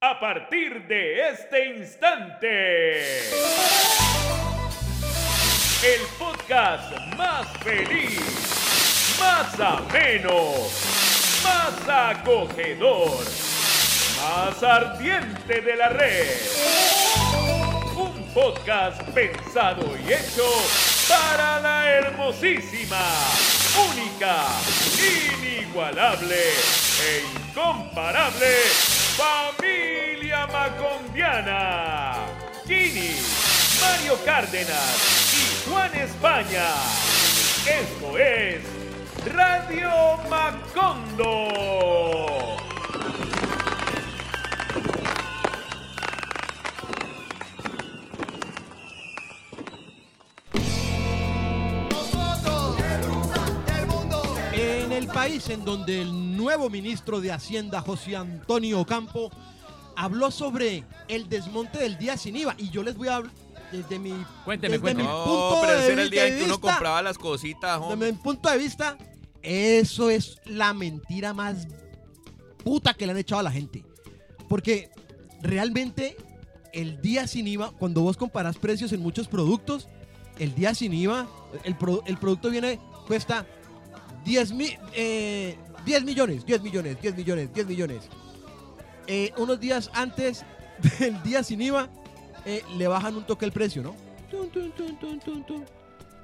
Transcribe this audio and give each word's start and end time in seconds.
A 0.00 0.20
partir 0.20 0.86
de 0.86 1.28
este 1.30 1.74
instante, 1.74 3.00
el 5.82 6.02
podcast 6.16 6.92
más 7.16 7.48
feliz, 7.64 8.20
más 9.18 9.58
ameno, 9.58 10.52
más 11.42 12.14
acogedor, 12.14 13.24
más 14.22 14.62
ardiente 14.62 15.62
de 15.62 15.74
la 15.74 15.88
red. 15.88 16.28
Un 17.96 18.22
podcast 18.32 19.02
pensado 19.10 19.96
y 19.96 20.12
hecho 20.12 20.48
para 21.08 21.58
la 21.58 21.90
hermosísima, 21.90 23.02
única, 23.90 24.46
inigualable 25.42 26.36
e 26.36 27.24
incomparable 27.50 28.97
familia 29.18 30.46
macondiana. 30.46 32.14
Gini, 32.66 33.16
Mario 33.80 34.16
Cárdenas 34.24 35.34
y 35.34 35.68
Juan 35.68 35.92
España. 35.94 36.66
Esto 37.66 38.16
es 38.16 38.62
Radio 39.34 39.90
Macondo. 40.30 42.07
País 55.18 55.48
en 55.50 55.64
donde 55.64 56.00
el 56.02 56.36
nuevo 56.36 56.70
ministro 56.70 57.20
de 57.20 57.32
Hacienda, 57.32 57.80
José 57.80 58.14
Antonio 58.14 58.84
Campo, 58.86 59.30
habló 59.96 60.30
sobre 60.30 60.84
el 61.08 61.28
desmonte 61.28 61.78
del 61.80 61.98
día 61.98 62.16
sin 62.16 62.36
IVA. 62.36 62.54
Y 62.56 62.70
yo 62.70 62.84
les 62.84 62.96
voy 62.96 63.08
a 63.08 63.16
hablar 63.16 63.32
desde 63.72 63.98
mi, 63.98 64.10
Cuénteme, 64.44 64.74
desde 64.74 64.80
cuénteme. 64.80 65.02
mi 65.02 65.08
No, 65.08 65.24
punto 65.24 65.58
pero 65.62 65.72
de, 65.72 65.78
ese 65.80 65.92
era 65.94 66.02
el 66.02 66.10
día 66.10 66.26
en 66.28 66.38
que 66.38 66.44
uno 66.44 66.54
vista- 66.54 66.70
compraba 66.72 67.02
las 67.02 67.18
cositas, 67.18 67.80
desde 67.80 67.92
hombre. 67.92 68.12
mi 68.12 68.18
punto 68.18 68.48
de 68.48 68.58
vista, 68.58 68.96
eso 69.42 70.08
es 70.08 70.36
la 70.44 70.72
mentira 70.72 71.34
más 71.34 71.66
puta 72.62 72.94
que 72.94 73.04
le 73.04 73.10
han 73.12 73.18
echado 73.18 73.40
a 73.40 73.42
la 73.42 73.50
gente. 73.50 73.84
Porque 74.48 74.90
realmente 75.42 76.16
el 76.72 77.00
día 77.02 77.26
sin 77.26 77.48
IVA, 77.48 77.72
cuando 77.72 78.02
vos 78.02 78.16
comparás 78.16 78.56
precios 78.56 78.92
en 78.92 79.00
muchos 79.00 79.26
productos, 79.26 79.88
el 80.38 80.54
día 80.54 80.76
sin 80.76 80.94
IVA, 80.94 81.26
el, 81.64 81.76
pro- 81.76 82.04
el 82.06 82.18
producto 82.18 82.50
viene, 82.50 82.78
cuesta 83.08 83.44
10, 84.24 84.52
mi- 84.52 84.76
eh, 84.94 85.56
10 85.84 86.04
millones, 86.04 86.44
10 86.44 86.62
millones, 86.62 87.00
10 87.00 87.16
millones, 87.16 87.52
10 87.54 87.66
millones. 87.66 88.02
Eh, 89.06 89.32
unos 89.38 89.58
días 89.58 89.90
antes 89.94 90.44
del 90.98 91.22
día 91.22 91.42
sin 91.42 91.60
IVA, 91.62 91.88
eh, 92.44 92.62
le 92.76 92.86
bajan 92.88 93.16
un 93.16 93.24
toque 93.26 93.44
el 93.44 93.52
precio, 93.52 93.82
¿no? 93.82 93.94
Tun, 94.30 94.50
tun, 94.50 94.70
tun, 94.72 95.64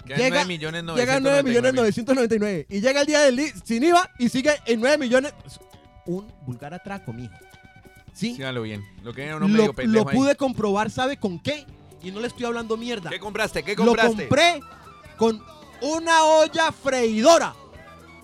llega- 0.06 0.28
9 0.28 0.44
millones 0.46 0.84
Llega 0.96 1.16
a 1.16 1.20
9 1.20 1.42
millones 1.42 1.72
999. 1.74 2.66
Y 2.68 2.80
llega 2.80 3.00
el 3.00 3.06
día 3.06 3.20
del 3.20 3.40
sin 3.64 3.82
IVA 3.82 4.10
y 4.18 4.28
sigue 4.28 4.52
en 4.66 4.80
9 4.80 4.98
millones. 4.98 5.32
Un 6.06 6.26
vulgar 6.46 6.74
atraco, 6.74 7.12
mijo. 7.14 7.32
¿Sí? 8.12 8.34
Sí, 8.36 8.42
hágalo 8.42 8.62
bien. 8.62 8.84
Lo 9.02 9.12
que 9.14 9.24
era 9.24 9.36
uno 9.36 9.48
lo, 9.48 9.52
medio 9.52 9.66
lo 9.68 9.72
pendejo 9.74 10.08
ahí. 10.10 10.16
pude 10.16 10.36
comprobar, 10.36 10.90
¿sabe 10.90 11.16
con 11.16 11.40
qué? 11.42 11.66
Y 12.02 12.10
no 12.10 12.20
le 12.20 12.26
estoy 12.28 12.44
hablando 12.44 12.76
mierda. 12.76 13.08
¿Qué 13.10 13.18
compraste? 13.18 13.62
¿Qué 13.62 13.74
Lo 13.74 13.86
compraste? 13.86 14.28
compré 14.28 14.60
con 15.16 15.42
una 15.80 16.22
olla 16.24 16.70
freidora. 16.70 17.54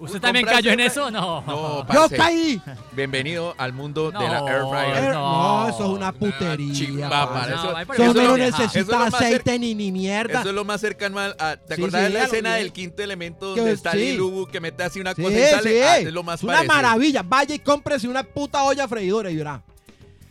¿Usted 0.00 0.20
también 0.20 0.46
¿compraste 0.46 0.68
cayó 0.68 0.72
en 0.72 0.80
eso? 0.80 1.10
No. 1.10 1.42
No, 1.42 1.86
Yo 1.92 2.08
caí. 2.16 2.60
Bienvenido 2.92 3.54
al 3.58 3.72
mundo 3.72 4.10
de 4.10 4.18
la 4.18 4.40
No, 4.40 4.48
air 4.48 4.62
fryer. 4.70 5.12
No. 5.12 5.62
no, 5.64 5.68
eso 5.68 5.84
es 5.84 5.90
una 5.90 6.12
putería. 6.12 6.72
chimba, 6.74 7.32
parce. 7.32 7.50
No, 7.50 7.56
eso- 7.60 7.72
no 7.98 8.04
es 8.08 8.14
lo- 8.14 8.36
necesita 8.38 8.64
eso 8.64 8.78
es 8.80 8.86
lo 8.88 8.98
más 8.98 9.14
aceite 9.14 9.58
ni, 9.58 9.74
ni 9.74 9.92
mierda. 9.92 10.40
Eso 10.40 10.48
es 10.48 10.54
lo 10.54 10.64
más 10.64 10.80
cercano 10.80 11.18
al- 11.18 11.36
a... 11.38 11.56
¿Te 11.56 11.76
Sí, 11.76 11.82
acordás 11.82 12.00
sí, 12.00 12.04
de 12.06 12.10
la 12.14 12.18
a 12.18 12.22
lo 12.22 12.26
escena 12.28 12.48
bien. 12.54 12.62
del 12.62 12.72
quinto 12.72 13.02
elemento 13.02 13.54
Que 13.54 13.60
donde 13.60 13.75
está 13.75 13.92
sí. 13.92 13.98
Lil 13.98 14.16
Lubu 14.16 14.47
que 14.47 14.60
mete 14.60 14.82
así 14.82 15.00
una 15.00 15.14
Sí, 15.14 15.22
cosa 15.22 15.38
y 15.38 15.42
sale? 15.50 15.70
sí. 15.70 15.80
Ah, 15.86 15.98
es 15.98 16.12
lo 16.12 16.22
más 16.22 16.41
Es 16.41 16.44
una 16.44 16.52
parecido. 16.54 16.75
maravilla. 16.76 17.22
Vaya 17.22 17.54
y 17.54 17.58
cómprese 17.58 18.08
una 18.08 18.22
puta 18.22 18.62
olla 18.64 18.88
freidora 18.88 19.30
y 19.30 19.36
verá. 19.36 19.62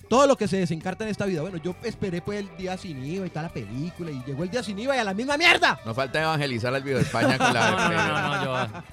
Todo 0.10 0.26
lo 0.26 0.36
que 0.36 0.48
se 0.48 0.58
desencarta 0.58 1.04
en 1.04 1.12
esta 1.12 1.26
vida. 1.26 1.42
Bueno, 1.42 1.58
yo 1.58 1.76
esperé 1.84 2.20
pues 2.24 2.40
el 2.40 2.58
día 2.58 2.76
sin 2.78 3.06
IVA 3.06 3.28
y 3.28 3.30
toda 3.30 3.44
la 3.44 3.50
película 3.50 4.10
y 4.10 4.24
llegó 4.26 4.42
el 4.44 4.50
día 4.50 4.64
sin 4.64 4.80
IVA 4.80 4.96
y 4.96 5.00
a 5.00 5.04
la 5.04 5.14
misma 5.14 5.38
mierda. 5.38 5.80
No 5.86 5.94
falta 5.94 6.20
evangelizar 6.20 6.74
al 6.74 6.82
video 6.82 6.98
de 6.98 7.04
España 7.04 7.38
con 7.38 7.54
la 7.54 7.70
No, 7.72 7.90
no, 7.92 8.08
no, 8.08 8.36
no, 8.38 8.44
yo- 8.74 8.84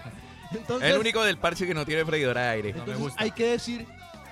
Entonces, 0.53 0.91
El 0.91 0.99
único 0.99 1.23
del 1.23 1.39
parche 1.39 1.67
que 1.67 1.75
no 1.75 1.84
tiene 1.84 2.05
freidora 2.05 2.43
de 2.43 2.49
aire. 2.49 2.71
No 2.71 2.77
me 2.77 2.81
entonces 2.81 3.03
gusta. 3.03 3.23
hay 3.23 3.31
que 3.31 3.51
decir, 3.51 3.87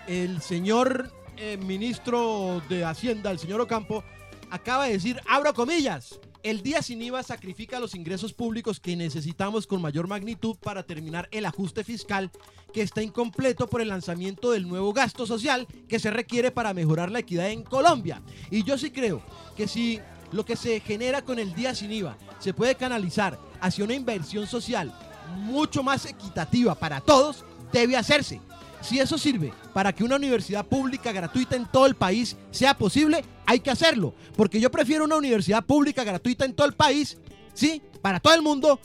el 0.06 0.41
señor 0.41 1.10
eh, 1.36 1.56
ministro 1.56 2.62
de 2.69 2.84
Hacienda, 2.84 3.30
el 3.30 3.38
señor 3.38 3.60
Ocampo, 3.60 4.04
acaba 4.50 4.86
de 4.86 4.92
decir, 4.92 5.20
abro 5.28 5.52
comillas, 5.54 6.20
el 6.44 6.62
día 6.62 6.82
sin 6.82 7.00
IVA 7.00 7.22
sacrifica 7.22 7.80
los 7.80 7.94
ingresos 7.94 8.34
públicos 8.34 8.78
que 8.78 8.94
necesitamos 8.97 9.66
con 9.66 9.80
mayor 9.80 10.06
magnitud 10.06 10.56
para 10.62 10.82
terminar 10.82 11.26
el 11.32 11.47
ajuste 11.47 11.82
fiscal 11.84 12.31
que 12.72 12.82
está 12.82 13.02
incompleto 13.02 13.66
por 13.66 13.81
el 13.81 13.88
lanzamiento 13.88 14.50
del 14.50 14.69
nuevo 14.69 14.92
gasto 14.92 15.26
social 15.26 15.66
que 15.88 15.98
se 15.98 16.10
requiere 16.10 16.50
para 16.50 16.75
mejorar 16.75 17.10
la 17.10 17.20
equidad 17.20 17.48
en 17.48 17.62
Colombia. 17.62 18.20
Y 18.50 18.62
yo 18.62 18.76
sí 18.76 18.91
creo 18.91 19.22
que 19.56 19.66
si 19.66 20.00
lo 20.32 20.44
que 20.44 20.56
se 20.56 20.81
genera 20.81 21.22
con 21.22 21.38
el 21.38 21.54
día 21.54 21.75
sin 21.75 21.91
IVA 21.91 22.19
se 22.41 22.52
puede 22.52 22.75
canalizar 22.75 23.38
hacia 23.60 23.84
una 23.84 23.94
inversión 23.94 24.46
social 24.46 24.92
mucho 25.34 25.82
más 25.82 26.06
equitativa 26.06 26.74
para 26.74 27.00
todos, 27.00 27.44
debe 27.72 27.96
hacerse. 27.96 28.40
Si 28.80 28.98
eso 29.00 29.16
sirve 29.16 29.52
para 29.72 29.92
que 29.94 30.04
una 30.04 30.16
universidad 30.16 30.66
pública 30.66 31.10
gratuita 31.10 31.56
en 31.56 31.66
todo 31.66 31.86
el 31.86 31.94
país 31.94 32.36
sea 32.50 32.76
posible, 32.76 33.24
hay 33.46 33.60
que 33.60 33.70
hacerlo. 33.70 34.14
Porque 34.36 34.60
yo 34.60 34.70
prefiero 34.70 35.04
una 35.04 35.16
universidad 35.16 35.64
pública 35.64 36.04
gratuita 36.04 36.44
en 36.44 36.54
todo 36.54 36.66
el 36.66 36.74
país, 36.74 37.16
¿sí? 37.54 37.80
Para 38.02 38.20
todo 38.20 38.34
el 38.34 38.42
mundo, 38.42 38.78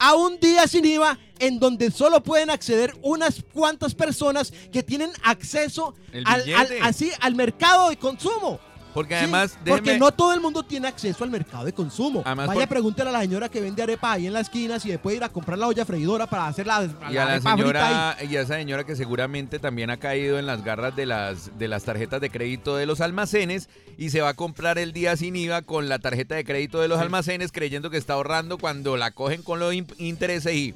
a 0.00 0.14
un 0.14 0.40
día 0.40 0.66
sin 0.66 0.84
IVA 0.84 1.18
en 1.38 1.60
donde 1.60 1.90
solo 1.92 2.20
pueden 2.22 2.50
acceder 2.50 2.96
unas 3.02 3.44
cuantas 3.52 3.94
personas 3.94 4.52
que 4.72 4.82
tienen 4.82 5.10
acceso 5.22 5.94
al, 6.24 6.42
al- 6.54 6.68
así, 6.82 7.10
al 7.20 7.34
mercado 7.36 7.90
de 7.90 7.96
consumo. 7.96 8.58
Porque 8.94 9.14
Sí, 9.14 9.18
además, 9.24 9.58
porque 9.66 9.98
no 9.98 10.12
todo 10.12 10.32
el 10.32 10.40
mundo 10.40 10.62
tiene 10.62 10.86
acceso 10.88 11.24
al 11.24 11.30
mercado 11.30 11.64
de 11.64 11.72
consumo. 11.72 12.22
Además, 12.24 12.46
Vaya, 12.46 12.60
por- 12.60 12.68
pregúntele 12.68 13.10
a 13.10 13.12
la 13.12 13.20
señora 13.22 13.48
que 13.48 13.60
vende 13.60 13.82
arepa 13.82 14.12
ahí 14.12 14.26
en 14.28 14.32
la 14.32 14.40
esquina 14.40 14.78
si 14.78 14.96
puede 14.98 15.16
ir 15.16 15.24
a 15.24 15.28
comprar 15.28 15.58
la 15.58 15.66
olla 15.66 15.84
freidora 15.84 16.26
para 16.28 16.46
hacer 16.46 16.66
la, 16.66 16.88
Y 17.10 17.16
a 17.16 17.24
la 17.24 17.40
señora, 17.40 18.16
y 18.28 18.36
a 18.36 18.42
esa 18.42 18.54
señora 18.54 18.84
que 18.84 18.94
seguramente 18.94 19.58
también 19.58 19.90
ha 19.90 19.96
caído 19.96 20.38
en 20.38 20.46
las 20.46 20.62
garras 20.64 20.94
de 20.94 21.06
las, 21.06 21.58
de 21.58 21.66
las 21.68 21.82
tarjetas 21.82 22.20
de 22.20 22.30
crédito 22.30 22.76
de 22.76 22.86
los 22.86 23.00
almacenes 23.00 23.68
y 23.98 24.10
se 24.10 24.20
va 24.20 24.28
a 24.30 24.34
comprar 24.34 24.78
el 24.78 24.92
día 24.92 25.16
sin 25.16 25.34
IVA 25.34 25.62
con 25.62 25.88
la 25.88 25.98
tarjeta 25.98 26.36
de 26.36 26.44
crédito 26.44 26.80
de 26.80 26.86
los 26.88 27.00
almacenes 27.00 27.50
creyendo 27.52 27.90
que 27.90 27.96
está 27.96 28.14
ahorrando 28.14 28.58
cuando 28.58 28.96
la 28.96 29.10
cogen 29.10 29.42
con 29.42 29.58
los 29.58 29.74
in- 29.74 29.86
intereses 29.98 30.54
y 30.54 30.74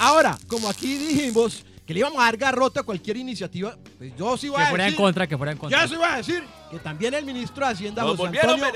Ahora, 0.00 0.38
como 0.46 0.68
aquí 0.68 0.96
dijimos 0.96 1.64
que 1.88 1.94
le 1.94 2.00
íbamos 2.00 2.20
a 2.20 2.24
dar 2.26 2.36
garrote 2.36 2.78
a 2.80 2.82
cualquier 2.82 3.16
iniciativa, 3.16 3.74
pues 3.96 4.12
yo 4.14 4.36
sí 4.36 4.50
voy 4.50 4.58
Que 4.58 4.62
a 4.64 4.68
fuera 4.68 4.84
en 4.84 4.90
decir, 4.90 5.02
contra, 5.02 5.26
que 5.26 5.38
fuera 5.38 5.52
en 5.52 5.56
contra. 5.58 5.80
yo 5.80 5.88
sí 5.88 5.96
voy 5.96 6.04
a 6.04 6.16
decir 6.18 6.44
que 6.70 6.78
también 6.80 7.14
el 7.14 7.24
ministro 7.24 7.64
de 7.64 7.72
Hacienda, 7.72 8.02
José 8.02 8.26
Antonio. 8.26 8.66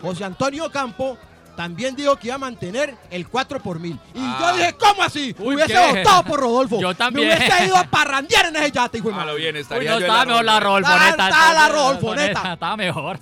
José 0.00 0.24
Antonio 0.24 0.70
Campo, 0.70 1.18
también 1.56 1.94
dijo 1.94 2.16
que 2.16 2.28
iba 2.28 2.36
a 2.36 2.38
mantener 2.38 2.94
el 3.10 3.28
4 3.28 3.60
por 3.62 3.78
mil. 3.78 3.94
Y 4.14 4.18
Ah. 4.18 4.38
yo 4.52 4.56
dije, 4.58 4.74
¿cómo 4.78 5.02
así? 5.02 5.34
Uy, 5.38 5.54
hubiese 5.56 5.72
¿qué? 5.74 5.98
votado 5.98 6.24
por 6.24 6.40
Rodolfo. 6.40 6.80
Yo 6.80 6.94
también. 6.94 7.28
Me 7.28 7.36
hubiese 7.36 7.66
ido 7.66 7.76
a 7.76 7.84
parrandear 7.84 8.46
en 8.46 8.56
ese 8.56 8.70
yate, 8.72 8.98
hijo 8.98 9.08
de 9.08 9.14
A 9.14 9.18
lo 9.18 9.24
madre. 9.26 9.40
bien, 9.40 9.54
Uy, 9.56 9.60
estaría 9.60 9.90
no 9.90 9.98
yo 9.98 10.06
estaba 10.06 10.24
mejor 10.24 10.44
la 10.44 10.60
Rodolfo. 10.60 10.88
Rolfoneta. 10.90 11.26
Estaba 11.28 11.54
la. 11.54 12.52
Estaba 12.52 12.76
mejor. 12.76 13.18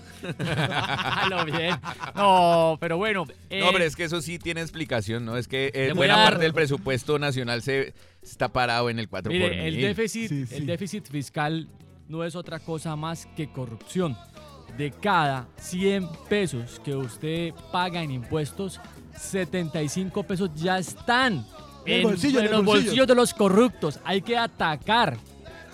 A 0.49 1.27
lo 1.29 1.45
bien. 1.45 1.77
No, 2.15 2.77
pero 2.81 2.97
bueno. 2.99 3.27
eh, 3.49 3.61
No, 3.65 3.73
pero 3.73 3.85
es 3.85 3.97
que 3.97 4.05
eso 4.05 4.21
sí 4.21 4.39
tiene 4.39 4.61
explicación, 4.61 5.25
¿no? 5.25 5.37
Es 5.37 5.49
que 5.49 5.71
eh, 5.75 5.93
buena 5.95 6.17
dar- 6.17 6.31
parte 6.31 6.45
del 6.45 6.55
presupuesto 6.55 7.19
nacional 7.19 7.63
se 7.63 7.95
está 8.23 8.49
parado 8.49 8.91
en 8.91 8.99
el 8.99 9.09
4 9.09 9.31
por 9.31 9.33
Mire, 9.33 9.67
el 9.67 9.77
mil. 9.77 9.87
déficit, 9.87 10.29
Sí, 10.29 10.47
sí. 10.47 10.55
el 10.57 10.67
déficit 10.67 11.07
fiscal 11.09 11.69
no 12.09 12.25
es 12.25 12.35
otra 12.37 12.59
cosa 12.61 12.97
más 12.97 13.27
que 13.37 13.51
corrupción. 13.51 14.17
De 14.81 14.91
cada 14.93 15.47
100 15.59 16.09
pesos 16.31 16.81
que 16.83 16.97
usted 16.97 17.53
paga 17.71 18.03
en 18.03 18.11
impuestos, 18.13 18.81
75 19.15 20.23
pesos 20.23 20.49
ya 20.55 20.79
están 20.79 21.45
En 21.85 21.99
el 21.99 22.03
bolsillo, 22.05 22.39
en 22.41 22.47
el 22.47 22.51
los 22.53 22.65
bolsillo. 22.65 22.85
bolsillos 22.87 23.07
de 23.07 23.15
los 23.15 23.35
corruptos. 23.35 24.01
Hay 24.05 24.23
que 24.23 24.39
atacar 24.39 25.19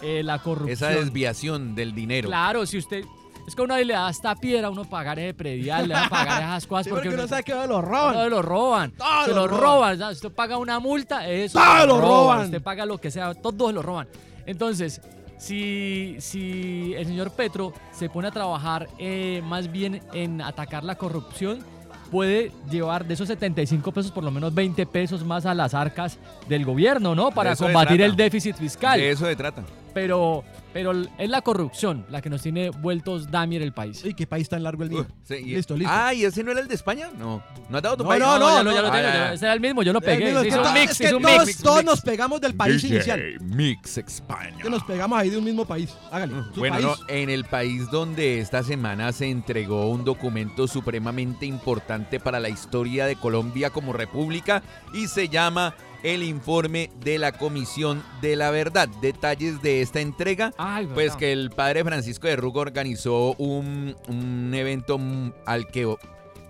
eh, 0.02 0.24
la 0.24 0.40
corrupción. 0.40 0.72
Esa 0.72 0.88
desviación 0.88 1.76
del 1.76 1.94
dinero. 1.94 2.26
Claro, 2.28 2.66
si 2.66 2.78
usted... 2.78 3.04
Es 3.46 3.54
que 3.54 3.62
a 3.62 3.64
uno 3.66 3.76
le 3.78 3.92
da 3.92 4.08
hasta 4.08 4.34
piedra 4.34 4.66
a 4.66 4.70
uno 4.70 4.84
pagar 4.90 5.20
ese 5.20 5.32
predial, 5.34 5.86
le 5.86 5.94
da 5.94 6.06
a 6.06 6.10
pagar 6.10 6.42
esas 6.42 6.66
cosas 6.66 6.86
Sí, 6.86 6.90
porque, 6.90 7.04
porque 7.10 7.20
uno- 7.20 7.28
sabe 7.28 7.44
que 7.44 7.54
lo 7.54 7.62
todo 7.68 7.82
roban. 7.82 8.30
lo 8.30 8.42
roban. 8.42 8.90
Todo 8.90 9.24
se 9.24 9.30
lo 9.32 9.46
roban. 9.46 9.96
roban. 10.00 10.12
Usted 10.14 10.32
paga 10.32 10.56
una 10.58 10.80
multa, 10.80 11.28
eso. 11.28 11.60
Todo 11.60 11.86
lo 11.86 12.00
roban. 12.00 12.46
Usted 12.46 12.60
paga 12.60 12.84
lo 12.84 12.98
que 12.98 13.12
sea, 13.12 13.34
todos 13.34 13.72
lo 13.72 13.82
roban. 13.82 14.08
Entonces, 14.46 15.00
si, 15.38 16.16
si 16.18 16.94
el 16.96 17.06
señor 17.06 17.30
Petro 17.32 17.72
se 17.92 18.08
pone 18.08 18.28
a 18.28 18.30
trabajar 18.30 18.88
eh, 18.98 19.42
más 19.44 19.70
bien 19.70 20.00
en 20.12 20.40
atacar 20.40 20.84
la 20.84 20.96
corrupción, 20.96 21.64
puede 22.10 22.52
llevar 22.70 23.06
de 23.06 23.14
esos 23.14 23.28
75 23.28 23.92
pesos 23.92 24.12
por 24.12 24.24
lo 24.24 24.30
menos 24.30 24.54
20 24.54 24.86
pesos 24.86 25.24
más 25.24 25.46
a 25.46 25.54
las 25.54 25.74
arcas 25.74 26.18
del 26.48 26.64
gobierno, 26.64 27.14
¿no? 27.14 27.30
Para 27.30 27.56
combatir 27.56 28.00
el 28.00 28.16
déficit 28.16 28.56
fiscal. 28.56 28.98
De 28.98 29.10
eso 29.10 29.26
se 29.26 29.36
trata. 29.36 29.64
Pero, 29.96 30.44
pero 30.74 30.92
es 31.16 31.30
la 31.30 31.40
corrupción 31.40 32.04
la 32.10 32.20
que 32.20 32.28
nos 32.28 32.42
tiene 32.42 32.68
vueltos 32.68 33.30
Damier 33.30 33.62
el 33.62 33.72
país. 33.72 34.04
Uy, 34.04 34.12
qué 34.12 34.26
país 34.26 34.46
tan 34.46 34.62
largo 34.62 34.82
el 34.82 34.90
mío. 34.90 35.06
Sí, 35.22 35.36
y- 35.36 35.54
Listo, 35.54 35.74
listo. 35.74 35.90
Ah, 35.90 36.12
¿y 36.12 36.22
ese 36.26 36.44
no 36.44 36.50
era 36.50 36.60
el 36.60 36.68
de 36.68 36.74
España? 36.74 37.08
No. 37.16 37.42
¿No 37.70 37.78
has 37.78 37.82
dado 37.82 37.96
tu 37.96 38.02
No, 38.02 38.10
país? 38.10 38.20
no, 38.22 38.38
no, 38.38 38.56
ya 38.58 38.62
lo, 38.62 38.72
ya 38.74 38.82
lo 38.82 38.88
Ah, 38.88 38.92
tengo, 38.92 39.08
ya, 39.08 39.32
ese 39.32 39.44
era 39.46 39.54
el 39.54 39.60
mismo, 39.60 39.82
yo 39.82 39.94
lo 39.94 40.02
pegué. 40.02 40.32
es 40.32 40.38
que 40.42 40.54
un 40.58 40.62
to- 40.64 40.72
mix, 40.74 40.90
es 40.90 40.96
se 40.98 41.04
que 41.04 41.08
hizo 41.08 41.16
un 41.16 41.22
todos, 41.22 41.46
mix. 41.46 41.62
todos 41.62 41.82
nos 41.84 42.00
pegamos 42.02 42.42
del 42.42 42.54
país 42.54 42.82
DJ 42.82 42.94
inicial. 42.94 43.22
Mix 43.40 43.96
España. 43.96 44.58
Que 44.62 44.68
nos 44.68 44.84
pegamos 44.84 45.18
ahí 45.18 45.30
de 45.30 45.38
un 45.38 45.44
mismo 45.44 45.64
país. 45.64 45.94
Hágale. 46.10 46.34
su 46.52 46.60
Bueno, 46.60 46.74
país. 46.74 46.86
no, 46.86 46.94
en 47.08 47.30
el 47.30 47.46
país 47.46 47.90
donde 47.90 48.40
esta 48.40 48.62
semana 48.62 49.12
se 49.12 49.30
entregó 49.30 49.88
un 49.88 50.04
documento 50.04 50.68
supremamente 50.68 51.46
importante 51.46 52.20
para 52.20 52.38
la 52.38 52.50
historia 52.50 53.06
de 53.06 53.16
Colombia 53.16 53.70
como 53.70 53.94
república 53.94 54.62
y 54.92 55.06
se 55.06 55.30
llama 55.30 55.74
el 56.06 56.22
informe 56.22 56.88
de 57.00 57.18
la 57.18 57.32
Comisión 57.32 58.02
de 58.20 58.36
la 58.36 58.52
Verdad. 58.52 58.88
Detalles 59.00 59.60
de 59.60 59.82
esta 59.82 60.00
entrega. 60.00 60.52
Ay, 60.56 60.86
Pues 60.86 61.16
que 61.16 61.32
el 61.32 61.50
padre 61.50 61.82
Francisco 61.82 62.28
de 62.28 62.36
Rugo 62.36 62.60
organizó 62.60 63.34
un, 63.38 63.96
un 64.06 64.54
evento 64.54 65.00
al 65.46 65.66
que, 65.66 65.92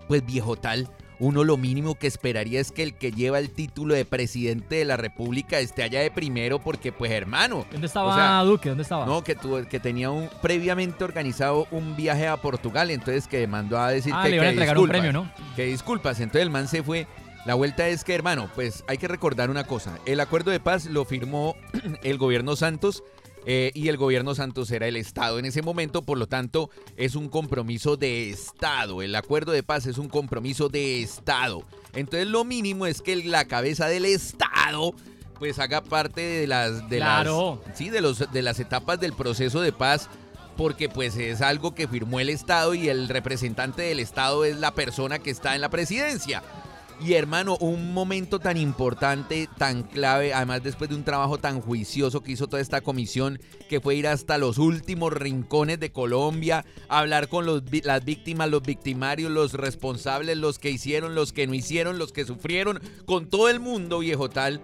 pues 0.08 0.26
viejo 0.26 0.56
tal, 0.56 0.91
uno 1.19 1.44
lo 1.44 1.56
mínimo 1.56 1.94
que 1.94 2.06
esperaría 2.06 2.61
es 2.61 2.70
que 2.70 2.82
el 2.82 2.94
que 2.94 3.12
lleva 3.12 3.38
el 3.38 3.50
título 3.50 3.94
de 3.94 4.05
presidente 4.05 4.76
de 4.76 4.85
la 4.85 4.99
república 4.99 5.59
esté 5.59 5.82
allá 5.82 6.00
de 6.00 6.11
primero 6.11 6.59
porque, 6.59 6.93
pues 6.93 7.11
hermano, 7.11 7.64
¿Dónde 7.73 7.87
estaba 7.87 8.12
o 8.12 8.14
sea, 8.14 8.43
Duque? 8.43 8.69
¿Dónde 8.69 8.82
estaba? 8.82 9.06
no, 9.06 9.25
que, 9.25 9.35
tuvo, 9.35 9.67
que 9.67 9.81
tenía 9.81 10.11
un 10.11 10.29
previamente 10.43 11.02
organizado 11.02 11.67
un 11.70 11.97
viaje 11.97 12.29
a 12.29 12.37
Portugal, 12.37 12.91
entonces 12.91 13.26
que 13.26 13.47
mandó 13.47 13.79
a 13.79 13.91
decir 13.91 14.12
ah, 14.14 14.23
que, 14.25 14.29
le 14.29 14.37
iban 14.37 14.49
a 14.49 14.50
entregar 14.50 14.76
un 14.76 14.88
premio, 14.88 15.12
¿no? 15.14 15.31
que 15.56 15.64
disculpas. 15.64 16.20
Entonces 16.20 16.43
el 16.43 16.50
man 16.50 16.69
se 16.69 16.82
fue. 16.82 17.06
La 17.46 17.54
vuelta 17.54 17.88
es 17.88 18.02
que, 18.02 18.12
hermano, 18.14 18.50
pues 18.56 18.82
hay 18.88 18.98
que 18.98 19.06
recordar 19.06 19.50
una 19.50 19.64
cosa. 19.64 19.98
El 20.04 20.19
acuerdo 20.19 20.50
de 20.50 20.58
paz 20.58 20.87
lo 20.87 21.04
firmó 21.04 21.54
el 22.02 22.19
gobierno 22.19 22.56
Santos 22.56 23.04
eh, 23.46 23.70
y 23.72 23.87
el 23.87 23.96
gobierno 23.96 24.34
Santos 24.34 24.69
era 24.72 24.88
el 24.88 24.96
Estado 24.96 25.38
en 25.38 25.44
ese 25.44 25.62
momento, 25.62 26.02
por 26.02 26.19
lo 26.19 26.26
tanto 26.26 26.70
es 26.96 27.14
un 27.14 27.28
compromiso 27.28 27.96
de 27.96 28.31
Estado. 28.31 29.00
El 29.00 29.14
acuerdo 29.14 29.52
de 29.52 29.62
paz 29.62 29.87
es 29.87 29.98
un 29.98 30.08
compromiso 30.08 30.69
de 30.69 31.00
Estado. 31.02 31.62
Entonces 31.94 32.26
lo 32.26 32.44
mínimo 32.44 32.84
es 32.87 33.00
que 33.00 33.14
la 33.25 33.44
cabeza 33.44 33.87
del 33.87 34.06
Estado 34.06 34.92
pues 35.38 35.60
haga 35.60 35.82
parte 35.84 36.20
de 36.20 36.46
las 36.49 36.88
de 36.88 36.96
Claro. 36.96 37.62
las 37.66 37.78
sí 37.78 37.90
de 37.90 38.00
los 38.00 38.32
de 38.32 38.42
las 38.42 38.58
etapas 38.58 38.99
del 38.99 39.12
proceso 39.12 39.60
de 39.60 39.70
paz 39.70 40.08
porque 40.56 40.88
pues 40.88 41.14
es 41.16 41.42
algo 41.42 41.75
que 41.75 41.87
firmó 41.87 42.19
el 42.19 42.31
Estado 42.31 42.75
y 42.75 42.88
el 42.88 43.08
representante 43.08 43.82
del 43.82 44.00
Estado 44.00 44.44
es 44.46 44.56
la 44.56 44.72
persona 44.75 45.19
que 45.19 45.31
está 45.31 45.54
en 45.54 45.60
la 45.60 45.69
presidencia. 45.69 46.42
Y 46.98 47.12
hermano, 47.12 47.58
un 47.60 47.93
momento 47.93 48.38
tan 48.38 48.56
importante, 48.56 49.50
tan 49.58 49.82
clave, 49.82 50.32
además 50.32 50.62
después 50.62 50.88
de 50.88 50.96
un 50.96 51.04
trabajo 51.04 51.37
tan 51.37 51.60
juicioso 51.60 52.22
que 52.22 52.32
hizo 52.32 52.46
toda 52.46 52.62
esta 52.62 52.81
comisión, 52.81 53.38
que 53.69 53.81
fue 53.81 53.96
ir 53.96 54.08
hasta 54.08 54.38
los 54.38 54.56
últimos 54.56 55.12
rincones 55.12 55.78
de 55.78 55.93
Colombia, 55.93 56.64
hablar 56.88 57.28
con 57.28 57.44
las 57.44 58.04
víctimas, 58.04 58.48
los 58.48 58.62
victimarios, 58.62 59.31
los 59.31 59.52
responsables, 59.52 60.38
los 60.38 60.58
que 60.58 60.70
hicieron, 60.70 61.14
los 61.14 61.34
que 61.34 61.46
no 61.46 61.52
hicieron, 61.52 61.98
los 61.98 62.12
que 62.12 62.25
sufrieron, 62.25 62.81
con 63.04 63.26
todo 63.26 63.50
el 63.50 63.60
mundo, 63.60 63.99
viejo 63.99 64.31
tal, 64.31 64.62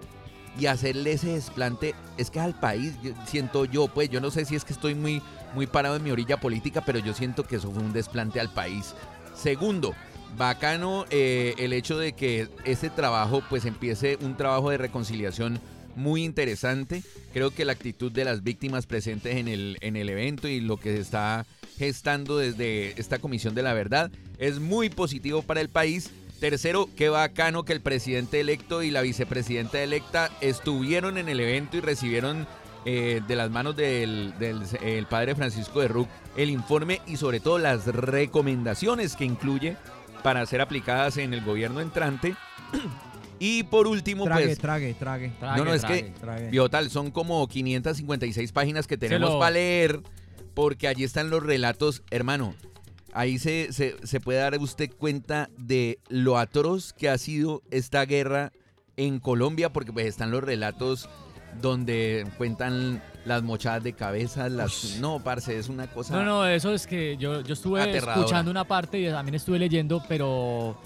y 0.59 0.65
hacerle 0.65 1.13
ese 1.13 1.33
desplante, 1.33 1.93
es 2.17 2.31
que 2.31 2.39
al 2.39 2.59
país, 2.59 2.93
siento 3.27 3.65
yo, 3.65 3.87
pues 3.87 4.09
yo 4.09 4.21
no 4.21 4.31
sé 4.31 4.45
si 4.45 4.55
es 4.55 4.65
que 4.65 4.73
estoy 4.73 4.95
muy, 4.95 5.21
muy 5.53 5.67
parado 5.67 5.97
en 5.97 6.03
mi 6.03 6.09
orilla 6.09 6.39
política, 6.39 6.83
pero 6.83 6.97
yo 6.97 7.13
siento 7.13 7.43
que 7.43 7.57
eso 7.57 7.71
fue 7.71 7.83
un 7.83 7.93
desplante 7.93 8.39
al 8.39 8.51
país. 8.51 8.95
Segundo, 9.35 9.93
bacano 10.37 11.05
eh, 11.09 11.53
el 11.57 11.73
hecho 11.73 11.97
de 11.97 12.13
que 12.13 12.47
ese 12.65 12.89
trabajo 12.89 13.43
pues 13.49 13.65
empiece 13.65 14.17
un 14.21 14.35
trabajo 14.37 14.69
de 14.69 14.77
reconciliación 14.77 15.59
muy 15.95 16.23
interesante. 16.23 17.03
Creo 17.33 17.51
que 17.51 17.65
la 17.65 17.73
actitud 17.73 18.11
de 18.11 18.25
las 18.25 18.43
víctimas 18.43 18.85
presentes 18.87 19.35
en 19.37 19.47
el, 19.47 19.77
en 19.81 19.95
el 19.95 20.09
evento 20.09 20.47
y 20.47 20.59
lo 20.59 20.77
que 20.77 20.95
se 20.95 21.01
está 21.01 21.45
gestando 21.77 22.37
desde 22.37 22.99
esta 22.99 23.19
Comisión 23.19 23.53
de 23.55 23.63
la 23.63 23.73
Verdad 23.73 24.11
es 24.39 24.59
muy 24.59 24.89
positivo 24.89 25.41
para 25.43 25.61
el 25.61 25.69
país. 25.69 26.09
Tercero, 26.39 26.89
qué 26.97 27.09
bacano 27.09 27.63
que 27.63 27.73
el 27.73 27.79
presidente 27.81 28.39
electo 28.39 28.83
y 28.83 28.91
la 28.91 29.01
vicepresidenta 29.01 29.81
electa 29.81 30.29
estuvieron 30.41 31.17
en 31.17 31.29
el 31.29 31.39
evento 31.39 31.77
y 31.77 31.81
recibieron 31.81 32.47
eh, 32.85 33.21
de 33.27 33.35
las 33.37 33.49
manos 33.49 33.77
del, 33.77 34.33
del- 34.39 34.61
el 34.81 35.05
padre 35.05 35.35
Francisco 35.35 35.79
de 35.79 35.87
Ruc 35.87 36.09
el 36.35 36.49
informe 36.49 36.99
y 37.07 37.15
sobre 37.15 37.39
todo 37.39 37.59
las 37.59 37.85
recomendaciones 37.85 39.15
que 39.15 39.23
incluye 39.23 39.77
para 40.23 40.45
ser 40.45 40.61
aplicadas 40.61 41.17
en 41.17 41.33
el 41.33 41.41
gobierno 41.43 41.81
entrante. 41.81 42.35
y 43.39 43.63
por 43.63 43.87
último, 43.87 44.23
Trague, 44.25 44.45
pues, 44.45 44.57
trague, 44.59 44.93
trague. 44.93 45.29
Trague, 45.39 45.57
no, 45.57 45.65
no, 45.65 45.73
es 45.73 45.83
que 45.85 46.13
trague. 46.19 46.49
Biotal, 46.49 46.89
son 46.89 47.11
como 47.11 47.47
556 47.47 48.51
páginas 48.51 48.87
que 48.87 48.97
tenemos 48.97 49.31
lo- 49.33 49.39
para 49.39 49.51
leer, 49.51 50.01
porque 50.53 50.87
allí 50.87 51.03
están 51.03 51.29
los 51.29 51.43
relatos, 51.43 52.03
hermano. 52.09 52.55
Ahí 53.15 53.37
se, 53.37 53.71
se, 53.73 53.95
se 54.03 54.19
puede 54.19 54.39
dar 54.39 54.57
usted 54.57 54.89
cuenta 54.91 55.49
de 55.57 55.99
lo 56.09 56.39
atroz 56.39 56.93
que 56.93 57.09
ha 57.09 57.17
sido 57.19 57.61
esta 57.69 58.03
guerra 58.05 58.51
en 58.97 59.19
Colombia, 59.19 59.71
porque 59.71 59.91
pues 59.93 60.07
están 60.07 60.31
los 60.31 60.43
relatos 60.43 61.09
donde 61.61 62.25
cuentan 62.37 63.01
las 63.25 63.41
mochadas 63.41 63.83
de 63.83 63.93
cabeza, 63.93 64.49
las... 64.49 64.97
No, 64.99 65.19
parce, 65.23 65.57
es 65.57 65.69
una 65.69 65.87
cosa... 65.87 66.15
No, 66.15 66.23
no, 66.25 66.45
eso 66.45 66.73
es 66.73 66.85
que 66.85 67.15
yo, 67.17 67.41
yo 67.41 67.53
estuve 67.53 67.81
Aterradora. 67.81 68.15
escuchando 68.19 68.51
una 68.51 68.65
parte 68.65 68.99
y 68.99 69.05
también 69.09 69.35
estuve 69.35 69.59
leyendo, 69.59 70.03
pero 70.09 70.77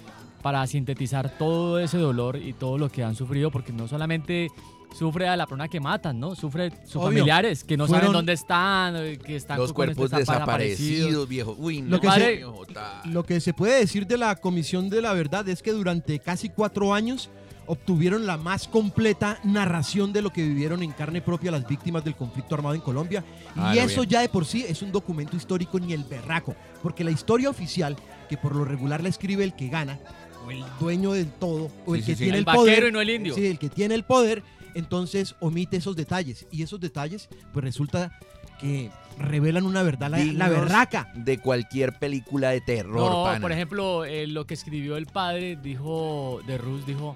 para 0.43 0.65
sintetizar 0.67 1.35
todo 1.37 1.79
ese 1.79 1.97
dolor 1.97 2.35
y 2.37 2.53
todo 2.53 2.77
lo 2.77 2.89
que 2.89 3.03
han 3.03 3.15
sufrido, 3.15 3.49
porque 3.49 3.73
no 3.73 3.87
solamente 3.87 4.49
sufre 4.97 5.27
a 5.27 5.35
la 5.35 5.45
persona 5.45 5.67
que 5.67 5.79
matan, 5.79 6.19
¿no? 6.19 6.35
Sufre 6.35 6.71
sus 6.85 6.97
Obvio. 6.97 7.05
familiares 7.07 7.63
que 7.63 7.75
no 7.75 7.87
saben 7.87 8.11
dónde 8.11 8.33
están, 8.33 8.95
eh, 8.97 9.17
que 9.17 9.35
están 9.35 9.57
los 9.57 9.73
con- 9.73 9.87
con 9.87 9.95
cuerpos 9.95 10.17
desaparecidos, 10.19 11.27
viejo. 11.27 11.55
Uy, 11.57 11.81
no, 11.81 11.95
Lo 11.97 12.01
que 12.01 12.11
se- 12.11 12.35
viejo, 12.35 12.65
ta- 12.71 13.01
Lo 13.05 13.23
que 13.23 13.39
se 13.39 13.53
puede 13.53 13.79
decir 13.79 14.05
de 14.07 14.17
la 14.17 14.35
Comisión 14.35 14.89
de 14.89 15.01
la 15.01 15.13
Verdad 15.13 15.47
es 15.49 15.61
que 15.61 15.71
durante 15.71 16.19
casi 16.19 16.49
cuatro 16.49 16.93
años 16.93 17.29
obtuvieron 17.67 18.25
la 18.25 18.37
más 18.37 18.67
completa 18.67 19.39
narración 19.43 20.13
de 20.13 20.21
lo 20.21 20.31
que 20.31 20.41
vivieron 20.43 20.81
en 20.83 20.91
carne 20.91 21.21
propia 21.21 21.51
las 21.51 21.67
víctimas 21.67 22.03
del 22.03 22.15
conflicto 22.15 22.55
armado 22.55 22.75
en 22.75 22.81
Colombia. 22.81 23.23
Y 23.55 23.59
Ah, 23.59 23.75
lo 23.75 23.81
eso 23.81 24.01
bien. 24.01 24.09
ya 24.11 24.21
de 24.21 24.29
por 24.29 24.45
sí 24.45 24.65
es 24.67 24.81
un 24.81 24.91
documento 24.91 25.35
histórico 25.37 25.79
ni 25.79 25.93
el 25.93 26.03
berraco, 26.03 26.55
porque 26.81 27.03
la 27.03 27.11
historia 27.11 27.49
oficial, 27.49 27.95
que 28.29 28.37
por 28.37 28.55
lo 28.55 28.65
regular 28.65 29.03
la 29.03 29.09
escribe 29.09 29.43
el 29.43 29.53
que 29.55 29.67
gana, 29.69 29.99
o 30.45 30.51
el 30.51 30.63
dueño 30.79 31.11
del 31.11 31.27
todo, 31.27 31.69
o 31.85 31.95
el 31.95 32.01
Sí, 32.01 32.05
sí, 32.07 32.11
que 32.11 32.17
sí. 32.17 32.23
tiene 32.23 32.37
El 32.37 32.39
el, 32.39 32.45
vaquero 32.45 32.61
poder, 32.63 32.87
y 32.87 32.91
no 32.91 33.01
el 33.01 33.09
indio. 33.09 33.35
Sí, 33.35 33.45
el 33.45 33.59
que 33.59 33.69
tiene 33.69 33.95
el 33.95 34.03
poder, 34.03 34.43
entonces 34.75 35.35
omite 35.39 35.77
esos 35.77 35.95
detalles. 35.95 36.47
Y 36.51 36.63
esos 36.63 36.79
detalles, 36.79 37.27
pues 37.53 37.63
resulta 37.65 38.17
que 38.59 38.89
revelan 39.19 39.65
una 39.65 39.83
verdad, 39.83 40.09
la, 40.11 40.49
berraca. 40.49 41.11
De 41.15 41.37
cualquier 41.39 41.97
película 41.99 42.49
de 42.49 42.61
terror, 42.61 42.95
No, 43.11 43.23
pana. 43.23 43.39
por 43.41 43.51
ejemplo, 43.51 44.05
eh, 44.05 44.25
lo 44.27 44.45
que 44.47 44.53
escribió 44.53 44.95
el 44.97 45.05
padre 45.07 45.57
dijo 45.61 46.39
de 46.47 46.57
Rus 46.57 46.85
dijo, 46.85 47.15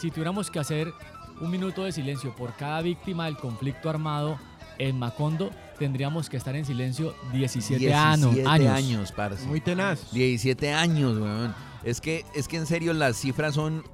si 0.00 0.10
tuviéramos 0.10 0.50
que 0.50 0.58
hacer 0.58 0.92
un 1.40 1.50
minuto 1.50 1.84
de 1.84 1.92
silencio 1.92 2.34
por 2.34 2.54
cada 2.56 2.80
víctima 2.82 3.26
del 3.26 3.36
conflicto 3.36 3.88
armado 3.90 4.38
en 4.78 4.98
Macondo, 4.98 5.50
tendríamos 5.78 6.28
que 6.28 6.36
estar 6.36 6.54
en 6.56 6.64
silencio 6.64 7.14
17, 7.32 7.92
años. 7.94 8.34
17 8.34 8.68
años. 8.68 9.12
parce. 9.12 9.44
Muy 9.46 9.60
tenaz. 9.60 10.12
17 10.12 10.72
años, 10.72 11.16
weón. 11.18 11.54
Es 11.84 12.00
que, 12.00 12.24
es 12.34 12.48
que 12.48 12.56
en 12.56 12.66
serio 12.66 12.92
las 12.92 13.16
cifras 13.16 13.54
son... 13.54 13.84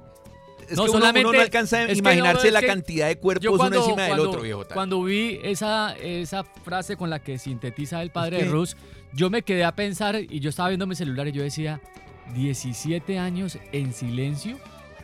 Es 0.67 0.77
No, 0.77 0.85
que 0.85 0.89
uno- 0.89 0.97
uno, 0.97 0.99
solamente- 1.07 1.37
no 1.37 1.41
alcanza 1.43 1.77
a 1.77 1.91
imaginarse 1.93 2.47
no, 2.47 2.53
la 2.53 2.61
que 2.61 2.67
cantidad 2.67 3.07
de 3.07 3.17
cuerpos 3.19 3.43
Yo 3.43 3.51
uno 3.51 3.57
cuando, 3.59 3.79
encima 3.81 4.01
del 4.03 4.11
cuando- 4.11 4.29
otro, 4.29 4.41
viejo. 4.41 4.65
tal. 4.65 4.73
cuando 4.73 5.03
vi 5.03 5.39
esa, 5.43 5.95
esa 5.97 6.43
frase 6.43 6.97
con 6.97 7.11
la 7.11 7.19
que 7.19 7.37
sintetiza 7.37 8.01
el 8.01 8.09
padre 8.09 8.37
Es 8.37 8.43
que- 8.43 8.49
de 8.49 8.51
Rus, 8.51 8.75
yo 9.13 9.29
me 9.29 9.43
quedé 9.43 9.63
a 9.63 9.75
pensar 9.75 10.15
y 10.19 10.39
yo 10.39 10.49
estaba 10.49 10.69
viendo 10.69 10.87
mi 10.87 10.95
celular 10.95 11.27
y 11.27 11.31
yo 11.33 11.43
decía, 11.43 11.81
17 12.33 13.19
años 13.19 13.59
en 13.71 13.93
silencio 13.93 14.57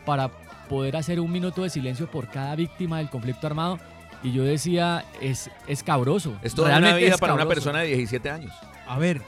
para 0.04 0.30
poder 0.72 0.96
hacer 0.96 1.20
un 1.20 1.30
minuto 1.30 1.64
de 1.64 1.68
silencio 1.68 2.10
por 2.10 2.30
cada 2.30 2.56
víctima 2.56 2.96
del 2.96 3.10
conflicto 3.10 3.46
armado. 3.46 3.78
Y 4.22 4.32
yo 4.32 4.42
decía, 4.42 5.04
es 5.20 5.50
escabroso. 5.66 6.38
Es 6.42 6.54
toda 6.54 6.68
una 6.68 6.78
realmente 6.78 7.04
vida 7.04 7.18
para 7.18 7.34
una 7.34 7.46
persona 7.46 7.80
de 7.80 7.88
17 7.88 8.30
años. 8.30 8.54
A 8.86 8.98
ver, 8.98 9.20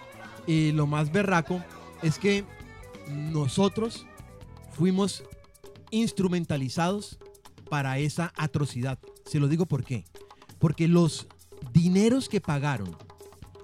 y 0.46 0.72
lo 0.72 0.86
más 0.86 1.12
berraco 1.12 1.62
es 2.00 2.18
que 2.18 2.46
nosotros 3.10 4.06
fuimos 4.72 5.22
instrumentalizados 5.90 7.18
para 7.68 7.98
esa 7.98 8.32
atrocidad. 8.38 8.98
Se 9.26 9.38
lo 9.38 9.46
digo 9.46 9.66
por 9.66 9.84
qué. 9.84 10.06
Porque 10.58 10.88
los 10.88 11.26
dineros 11.74 12.30
que 12.30 12.40
pagaron, 12.40 12.96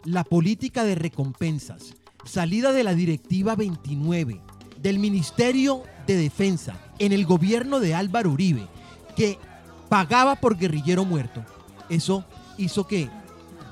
la 0.05 0.25
política 0.25 0.85
de 0.85 0.97
recompensas, 0.97 1.95
salida 2.27 2.73
de 2.73 2.85
la 2.85 2.93
Directiva 2.93 3.57
29, 3.57 4.43
del 4.81 4.99
Ministerio 4.99 5.83
de 6.07 6.17
Defensa, 6.17 6.77
en 6.99 7.13
el 7.13 7.27
gobierno 7.27 7.81
de 7.81 7.95
Álvaro 7.95 8.31
Uribe, 8.31 8.67
que 9.17 9.39
pagaba 9.89 10.37
por 10.37 10.57
guerrillero 10.57 11.05
muerto, 11.05 11.45
eso 11.89 12.25
hizo 12.57 12.87
que 12.87 13.11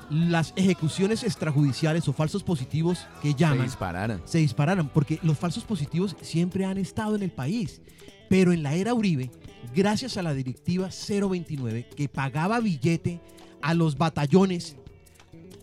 las 0.09 0.53
ejecuciones 0.55 1.23
extrajudiciales 1.23 2.07
o 2.07 2.13
falsos 2.13 2.43
positivos 2.43 3.05
que 3.21 3.31
Se 3.31 3.37
llaman 3.37 3.65
dispararan. 3.65 4.21
se 4.25 4.39
dispararan, 4.39 4.89
porque 4.89 5.19
los 5.21 5.37
falsos 5.37 5.63
positivos 5.63 6.15
siempre 6.21 6.65
han 6.65 6.77
estado 6.77 7.15
en 7.15 7.23
el 7.23 7.31
país. 7.31 7.81
Pero 8.27 8.51
en 8.51 8.63
la 8.63 8.75
era 8.75 8.93
Uribe, 8.93 9.31
gracias 9.75 10.17
a 10.17 10.23
la 10.23 10.33
directiva 10.33 10.89
029, 10.89 11.89
que 11.95 12.09
pagaba 12.09 12.59
billete 12.59 13.21
a 13.61 13.73
los 13.73 13.97
batallones, 13.97 14.75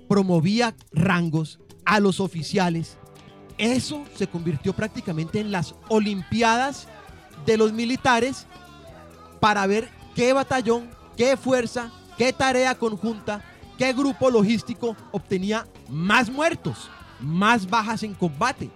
promovía 0.08 0.74
rangos 0.92 1.58
a 1.84 2.00
los 2.00 2.20
oficiales. 2.20 2.98
Eso 3.58 4.04
se 4.14 4.26
convirtió 4.26 4.72
prácticamente 4.72 5.40
en 5.40 5.50
las 5.50 5.74
Olimpiadas 5.88 6.88
de 7.44 7.56
los 7.56 7.72
militares 7.72 8.46
para 9.40 9.66
ver 9.66 9.88
qué 10.14 10.32
batallón, 10.32 10.90
qué 11.16 11.36
fuerza, 11.36 11.90
qué 12.18 12.32
tarea 12.32 12.74
conjunta, 12.74 13.42
qué 13.78 13.92
grupo 13.92 14.30
logístico 14.30 14.96
obtenía 15.12 15.66
más 15.88 16.30
muertos, 16.30 16.90
más 17.20 17.68
bajas 17.68 18.02
en 18.02 18.14
combate. 18.14 18.70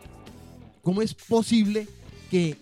¿Cómo 0.83 1.03
es 1.03 1.15
posible 1.15 1.89
que 2.31 2.57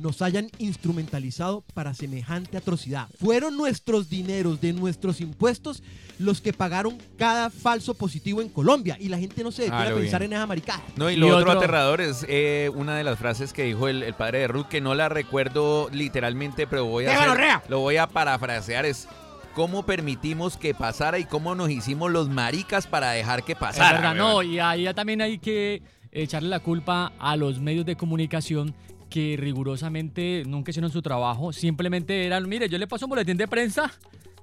nos 0.00 0.22
hayan 0.22 0.50
instrumentalizado 0.58 1.62
para 1.74 1.94
semejante 1.94 2.56
atrocidad? 2.56 3.08
Fueron 3.20 3.56
nuestros 3.56 4.08
dineros 4.10 4.60
de 4.60 4.72
nuestros 4.72 5.20
impuestos 5.20 5.82
los 6.18 6.40
que 6.40 6.52
pagaron 6.52 6.98
cada 7.16 7.50
falso 7.50 7.94
positivo 7.94 8.42
en 8.42 8.48
Colombia 8.48 8.96
y 9.00 9.08
la 9.08 9.18
gente 9.18 9.42
no 9.42 9.50
se 9.52 9.62
detiene 9.62 9.84
Ah, 9.84 9.86
a 9.86 9.90
lo 9.90 9.96
pensar 9.96 10.20
bien. 10.20 10.32
en 10.32 10.36
esa 10.38 10.46
maricada. 10.46 10.82
No, 10.96 11.10
y 11.10 11.14
Y 11.14 11.16
lo 11.16 11.28
otro, 11.28 11.38
otro- 11.50 11.52
aterrador 11.52 12.00
es 12.00 12.26
eh, 12.28 12.70
una 12.74 12.96
de 12.96 13.04
las 13.04 13.18
frases 13.18 13.52
que 13.52 13.64
dijo 13.64 13.88
el, 13.88 14.02
el 14.02 14.14
padre 14.14 14.40
de 14.40 14.48
Ruth, 14.48 14.66
que 14.66 14.80
no 14.80 14.94
la 14.94 15.08
recuerdo 15.08 15.88
literalmente, 15.92 16.66
pero 16.66 16.84
voy 16.86 17.06
a 17.06 17.10
¡Qué 17.10 17.14
hacer- 17.16 17.70
lo 17.70 17.78
voy 17.80 17.96
a 17.96 18.06
parafrasear, 18.06 18.84
es 18.84 19.08
cómo 19.54 19.84
permitimos 19.84 20.56
que 20.56 20.74
pasara 20.74 21.18
y 21.18 21.24
cómo 21.24 21.54
nos 21.54 21.70
hicimos 21.70 22.10
los 22.10 22.28
maricas 22.28 22.86
para 22.86 23.10
dejar 23.12 23.42
que 23.44 23.52
Es 23.52 23.58
pasara. 23.58 23.92
verdad, 24.00 24.12
weón. 24.14 24.18
no, 24.18 24.42
y 24.42 24.58
ahí 24.58 24.84
ya 24.84 24.94
también 24.94 25.20
hay 25.22 25.38
que 25.38 25.82
echarle 26.12 26.48
la 26.48 26.60
culpa 26.60 27.12
a 27.18 27.36
los 27.36 27.60
medios 27.60 27.86
de 27.86 27.96
comunicación 27.96 28.74
que 29.10 29.36
rigurosamente 29.38 30.44
nunca 30.46 30.70
hicieron 30.70 30.90
su 30.90 31.02
trabajo, 31.02 31.52
simplemente 31.52 32.24
eran, 32.26 32.48
mire, 32.48 32.68
yo 32.68 32.78
le 32.78 32.86
paso 32.86 33.06
un 33.06 33.10
boletín 33.10 33.36
de 33.36 33.46
prensa 33.48 33.90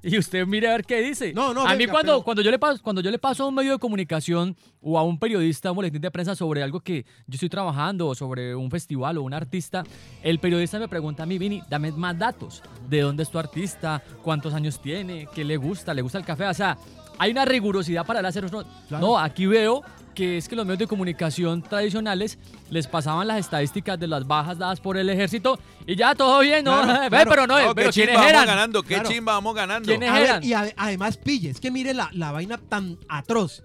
y 0.03 0.17
usted 0.17 0.45
mire 0.45 0.67
a 0.67 0.71
ver 0.71 0.85
qué 0.85 1.01
dice. 1.01 1.33
No, 1.33 1.53
no, 1.53 1.65
a 1.65 1.71
mí 1.71 1.79
venga, 1.79 1.91
cuando, 1.93 2.11
pero- 2.13 2.23
cuando, 2.23 2.41
yo 2.43 2.51
le 2.51 2.59
paso, 2.59 2.81
cuando 2.83 3.01
yo 3.01 3.09
le 3.09 3.17
paso 3.17 3.43
a 3.43 3.47
un 3.47 3.55
medio 3.55 3.71
de 3.73 3.79
comunicación 3.79 4.55
o 4.81 4.99
a 4.99 5.03
un 5.03 5.17
periodista 5.17 5.71
un 5.71 5.77
boletín 5.77 6.01
de 6.01 6.11
prensa 6.11 6.35
sobre 6.35 6.61
algo 6.61 6.81
que 6.81 7.03
yo 7.27 7.33
estoy 7.35 7.49
trabajando 7.49 8.07
o 8.07 8.15
sobre 8.15 8.55
un 8.55 8.69
festival 8.69 9.17
o 9.17 9.23
un 9.23 9.33
artista, 9.33 9.83
el 10.21 10.39
periodista 10.39 10.77
me 10.79 10.87
pregunta 10.87 11.23
a 11.23 11.25
mí, 11.25 11.37
Vini, 11.37 11.63
dame 11.69 11.91
más 11.93 12.17
datos. 12.17 12.61
¿De 12.89 13.01
dónde 13.01 13.23
es 13.23 13.29
tu 13.31 13.39
artista? 13.39 14.03
¿Cuántos 14.21 14.53
años 14.53 14.81
tiene? 14.81 15.27
¿Qué 15.33 15.43
le 15.43 15.57
gusta? 15.57 15.93
¿Le 15.93 16.01
gusta 16.03 16.17
el 16.19 16.25
café? 16.25 16.45
O 16.45 16.53
sea, 16.53 16.77
hay 17.17 17.31
una 17.31 17.45
rigurosidad 17.45 18.05
para 18.05 18.19
el 18.19 18.25
hacer. 18.27 18.51
No, 18.51 18.63
Claro. 18.87 19.05
no, 19.07 19.17
aquí 19.17 19.45
veo 19.47 19.81
que 20.17 20.37
es 20.37 20.49
que 20.49 20.55
los 20.55 20.65
medios 20.65 20.79
de 20.79 20.87
comunicación 20.87 21.61
tradicionales 21.61 22.39
les 22.71 22.87
pasaban 22.87 23.27
las 23.27 23.39
estadísticas 23.39 23.99
de 23.99 24.07
las 24.07 24.25
bajas 24.25 24.57
dadas 24.57 24.79
por 24.79 24.97
el 24.97 25.09
ejército 25.11 25.59
y 25.85 25.95
ya 25.95 26.15
todo 26.15 26.39
bien, 26.39 26.65
¿no? 26.65 26.81
Claro, 26.81 27.01
Ve, 27.03 27.09
claro. 27.09 27.29
pero 27.29 27.45
no, 27.47 27.59
No, 27.67 27.75
pero 27.75 27.89
qué 27.91 27.93
chimba 27.93 28.05
¿quiénes 28.07 28.15
vamos 28.15 28.29
eran? 28.31 28.45
ganando, 28.47 28.81
qué 28.81 28.93
Claro. 28.95 29.09
chimba 29.09 29.33
vamos 29.33 29.55
ganando. 29.55 29.87
¿Quiénes 29.87 30.09
A 30.09 30.13
ver, 30.13 30.23
eran? 30.23 30.43
y 30.43 30.53
ade- 30.53 30.73
además, 30.75 31.17
pille, 31.17 31.51
es 31.51 31.59
que 31.59 31.69
mire 31.69 31.93
la, 31.93 32.09
la 32.13 32.31
vaina 32.31 32.57
tan 32.57 32.97
atroz. 33.07 33.63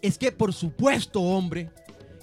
Es 0.00 0.16
que, 0.16 0.32
por 0.32 0.54
supuesto, 0.54 1.20
hombre, 1.20 1.68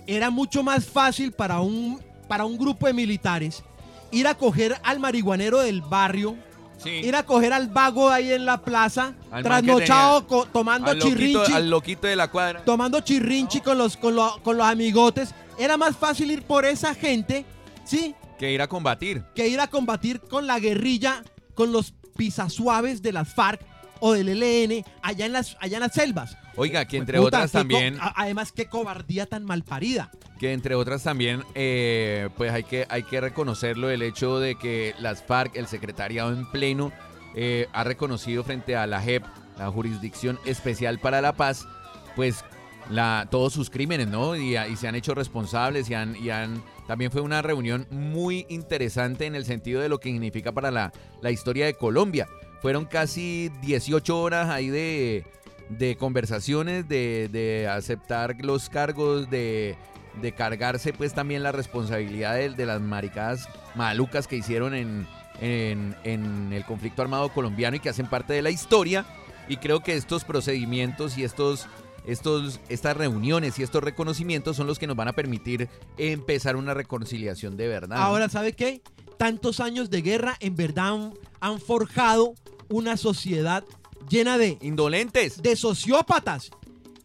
era 0.07 0.31
mucho 0.31 0.63
más 0.63 0.85
fácil 0.85 1.31
para 1.31 1.61
un, 1.61 2.01
para 2.27 2.45
un 2.45 2.57
grupo 2.57 2.87
de 2.87 2.93
militares 2.93 3.63
ir 4.11 4.25
a 4.25 4.33
coger 4.33 4.75
al 4.83 4.99
marihuanero 4.99 5.59
del 5.59 5.81
barrio, 5.81 6.35
Sí. 6.77 6.89
ir 6.89 7.15
a 7.15 7.23
coger 7.23 7.53
al 7.53 7.67
vago 7.69 8.09
ahí 8.09 8.31
en 8.31 8.45
la 8.45 8.61
plaza, 8.61 9.13
Al 9.31 9.43
trasnochado, 9.43 10.27
co- 10.27 10.45
tomando 10.45 10.91
al, 10.91 10.99
loquito, 10.99 11.17
chirrinchi, 11.17 11.51
al 11.53 11.69
loquito 11.69 12.07
de 12.07 12.15
la 12.15 12.29
cuadra. 12.29 12.63
tomando 12.63 12.99
chirrinchi 12.99 13.61
con, 13.61 13.77
los, 13.77 13.97
con, 13.97 14.15
lo- 14.15 14.39
con 14.43 14.57
los 14.57 14.65
amigotes. 14.67 15.33
Era 15.57 15.75
más 15.77 15.97
fácil 15.97 16.29
ir 16.29 16.43
por 16.43 16.65
esa 16.65 16.93
gente, 16.93 17.45
¿sí? 17.83 18.13
Que 18.37 18.51
ir 18.51 18.61
a 18.61 18.67
combatir. 18.67 19.23
que 19.33 19.47
ir 19.47 19.59
a 19.59 19.67
combatir 19.67 20.21
con 20.21 20.45
la 20.45 20.59
guerrilla, 20.59 21.23
con 21.55 21.71
los 21.71 21.93
pisasuaves 22.15 23.01
de 23.01 23.11
las 23.13 23.33
FARC 23.33 23.59
o 23.99 24.13
del 24.13 24.29
ELN 24.43 24.83
allá 25.01 25.25
en 25.25 25.33
las, 25.33 25.57
allá 25.59 25.77
en 25.77 25.81
las 25.81 25.93
selvas. 25.93 26.37
Oiga, 26.57 26.85
que 26.85 26.97
entre 26.97 27.19
Puta, 27.19 27.37
otras 27.37 27.51
también, 27.51 27.97
además, 28.15 28.51
qué 28.51 28.65
cobardía 28.65 29.27
tan 29.27 29.45
mal 29.45 29.63
parida. 29.63 30.09
que 30.39 30.53
entre 30.53 30.73
otras 30.73 31.03
también, 31.03 31.43
eh, 31.53 32.29
pues 32.35 32.51
hay 32.51 32.63
que, 32.63 32.87
hay 32.89 33.03
que 33.03 33.21
reconocerlo 33.21 33.91
el 33.91 34.01
hecho 34.01 34.39
de 34.39 34.55
que 34.55 34.95
las 34.99 35.23
FARC, 35.23 35.55
el 35.55 35.67
secretariado 35.67 36.33
en 36.33 36.49
pleno, 36.49 36.91
eh, 37.35 37.67
ha 37.73 37.83
reconocido 37.83 38.43
frente 38.43 38.75
a 38.75 38.87
la 38.87 39.01
JEP, 39.01 39.23
la 39.59 39.69
Jurisdicción 39.69 40.39
Especial 40.45 40.97
para 40.97 41.21
la 41.21 41.33
Paz, 41.33 41.67
pues 42.15 42.43
la, 42.89 43.27
todos 43.29 43.53
sus 43.53 43.69
crímenes, 43.69 44.07
¿no? 44.07 44.35
Y, 44.35 44.57
y 44.57 44.75
se 44.77 44.87
han 44.87 44.95
hecho 44.95 45.13
responsables 45.13 45.89
y 45.89 45.93
han, 45.93 46.15
y 46.15 46.31
han... 46.31 46.63
También 46.87 47.11
fue 47.11 47.21
una 47.21 47.43
reunión 47.43 47.85
muy 47.91 48.47
interesante 48.49 49.25
en 49.25 49.35
el 49.35 49.45
sentido 49.45 49.81
de 49.81 49.89
lo 49.89 49.99
que 49.99 50.09
significa 50.09 50.53
para 50.53 50.71
la, 50.71 50.91
la 51.21 51.29
historia 51.31 51.65
de 51.67 51.75
Colombia. 51.75 52.27
Fueron 52.61 52.85
casi 52.85 53.51
18 53.61 54.19
horas 54.19 54.49
ahí 54.49 54.69
de, 54.69 55.25
de 55.69 55.97
conversaciones, 55.97 56.87
de, 56.87 57.29
de 57.31 57.67
aceptar 57.67 58.35
los 58.43 58.69
cargos, 58.69 59.29
de, 59.29 59.75
de 60.21 60.31
cargarse 60.31 60.93
pues 60.93 61.13
también 61.13 61.43
la 61.43 61.51
responsabilidad 61.51 62.35
de, 62.35 62.65
las 62.65 62.81
maricadas 62.81 63.47
malucas 63.75 64.27
que 64.27 64.35
hicieron 64.37 64.73
en, 64.73 65.07
en, 65.39 66.51
el 66.51 66.65
conflicto 66.65 67.01
armado 67.01 67.29
colombiano 67.29 67.77
y 67.77 67.79
que 67.79 67.89
hacen 67.89 68.07
parte 68.07 68.33
de 68.33 68.41
la 68.41 68.49
historia. 68.49 69.05
Y 69.47 69.57
creo 69.57 69.81
que 69.81 69.95
estos 69.95 70.25
procedimientos 70.25 71.17
y 71.17 71.23
estos, 71.23 71.67
estos, 72.05 72.59
estas 72.67 72.97
reuniones 72.97 73.59
y 73.59 73.63
estos 73.63 73.81
reconocimientos 73.83 74.57
son 74.57 74.67
los 74.67 74.77
que 74.77 74.87
nos 74.87 74.97
van 74.97 75.07
a 75.07 75.13
permitir 75.13 75.69
empezar 75.97 76.55
una 76.55 76.73
reconciliación 76.73 77.55
de 77.55 77.67
verdad. 77.67 77.97
Ahora, 77.99 78.27
¿sabe 78.27 78.53
qué? 78.53 78.81
Tantos 79.17 79.59
años 79.59 79.89
de 79.89 80.01
guerra 80.01 80.35
en 80.41 80.55
verdad 80.55 81.13
han 81.39 81.59
forjado 81.59 82.35
una 82.69 82.97
sociedad 82.97 83.63
llena 84.09 84.37
de, 84.37 84.57
Indolentes. 84.61 85.41
de 85.41 85.55
sociópatas. 85.55 86.51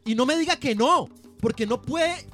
Y 0.05 0.15
no 0.15 0.27
me 0.27 0.37
diga 0.37 0.57
que 0.57 0.75
no, 0.75 1.09
porque 1.41 1.67
no 1.67 1.81
puede, 1.81 2.27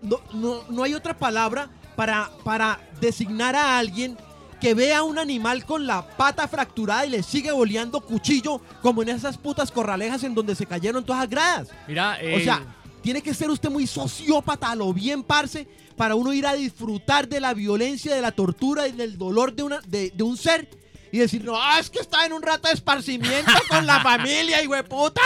no, 0.00 0.20
no, 0.32 0.62
no 0.68 0.82
hay 0.82 0.94
otra 0.94 1.16
palabra 1.16 1.70
para, 1.96 2.30
para 2.44 2.80
designar 3.00 3.54
a 3.54 3.78
alguien 3.78 4.16
que 4.60 4.74
vea 4.74 4.98
a 4.98 5.02
un 5.02 5.18
animal 5.18 5.66
con 5.66 5.86
la 5.86 6.06
pata 6.16 6.46
fracturada 6.46 7.04
y 7.04 7.10
le 7.10 7.22
sigue 7.22 7.50
boleando 7.50 8.00
cuchillo 8.00 8.60
como 8.80 9.02
en 9.02 9.08
esas 9.08 9.36
putas 9.36 9.72
corralejas 9.72 10.22
en 10.22 10.34
donde 10.34 10.54
se 10.54 10.66
cayeron 10.66 11.04
todas 11.04 11.22
las 11.22 11.30
gradas. 11.30 11.68
Mira, 11.88 12.16
O 12.22 12.24
eh, 12.24 12.44
sea, 12.44 12.76
tiene 13.02 13.22
que 13.22 13.34
ser 13.34 13.50
usted 13.50 13.70
muy 13.70 13.88
sociópata 13.88 14.70
a 14.70 14.76
lo 14.76 14.92
bien, 14.94 15.24
parce, 15.24 15.66
para 15.96 16.14
uno 16.14 16.32
ir 16.32 16.46
a 16.46 16.54
disfrutar 16.54 17.28
de 17.28 17.40
la 17.40 17.54
violencia, 17.54 18.14
de 18.14 18.22
la 18.22 18.30
tortura 18.30 18.86
y 18.86 18.92
del 18.92 19.18
dolor 19.18 19.52
de, 19.52 19.64
una, 19.64 19.80
de, 19.80 20.12
de 20.14 20.22
un 20.22 20.36
ser 20.36 20.68
y 21.12 21.18
decir, 21.18 21.44
no, 21.44 21.56
es 21.78 21.88
que 21.90 22.00
está 22.00 22.26
en 22.26 22.32
un 22.32 22.42
rato 22.42 22.66
de 22.68 22.74
esparcimiento 22.74 23.52
con 23.68 23.86
la 23.86 24.00
familia, 24.02 24.62
y 24.62 24.66
puta. 24.82 25.20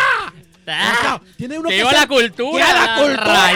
O 0.60 0.64
sea, 0.64 1.20
tiene 1.36 1.58
uno 1.58 1.68
que 1.68 1.80
ser- 1.82 1.92
la 1.92 2.06
cultura, 2.08 2.66
¡Que 2.66 2.72
la 2.72 2.86
las 2.86 3.00
cultura, 3.00 3.50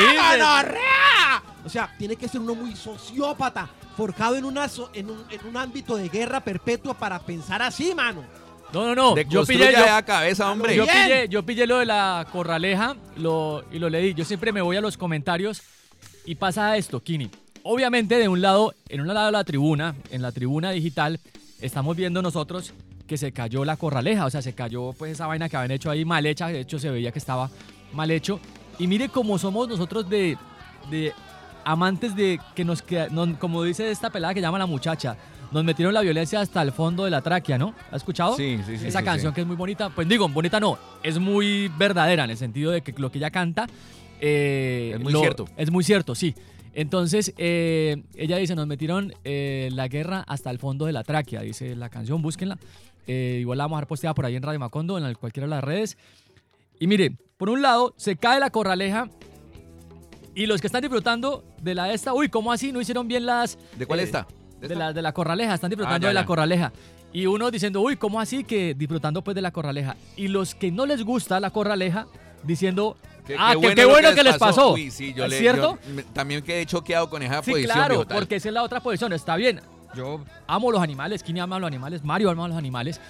gonorrea! 0.55 1.43
O 1.65 1.69
sea, 1.69 1.95
tiene 1.99 2.17
que 2.17 2.29
ser 2.29 2.41
uno 2.41 2.55
muy 2.55 2.75
sociópata, 2.77 3.69
forjado 3.97 4.37
en, 4.37 4.45
una, 4.45 4.69
so- 4.69 4.91
en, 4.95 5.11
un, 5.11 5.25
en 5.31 5.47
un 5.47 5.57
ámbito 5.57 5.97
de 5.97 6.09
guerra 6.09 6.41
perpetua 6.41 6.95
para 6.95 7.19
pensar 7.19 7.61
así, 7.63 7.95
mano. 7.95 8.25
no, 8.73 8.87
no, 8.87 8.95
no. 8.95 9.15
De 9.15 9.27
Yo 9.29 9.45
pillé, 9.45 9.73
yo, 9.73 9.85
la 9.85 10.03
cabeza, 10.05 10.51
hombre. 10.51 10.75
yo 10.77 10.87
pillé, 10.87 11.29
yo 11.29 11.45
pillé 11.45 11.67
lo 11.67 11.79
de 11.81 11.87
la 11.87 12.27
corraleja 12.33 12.97
lo, 13.17 13.65
y 13.73 13.79
lo 13.79 13.91
leí. 13.91 14.15
Yo 14.15 14.25
siempre 14.25 14.53
me 14.53 14.63
voy 14.63 14.77
a 14.77 14.81
los 14.81 14.97
comentarios 14.97 15.63
y 16.25 16.37
pasa 16.37 16.77
esto, 16.77 17.03
Kini. 17.03 17.29
Obviamente, 17.63 18.17
de 18.17 18.29
un 18.29 18.41
lado, 18.41 18.73
en 18.89 19.01
un 19.03 19.09
lado 19.09 19.27
de 19.27 19.33
la 19.33 19.45
tribuna, 19.45 19.95
en 20.11 20.23
la 20.23 20.33
tribuna 20.33 20.71
digital, 20.71 21.21
estamos 21.61 21.97
viendo 21.97 22.23
nosotros 22.23 22.73
que 23.07 23.17
se 23.17 23.33
cayó 23.33 23.65
la 23.65 23.77
corraleja. 23.77 24.25
O 24.27 24.31
sea, 24.31 24.43
se 24.43 24.53
cayó 24.53 24.93
pues 24.93 25.13
esa 25.13 25.27
vaina 25.27 25.49
que 25.49 25.57
habían 25.57 25.73
hecho 25.73 25.91
ahí 25.91 26.05
mal 26.05 26.25
hecha. 26.27 26.49
De 26.49 26.61
hecho, 26.61 26.79
se 26.79 26.91
veía 26.91 27.11
que 27.13 27.19
estaba 27.19 27.51
mal 27.93 28.11
hecho. 28.11 28.39
Y 28.79 28.87
mire 28.87 29.09
cómo 29.09 29.39
somos 29.39 29.69
nosotros 29.69 30.09
de, 30.09 30.37
de 30.91 31.13
amantes 31.65 32.15
de 32.17 32.41
que 32.55 32.65
nos 32.65 32.83
queda, 32.83 33.09
no- 33.11 33.39
como 33.39 33.63
dice 33.63 33.91
esta 33.91 34.11
pelada 34.11 34.33
que 34.35 34.41
llama 34.41 34.59
la 34.59 34.67
muchacha, 34.67 35.17
nos 35.53 35.65
metieron 35.65 35.93
la 35.93 36.01
violencia 36.01 36.41
hasta 36.41 36.63
el 36.63 36.71
fondo 36.73 37.05
de 37.05 37.11
la 37.11 37.21
tráquea, 37.21 37.59
¿no? 37.59 37.75
¿Has 37.91 37.97
escuchado? 37.99 38.37
Sí, 38.37 38.59
sí, 38.65 38.79
sí. 38.79 38.87
Esa 38.87 39.01
sí, 39.01 39.05
canción 39.05 39.33
sí. 39.33 39.35
que 39.35 39.41
es 39.41 39.47
muy 39.47 39.57
bonita, 39.57 39.91
pues 39.91 40.09
digo, 40.09 40.29
bonita 40.29 40.61
no, 40.61 40.79
es 41.03 41.19
muy 41.19 41.69
verdadera 41.77 42.25
en 42.25 42.31
el 42.31 42.37
sentido 42.37 42.71
de 42.71 42.83
que 42.83 42.93
lo 42.97 43.11
que 43.11 43.19
ella 43.19 43.31
canta 43.31 43.67
eh, 44.21 44.93
Es 44.95 45.01
muy 45.01 45.13
cierto. 45.13 45.49
Es 45.57 45.71
muy 45.71 45.83
cierto, 45.85 46.15
sí. 46.15 46.35
Entonces, 46.75 47.35
eh, 47.37 48.03
ella 48.15 48.37
dice, 48.37 48.55
nos 48.55 48.67
metieron 48.67 49.13
eh, 49.25 49.71
la 49.73 49.89
guerra 49.89 50.25
hasta 50.27 50.51
el 50.51 50.59
fondo 50.59 50.87
de 50.87 50.93
la 50.93 51.03
tráquea, 51.03 51.43
dice 51.43 51.75
la 51.77 51.89
canción, 51.89 52.23
búsquenla. 52.23 52.59
Eh, 53.07 53.39
igual 53.41 53.59
la 53.59 53.65
vamos 53.65 53.77
a 53.77 53.79
dejar 53.79 53.89
posteada 53.89 54.15
por 54.15 54.27
ahí 54.27 54.37
en 54.37 54.43
Radio 54.43 54.61
Macondo, 54.61 54.97
en 54.99 55.15
cualquiera 55.15 55.47
de 55.47 55.51
las 55.51 55.65
redes. 55.65 55.99
Y 56.79 56.87
mire, 56.87 57.17
por 57.37 57.51
un 57.51 57.63
lado, 57.63 57.95
se 57.97 58.17
cae 58.17 58.39
la 58.39 58.51
corraleja 58.51 59.09
y 60.35 60.47
los 60.47 60.61
que 60.61 60.69
están 60.69 60.83
disfrutando 60.83 61.45
de 61.61 61.75
la 61.75 61.93
esta, 61.93 62.15
uy, 62.15 62.29
¿cómo 62.29 62.53
así? 62.53 62.73
¿No 62.73 62.81
hicieron 62.81 63.09
bien 63.09 63.27
las... 63.27 63.59
¿De 63.77 63.87
cuál 63.87 64.01
está? 64.01 64.27
de 64.61 64.67
esta? 64.67 64.79
la, 64.79 64.93
de 64.93 65.03
la 65.03 65.13
corraleja, 65.13 65.55
están 65.55 65.71
disfrutando 65.71 65.97
Ah, 65.97 66.01
ya, 66.01 66.09
de 66.09 66.15
la 66.15 66.25
corraleja. 66.25 66.73
Y 67.13 67.27
uno 67.27 67.51
diciendo, 67.51 67.81
uy, 67.81 67.97
¿cómo 67.97 68.21
así 68.21 68.45
que 68.45 68.75
disfrutando 68.75 69.23
pues 69.23 69.35
de 69.35 69.43
la 69.43 69.51
corraleja? 69.51 69.97
Y 70.17 70.29
los 70.29 70.55
que 70.55 70.71
no 70.71 70.87
les 70.87 71.03
gusta 71.03 71.41
la 71.41 71.51
corraleja 71.51 72.07
diciendo, 72.43 72.97
Qué- 73.27 73.37
ah, 73.39 73.55
qué 73.61 73.69
que- 73.69 73.75
qué 73.75 73.85
bueno 73.85 74.15
que 74.15 74.23
les 74.23 74.37
pasó. 74.39 74.73
Uy, 74.73 74.91
sí, 74.91 75.13
yo 75.15 75.25
¿Es 75.25 75.31
le, 75.31 75.39
cierto? 75.39 75.79
yo 75.87 75.95
me- 75.95 76.03
también 76.03 76.43
quedé 76.43 76.67
choqueado 76.67 77.09
con 77.11 77.23
esa 77.23 77.43
sí, 77.43 77.51
posición. 77.53 77.75
claro, 77.75 78.07
porque 78.09 78.37
esa 78.37 78.49
es 78.49 78.55
la 78.55 78.63
otra 78.63 78.81
posición, 78.81 79.13
está 79.13 79.37
bien. 79.37 79.61
Yo 79.95 80.25
amo 80.47 80.71
los 80.71 80.81
animales, 80.83 81.23
Kini 81.23 81.41
ama 81.41 81.59
los 81.59 81.67
animales, 81.67 82.05
Mario 82.05 82.31
ama 82.31 82.49
los 82.49 82.57
animales. 82.57 83.01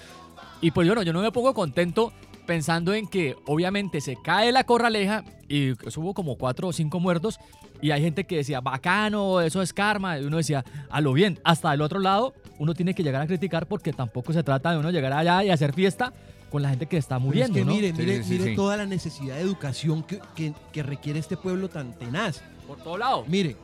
Y 0.61 0.71
pues 0.71 0.87
bueno, 0.87 1.01
yo 1.03 1.13
no 1.13 1.21
me 1.21 1.31
pongo 1.31 1.53
contento 1.53 2.11
pensando 2.45 2.93
en 2.93 3.07
que 3.07 3.35
obviamente 3.45 4.01
se 4.01 4.17
cae 4.21 4.51
la 4.51 4.63
corraleja 4.63 5.23
y 5.47 5.71
hubo 5.97 6.13
como 6.13 6.37
cuatro 6.37 6.67
o 6.67 6.73
cinco 6.73 6.99
muertos 6.99 7.39
y 7.81 7.91
hay 7.91 8.01
gente 8.01 8.25
que 8.25 8.37
decía, 8.37 8.61
bacano, 8.61 9.41
eso 9.41 9.61
es 9.61 9.73
karma, 9.73 10.19
y 10.19 10.23
uno 10.25 10.37
decía, 10.37 10.63
a 10.89 11.01
lo 11.01 11.13
bien, 11.13 11.39
hasta 11.43 11.71
del 11.71 11.81
otro 11.81 11.99
lado 11.99 12.33
uno 12.59 12.73
tiene 12.73 12.93
que 12.93 13.03
llegar 13.03 13.21
a 13.21 13.27
criticar 13.27 13.67
porque 13.67 13.93
tampoco 13.93 14.33
se 14.33 14.43
trata 14.43 14.71
de 14.71 14.77
uno 14.77 14.91
llegar 14.91 15.13
allá 15.13 15.43
y 15.43 15.49
hacer 15.49 15.73
fiesta 15.73 16.13
con 16.51 16.61
la 16.61 16.69
gente 16.69 16.85
que 16.85 16.97
está 16.97 17.15
Pero 17.15 17.25
muriendo, 17.27 17.57
es 17.57 17.63
que 17.63 17.65
¿no? 17.65 17.73
mire, 17.73 17.87
Sí, 17.91 17.97
mire, 17.97 18.17
sí, 18.17 18.23
sí, 18.23 18.29
mire 18.33 18.45
sí. 18.51 18.55
toda 18.55 18.75
la 18.77 18.85
necesidad 18.85 19.35
de 19.35 19.41
educación 19.41 20.03
que, 20.03 20.19
que- 20.35 20.53
que 20.73 20.83
requiere 20.83 21.17
este 21.19 21.37
pueblo 21.37 21.69
tan 21.69 21.93
tenaz. 21.97 22.41
Por 22.67 22.77
todo 22.83 22.97
lado. 22.97 23.23
Mire, 23.27 23.55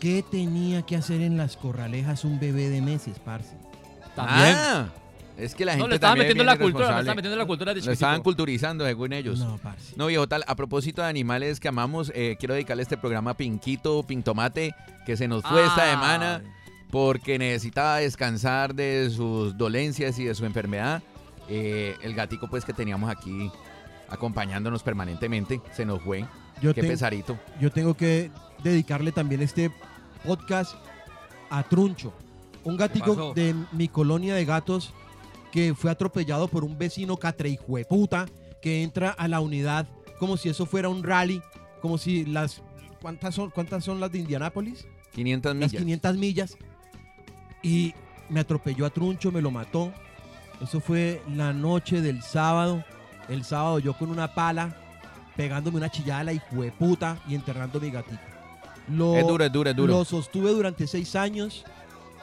¿qué 0.00 0.24
tenía 0.28 0.82
que 0.82 0.96
hacer 0.96 1.20
en 1.20 1.36
las 1.36 1.56
corralejas 1.56 2.24
un 2.24 2.40
bebé 2.40 2.68
de 2.68 2.80
meses, 2.82 3.18
parce? 3.24 3.50
También. 4.16 4.54
Ah, 4.58 4.88
es 5.38 5.54
que 5.54 5.64
la 5.64 5.72
gente 5.72 5.84
no, 5.84 5.88
le 5.88 5.94
estaban 5.94 6.18
metiendo 6.18 6.44
la 6.44 6.58
cultura, 6.58 6.92
le 6.94 6.98
estaban 7.00 7.16
metiendo 7.16 7.36
la 7.38 7.46
cultura 7.46 7.72
de 7.74 7.80
Lo 7.80 7.92
estaban 7.92 8.22
culturizando 8.22 8.84
según 8.84 9.12
ellos. 9.12 9.38
No, 9.38 9.58
parce. 9.62 9.94
No, 9.96 10.06
viejo, 10.06 10.26
tal, 10.28 10.44
a 10.46 10.54
propósito 10.56 11.00
de 11.02 11.08
animales 11.08 11.58
que 11.60 11.68
amamos, 11.68 12.12
eh, 12.14 12.36
quiero 12.38 12.54
dedicarle 12.54 12.82
este 12.82 12.96
programa 12.98 13.30
a 13.30 13.36
Pinquito, 13.36 14.02
Pintomate, 14.02 14.74
que 15.06 15.16
se 15.16 15.28
nos 15.28 15.42
fue 15.42 15.64
esta 15.64 15.90
semana 15.90 16.42
porque 16.90 17.38
necesitaba 17.38 17.96
descansar 17.98 18.74
de 18.74 19.08
sus 19.10 19.56
dolencias 19.56 20.18
y 20.18 20.24
de 20.24 20.34
su 20.34 20.44
enfermedad. 20.44 21.02
Eh, 21.48 21.96
el 22.02 22.14
gatico, 22.14 22.48
pues, 22.48 22.64
que 22.64 22.72
teníamos 22.72 23.10
aquí 23.10 23.50
acompañándonos 24.08 24.82
permanentemente, 24.82 25.60
se 25.72 25.84
nos 25.84 26.02
fue. 26.02 26.24
Yo, 26.60 26.74
Qué 26.74 26.82
ten- 26.82 26.90
pesarito. 26.90 27.38
yo 27.60 27.70
tengo 27.72 27.94
que 27.94 28.30
dedicarle 28.62 29.10
también 29.12 29.42
este 29.42 29.70
podcast 30.24 30.74
a 31.50 31.62
Truncho, 31.64 32.12
un 32.64 32.76
gatico 32.76 33.32
de 33.34 33.54
mi 33.72 33.88
colonia 33.88 34.34
de 34.34 34.44
gatos 34.44 34.92
que 35.50 35.74
fue 35.74 35.90
atropellado 35.90 36.48
por 36.48 36.64
un 36.64 36.78
vecino 36.78 37.16
catreijueputa 37.16 38.26
que 38.62 38.82
entra 38.82 39.10
a 39.10 39.28
la 39.28 39.40
unidad 39.40 39.88
como 40.18 40.36
si 40.36 40.48
eso 40.48 40.64
fuera 40.66 40.88
un 40.88 41.02
rally, 41.02 41.42
como 41.80 41.98
si 41.98 42.24
las... 42.24 42.62
¿Cuántas 43.00 43.34
son, 43.34 43.50
cuántas 43.50 43.82
son 43.84 43.98
las 43.98 44.12
de 44.12 44.18
Indianápolis? 44.20 44.86
500 45.12 45.56
las 45.56 45.72
millas. 45.72 45.82
500 45.82 46.16
millas 46.16 46.56
y 47.62 47.92
me 48.28 48.40
atropelló 48.40 48.86
a 48.86 48.90
Truncho, 48.90 49.32
me 49.32 49.42
lo 49.42 49.50
mató. 49.50 49.92
Eso 50.62 50.80
fue 50.80 51.22
la 51.34 51.52
noche 51.52 52.00
del 52.00 52.22
sábado. 52.22 52.84
El 53.28 53.44
sábado 53.44 53.78
yo 53.78 53.94
con 53.94 54.10
una 54.10 54.34
pala 54.34 54.76
pegándome 55.36 55.78
una 55.78 55.90
chillada 55.90 56.20
a 56.20 56.24
la 56.24 56.32
puta 56.78 57.20
y 57.28 57.34
enterrando 57.34 57.80
mi 57.80 57.90
gatito. 57.90 58.20
Lo, 58.88 59.16
Es 59.16 59.26
duro, 59.26 59.44
es 59.44 59.52
duro, 59.52 59.70
es 59.70 59.76
duro. 59.76 59.92
lo 59.98 60.04
sostuve 60.04 60.50
durante 60.50 60.86
seis 60.86 61.14
años 61.16 61.64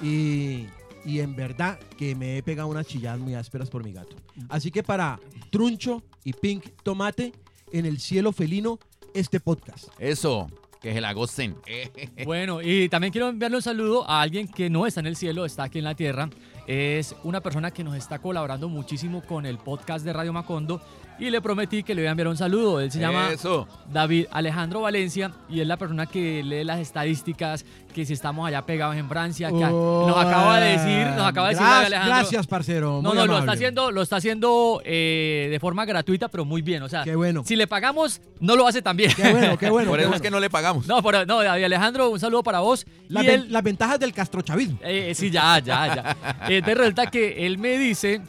y, 0.01 0.67
y 1.05 1.19
en 1.19 1.35
verdad 1.35 1.79
que 1.97 2.15
me 2.15 2.37
he 2.37 2.43
pegado 2.43 2.67
unas 2.69 2.85
chilladas 2.85 3.19
muy 3.19 3.33
ásperas 3.33 3.69
por 3.69 3.83
mi 3.83 3.93
gato. 3.93 4.15
Así 4.49 4.69
que 4.71 4.83
para 4.83 5.19
Truncho 5.49 6.03
y 6.23 6.33
Pink 6.33 6.65
Tomate, 6.83 7.33
en 7.71 7.85
el 7.85 7.99
cielo 7.99 8.31
felino, 8.31 8.79
este 9.13 9.39
podcast. 9.39 9.87
Eso, 9.97 10.47
que 10.79 10.93
se 10.93 11.01
la 11.01 11.13
gocen. 11.13 11.55
Bueno, 12.25 12.61
y 12.61 12.89
también 12.89 13.11
quiero 13.11 13.29
enviarle 13.29 13.57
un 13.57 13.63
saludo 13.63 14.09
a 14.09 14.21
alguien 14.21 14.47
que 14.47 14.69
no 14.69 14.85
está 14.85 14.99
en 14.99 15.07
el 15.07 15.15
cielo, 15.15 15.45
está 15.45 15.63
aquí 15.63 15.79
en 15.79 15.85
la 15.85 15.95
tierra. 15.95 16.29
Es 16.67 17.15
una 17.23 17.41
persona 17.41 17.71
que 17.71 17.83
nos 17.83 17.95
está 17.95 18.19
colaborando 18.19 18.69
muchísimo 18.69 19.23
con 19.23 19.45
el 19.45 19.57
podcast 19.57 20.05
de 20.05 20.13
Radio 20.13 20.33
Macondo 20.33 20.81
y 21.19 21.29
le 21.29 21.41
prometí 21.41 21.83
que 21.83 21.93
le 21.93 22.01
voy 22.01 22.07
a 22.07 22.11
enviar 22.11 22.27
un 22.29 22.37
saludo. 22.37 22.79
Él 22.79 22.91
se 22.91 22.99
llama 22.99 23.29
Eso. 23.31 23.67
David 23.91 24.25
Alejandro 24.31 24.81
Valencia 24.81 25.31
y 25.49 25.59
es 25.61 25.67
la 25.67 25.77
persona 25.77 26.05
que 26.05 26.41
lee 26.43 26.63
las 26.63 26.79
estadísticas, 26.79 27.65
que 27.93 28.05
si 28.05 28.13
estamos 28.13 28.47
allá 28.47 28.65
pegados 28.65 28.95
en 28.95 29.09
Francia, 29.09 29.49
que 29.49 29.55
nos 29.59 30.17
acaba 30.17 30.59
de 30.59 30.71
decir, 30.77 31.07
nos 31.15 31.27
acaba 31.27 31.47
de 31.49 31.55
decir 31.55 31.65
Gra- 31.67 31.71
David 31.73 31.85
Alejandro. 31.87 32.15
Gracias, 32.15 32.47
parcero. 32.47 32.87
No, 33.01 33.09
muy 33.09 33.09
no, 33.09 33.13
lo 33.15 33.21
amable. 33.21 33.39
está 33.39 33.51
haciendo, 33.53 33.91
lo 33.91 34.01
está 34.01 34.15
haciendo 34.17 34.81
eh, 34.85 35.47
de 35.51 35.59
forma 35.59 35.85
gratuita, 35.85 36.27
pero 36.29 36.45
muy 36.45 36.61
bien. 36.61 36.83
O 36.83 36.89
sea, 36.89 37.03
Qué 37.03 37.15
bueno. 37.15 37.43
si 37.45 37.55
le 37.55 37.67
pagamos, 37.67 38.21
no 38.39 38.55
lo 38.55 38.67
hace 38.67 38.81
tan 38.81 38.95
bien. 38.95 39.11
Qué 39.15 39.31
bueno, 39.31 39.57
qué 39.57 39.69
bueno. 39.69 39.89
Por 39.91 39.99
eso 39.99 40.07
bueno. 40.09 40.15
es 40.15 40.21
que 40.21 40.31
no 40.31 40.39
le 40.39 40.49
pagamos. 40.49 40.87
No, 40.87 41.01
por- 41.01 41.27
no, 41.27 41.41
David 41.43 41.63
Alejandro, 41.65 42.09
un 42.09 42.19
saludo 42.19 42.43
para 42.43 42.59
vos. 42.59 42.85
Las, 43.07 43.23
y 43.23 43.27
ven- 43.27 43.41
él- 43.41 43.51
las 43.51 43.63
ventajas 43.63 43.99
del 43.99 44.13
castrochavismo. 44.13 44.77
eh, 44.83 45.07
eh, 45.09 45.15
sí, 45.15 45.29
ya, 45.31 45.59
ya, 45.59 45.95
ya. 45.95 46.17
Eh, 46.47 46.57
Entonces 46.59 46.77
resulta 46.77 47.07
que 47.07 47.45
él 47.45 47.57
me 47.57 47.77
dice, 47.77 48.21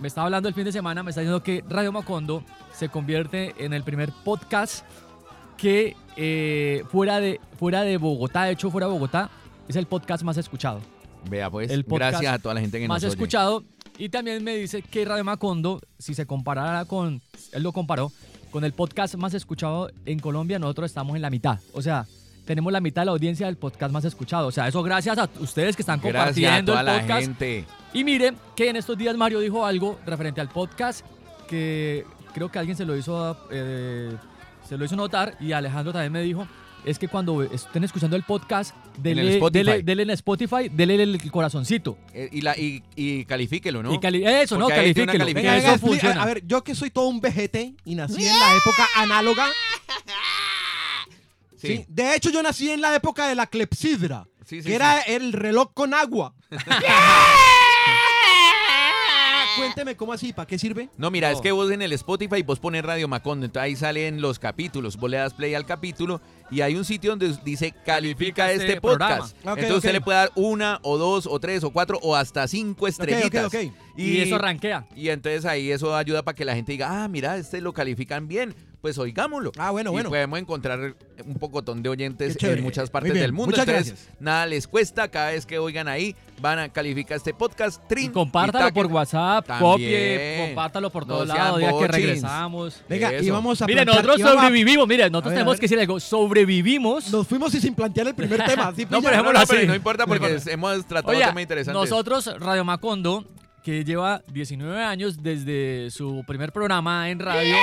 me 0.00 0.08
estaba 0.08 0.26
hablando 0.26 0.48
el 0.48 0.54
fin 0.54 0.64
de 0.64 0.72
semana, 0.72 1.02
me 1.02 1.10
está 1.10 1.20
diciendo 1.20 1.42
que 1.42 1.64
Radio 1.68 1.92
Macondo 1.92 2.44
se 2.72 2.88
convierte 2.88 3.54
en 3.58 3.72
el 3.72 3.82
primer 3.82 4.12
podcast 4.24 4.84
que 5.56 5.96
eh, 6.16 6.84
fuera, 6.90 7.20
de, 7.20 7.40
fuera 7.58 7.82
de 7.82 7.96
Bogotá, 7.96 8.44
de 8.44 8.52
hecho 8.52 8.70
fuera 8.70 8.86
de 8.86 8.92
Bogotá, 8.92 9.30
es 9.66 9.76
el 9.76 9.86
podcast 9.86 10.22
más 10.22 10.36
escuchado. 10.36 10.80
Vea, 11.28 11.50
pues, 11.50 11.70
El 11.70 11.84
podcast 11.84 12.12
gracias 12.12 12.32
a 12.32 12.38
toda 12.38 12.54
la 12.54 12.60
gente 12.60 12.78
que 12.78 12.86
más 12.86 13.02
nos 13.02 13.04
oye. 13.04 13.12
escuchado. 13.12 13.64
Y 13.98 14.08
también 14.10 14.42
me 14.44 14.54
dice 14.54 14.82
que 14.82 15.04
Radio 15.04 15.24
Macondo, 15.24 15.80
si 15.98 16.14
se 16.14 16.24
comparara 16.26 16.84
con, 16.84 17.20
él 17.52 17.62
lo 17.62 17.72
comparó, 17.72 18.12
con 18.52 18.64
el 18.64 18.72
podcast 18.72 19.16
más 19.16 19.34
escuchado 19.34 19.90
en 20.06 20.20
Colombia, 20.20 20.58
nosotros 20.60 20.90
estamos 20.90 21.16
en 21.16 21.22
la 21.22 21.30
mitad. 21.30 21.58
O 21.72 21.82
sea, 21.82 22.06
tenemos 22.48 22.72
la 22.72 22.80
mitad 22.80 23.02
de 23.02 23.06
la 23.06 23.12
audiencia 23.12 23.44
del 23.44 23.58
podcast 23.58 23.92
más 23.92 24.06
escuchado. 24.06 24.46
O 24.46 24.50
sea, 24.50 24.66
eso 24.68 24.82
gracias 24.82 25.18
a 25.18 25.28
ustedes 25.38 25.76
que 25.76 25.82
están 25.82 26.00
Gracias 26.00 26.14
a 26.14 26.24
compartiendo 26.24 26.72
toda 26.72 26.80
el 26.80 26.86
la 26.86 26.98
podcast. 27.00 27.20
gente. 27.20 27.64
Y 27.92 28.04
miren 28.04 28.36
que 28.56 28.70
en 28.70 28.76
estos 28.76 28.96
días 28.96 29.14
Mario 29.18 29.40
dijo 29.40 29.66
algo 29.66 29.98
referente 30.06 30.40
al 30.40 30.48
podcast 30.48 31.04
que 31.46 32.06
creo 32.32 32.50
que 32.50 32.58
alguien 32.58 32.74
se 32.74 32.86
lo 32.86 32.96
hizo, 32.96 33.36
eh, 33.50 34.12
se 34.66 34.78
lo 34.78 34.84
hizo 34.86 34.96
notar 34.96 35.36
y 35.40 35.52
Alejandro 35.52 35.92
también 35.92 36.10
me 36.12 36.22
dijo. 36.22 36.48
Es 36.86 36.98
que 36.98 37.08
cuando 37.08 37.42
estén 37.42 37.84
escuchando 37.84 38.16
el 38.16 38.22
podcast, 38.22 38.74
el 38.96 39.02
dele, 39.02 39.34
Spotify. 39.34 39.58
dele- 39.64 39.82
dele 39.82 40.02
en 40.04 40.10
Spotify, 40.10 40.68
dele 40.72 41.02
el 41.02 41.30
corazoncito. 41.30 41.98
Eh, 42.14 42.30
y, 42.32 42.40
la, 42.40 42.56
y, 42.56 42.82
y 42.96 43.24
califíquelo, 43.26 43.82
¿no? 43.82 43.92
Y 43.92 43.98
cali- 43.98 44.24
eso, 44.24 44.56
¿no? 44.56 44.66
Porque 44.68 44.94
Califíquelo. 44.94 45.24
Venga, 45.26 45.56
Eso 45.56 45.66
venga, 45.66 45.74
expli- 45.76 45.80
funciona. 45.80 46.20
a, 46.20 46.22
a 46.22 46.26
ver, 46.26 46.46
yo 46.46 46.64
que 46.64 46.74
soy 46.74 46.88
todo 46.90 47.08
un 47.08 47.20
vejete 47.20 47.74
y 47.84 47.94
nací 47.94 48.24
en 48.24 48.32
la 48.38 48.56
época 48.56 48.86
análoga. 48.96 49.44
Sí. 51.58 51.68
¿sí? 51.68 51.84
De 51.88 52.14
hecho, 52.14 52.30
yo 52.30 52.42
nací 52.42 52.70
en 52.70 52.80
la 52.80 52.94
época 52.94 53.26
de 53.28 53.34
la 53.34 53.46
clepsidra, 53.46 54.26
Sí, 54.46 54.56
sí, 54.56 54.62
que 54.62 54.68
sí. 54.70 54.74
era 54.74 55.00
el 55.00 55.32
reloj 55.32 55.72
con 55.74 55.92
agua. 55.92 56.34
Cuénteme 59.58 59.96
cómo 59.96 60.12
así, 60.12 60.32
¿para 60.32 60.46
qué 60.46 60.56
sirve? 60.58 60.88
No, 60.96 61.10
mira, 61.10 61.30
No. 61.30 61.36
es 61.36 61.42
que 61.42 61.50
vos 61.50 61.70
en 61.72 61.82
el 61.82 61.92
Spotify 61.92 62.42
vos 62.42 62.60
pones 62.60 62.84
Radio 62.84 63.08
Macondo, 63.08 63.44
entonces 63.44 63.64
ahí 63.64 63.76
salen 63.76 64.20
los 64.20 64.38
capítulos, 64.38 64.96
vos 64.96 65.10
le 65.10 65.16
das 65.16 65.34
play 65.34 65.54
al 65.54 65.66
capítulo 65.66 66.20
y 66.50 66.60
hay 66.60 66.76
un 66.76 66.84
sitio 66.84 67.10
donde 67.10 67.36
dice 67.44 67.72
califica 67.84 68.46
Califica 68.46 68.52
este, 68.52 68.66
este 68.68 68.80
podcast. 68.80 69.36
entonces 69.40 69.70
ok. 69.70 69.76
usted 69.76 69.92
le 69.92 70.00
puede 70.00 70.18
dar 70.18 70.30
una 70.36 70.78
o 70.82 70.96
dos 70.96 71.26
o 71.26 71.40
tres 71.40 71.64
o 71.64 71.70
cuatro 71.70 71.98
o 72.02 72.14
hasta 72.14 72.46
cinco 72.46 72.86
estrellitas. 72.86 73.46
ok. 73.46 73.54
Y, 73.96 74.20
eso 74.20 74.38
rankea. 74.38 74.86
Y 74.94 75.08
entonces 75.08 75.44
ahí 75.44 75.72
eso 75.72 75.94
ayuda 75.96 76.22
para 76.22 76.36
que 76.36 76.44
la 76.44 76.54
gente 76.54 76.70
diga, 76.72 77.02
ah, 77.02 77.08
mira, 77.08 77.36
este 77.36 77.60
lo 77.60 77.72
califican 77.72 78.28
bien, 78.28 78.54
pues 78.80 78.96
oigámoslo. 78.98 79.50
Ah, 79.58 79.70
bueno, 79.72 79.90
y 79.90 79.92
bueno. 79.92 80.08
podemos 80.08 80.38
encontrar 80.38 80.94
un 81.26 81.34
pocotón 81.34 81.82
de 81.82 81.88
oyentes 81.88 82.36
en 82.42 82.62
muchas 82.62 82.90
partes 82.90 83.12
bien, 83.12 83.22
del 83.22 83.32
mundo. 83.32 83.50
muchas 83.50 83.66
entonces, 83.68 83.92
gracias. 83.94 84.16
nada 84.20 84.46
les 84.46 84.68
cuesta, 84.68 85.08
cada 85.08 85.30
vez 85.30 85.44
que 85.46 85.58
oigan 85.58 85.88
ahí, 85.88 86.14
van 86.40 86.58
a 86.60 86.68
calificar 86.68 87.16
este 87.16 87.34
podcast. 87.34 87.82
Trin, 87.88 88.06
Y 88.06 88.08
compártalo 88.10 88.68
y 88.68 88.72
por. 88.72 88.86
WhatsApp, 88.86 89.46
También. 89.46 89.72
copie, 89.72 90.44
compártalo 90.46 90.90
por 90.90 91.06
No 91.06 91.14
todos 91.14 91.28
lados, 91.28 91.58
diga 91.58 91.78
que 91.78 91.88
regresamos. 91.88 92.82
Venga, 92.88 93.12
Eso. 93.12 93.24
y 93.24 93.30
vamos 93.30 93.60
a 93.60 93.66
Mire, 93.66 93.82
plantear- 93.82 93.86
nosotros 94.06 94.18
vamos 94.22 94.38
a- 94.38 94.46
sobrevivimos, 94.46 94.86
mire, 94.88 95.10
nosotros 95.10 95.24
A 95.26 95.28
ver, 95.30 95.36
tenemos 95.38 95.52
ver. 95.54 95.60
que 95.60 95.64
decir 95.64 95.80
algo, 95.80 96.00
sobrevivimos. 96.00 97.10
Nos 97.10 97.26
fuimos 97.26 97.54
y 97.54 97.60
sin 97.60 97.74
plantear 97.74 98.06
el 98.08 98.14
primer 98.14 98.38
tema. 98.46 98.72
¿sí, 98.76 98.82
No, 98.84 98.88
pilla? 98.88 98.88
pero 98.88 99.00
No, 99.00 99.10
dejémoslo 99.10 99.38
no, 99.40 99.46
pero 99.46 99.58
así. 99.60 99.66
no 99.66 99.74
importa 99.74 100.06
porque 100.06 100.38
No 100.44 100.50
hemos 100.52 100.86
tratado 100.86 101.12
Oiga, 101.12 101.26
temas 101.28 101.42
interesantes. 101.42 101.90
nosotros, 101.90 102.30
Radio 102.38 102.64
Macondo, 102.64 103.24
que 103.64 103.84
lleva 103.84 104.22
19 104.32 104.82
años 104.82 105.22
desde 105.22 105.90
su 105.90 106.22
primer 106.26 106.52
programa 106.52 107.10
en 107.10 107.18
radio. 107.18 107.56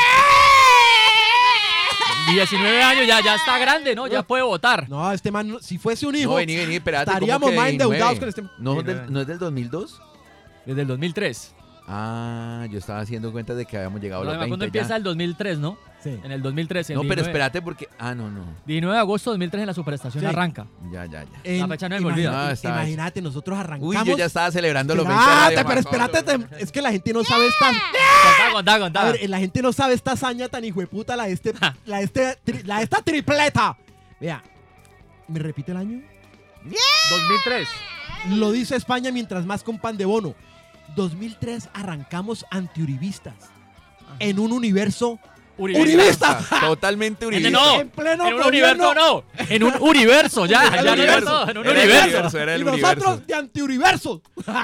19 2.32 2.82
años, 2.84 3.08
ya, 3.08 3.22
ya 3.24 3.36
está 3.36 3.58
grande, 3.58 3.96
¿no? 3.96 4.08
Ya 4.08 4.24
puede 4.24 4.44
votar. 4.44 4.90
No, 4.90 5.12
este 5.12 5.32
man, 5.32 5.48
no- 5.48 5.60
si 5.60 5.78
fuese 5.78 6.06
un 6.08 6.16
hijo, 6.16 6.32
No, 6.32 6.36
vení, 6.38 6.56
vení, 6.56 6.76
espérate. 6.76 7.06
¿cómo 7.06 7.16
estaríamos 7.18 7.54
más 7.56 7.66
19? 7.70 7.72
endeudados 7.96 8.20
con 8.20 8.30
este. 8.30 8.44
¿No, 8.58 8.80
Sí, 8.80 8.84
del- 8.86 9.06
no. 9.06 9.12
¿No 9.12 9.22
es 9.22 9.28
del 9.28 9.40
2002? 9.40 10.02
Desde 10.66 10.82
el 10.82 10.88
2003. 10.88 11.55
Ah, 11.88 12.66
yo 12.72 12.80
estaba 12.80 13.00
haciendo 13.00 13.32
cuenta 13.32 13.54
de 13.54 13.66
que 13.66 13.78
habíamos 13.78 14.02
llegado 14.02 14.24
a 14.24 14.26
los 14.26 14.34
Radio 14.34 14.40
20 14.42 14.50
Macondo 14.50 14.66
ya. 14.66 14.68
empieza 14.68 14.96
el 14.96 15.04
2003, 15.04 15.60
¿no? 15.60 15.78
Sí. 16.04 16.20
En 16.24 16.32
el 16.32 16.42
2013. 16.42 16.94
el 16.94 16.98
No, 16.98 17.02
pero 17.04 17.16
19 17.22 17.30
espérate 17.32 17.62
porque... 17.62 17.88
Ah, 18.00 18.16
no, 18.16 18.30
no. 18.32 18.44
19 18.66 18.94
de 18.96 19.00
agosto 19.00 19.30
de 19.32 19.34
2003 19.36 19.62
en 19.62 19.68
la 19.68 19.74
superestación 19.74 20.22
Sí. 20.22 20.28
arranca. 20.28 20.66
Ya, 20.92 21.06
ya, 21.06 21.24
ya. 21.24 21.30
En- 21.44 21.60
La 21.62 21.68
fecha 21.68 21.90
no 21.90 22.00
me 22.00 22.06
olvida. 22.08 22.24
imagínate, 22.30 22.50
Ah, 22.50 22.52
está 22.54 22.70
bien. 22.70 22.80
imagínate, 22.82 23.22
nosotros 23.22 23.58
arrancamos. 23.60 23.96
Uy, 23.96 24.04
yo 24.04 24.18
ya 24.18 24.26
estaba 24.26 24.52
celebrando 24.52 24.96
los 24.96 25.06
20 25.06 25.24
Espérate, 25.24 25.56
Radio 25.56 25.68
pero 25.68 25.80
espérate, 25.80 26.24
te- 26.56 26.64
es 26.64 26.72
que 26.72 26.82
la 26.82 26.92
gente 26.92 27.14
no 27.14 27.24
sabe 27.24 27.48
esta. 27.48 27.68
Contá, 27.68 28.52
contá, 28.54 28.80
contá. 28.80 29.02
A 29.02 29.12
ver, 29.12 29.30
la 29.30 29.38
gente 29.40 29.62
no 29.62 29.72
sabe 29.74 29.94
esta 29.94 30.12
hazaña 30.14 30.48
tan 30.48 30.66
hijueputa, 30.66 31.16
la 31.16 31.26
de 31.26 31.34
este, 31.34 31.54
la 31.86 31.98
de 32.00 32.04
este, 32.04 32.38
tri- 32.46 32.64
la 32.66 32.78
de 32.78 32.84
esta 32.84 33.02
tripleta. 33.04 33.78
Vea, 34.20 34.44
¿me 35.28 35.40
repite 35.40 35.72
el 35.72 35.78
año? 35.78 36.02
2003. 37.12 37.68
Lo 38.38 38.52
dice 38.52 38.76
España 38.76 39.12
mientras 39.12 39.46
más 39.46 39.64
con 39.64 39.78
pan 39.78 39.98
de 39.98 40.06
bono. 40.06 40.34
2003 40.96 41.70
arrancamos 41.74 42.46
antiuribistas 42.52 43.36
en 44.20 44.40
un 44.40 44.52
universo 44.52 45.20
Uribista. 45.58 46.38
Totalmente 46.60 47.24
En, 47.24 47.30
uribista. 47.30 47.50
no, 47.58 47.80
En 47.80 47.90
pleno 47.90 48.28
en 48.28 48.34
un 48.34 48.42
gobierno. 48.42 48.90
universo 48.90 48.94
no, 48.94 49.24
en 49.50 49.64
un 49.64 49.74
universo, 49.80 50.46
ya, 50.46 50.84
ya 50.84 50.92
universo. 50.92 51.50
en 51.50 51.58
un 51.58 51.66
Era 51.66 51.72
el 51.72 51.88
universo. 51.88 52.04
universo, 52.10 52.40
era 52.40 52.56
el 52.56 52.60
y 52.60 52.64
universo. 52.66 52.96
nosotros 52.96 53.28
de 53.28 53.34
antiuniversos. 53.36 54.20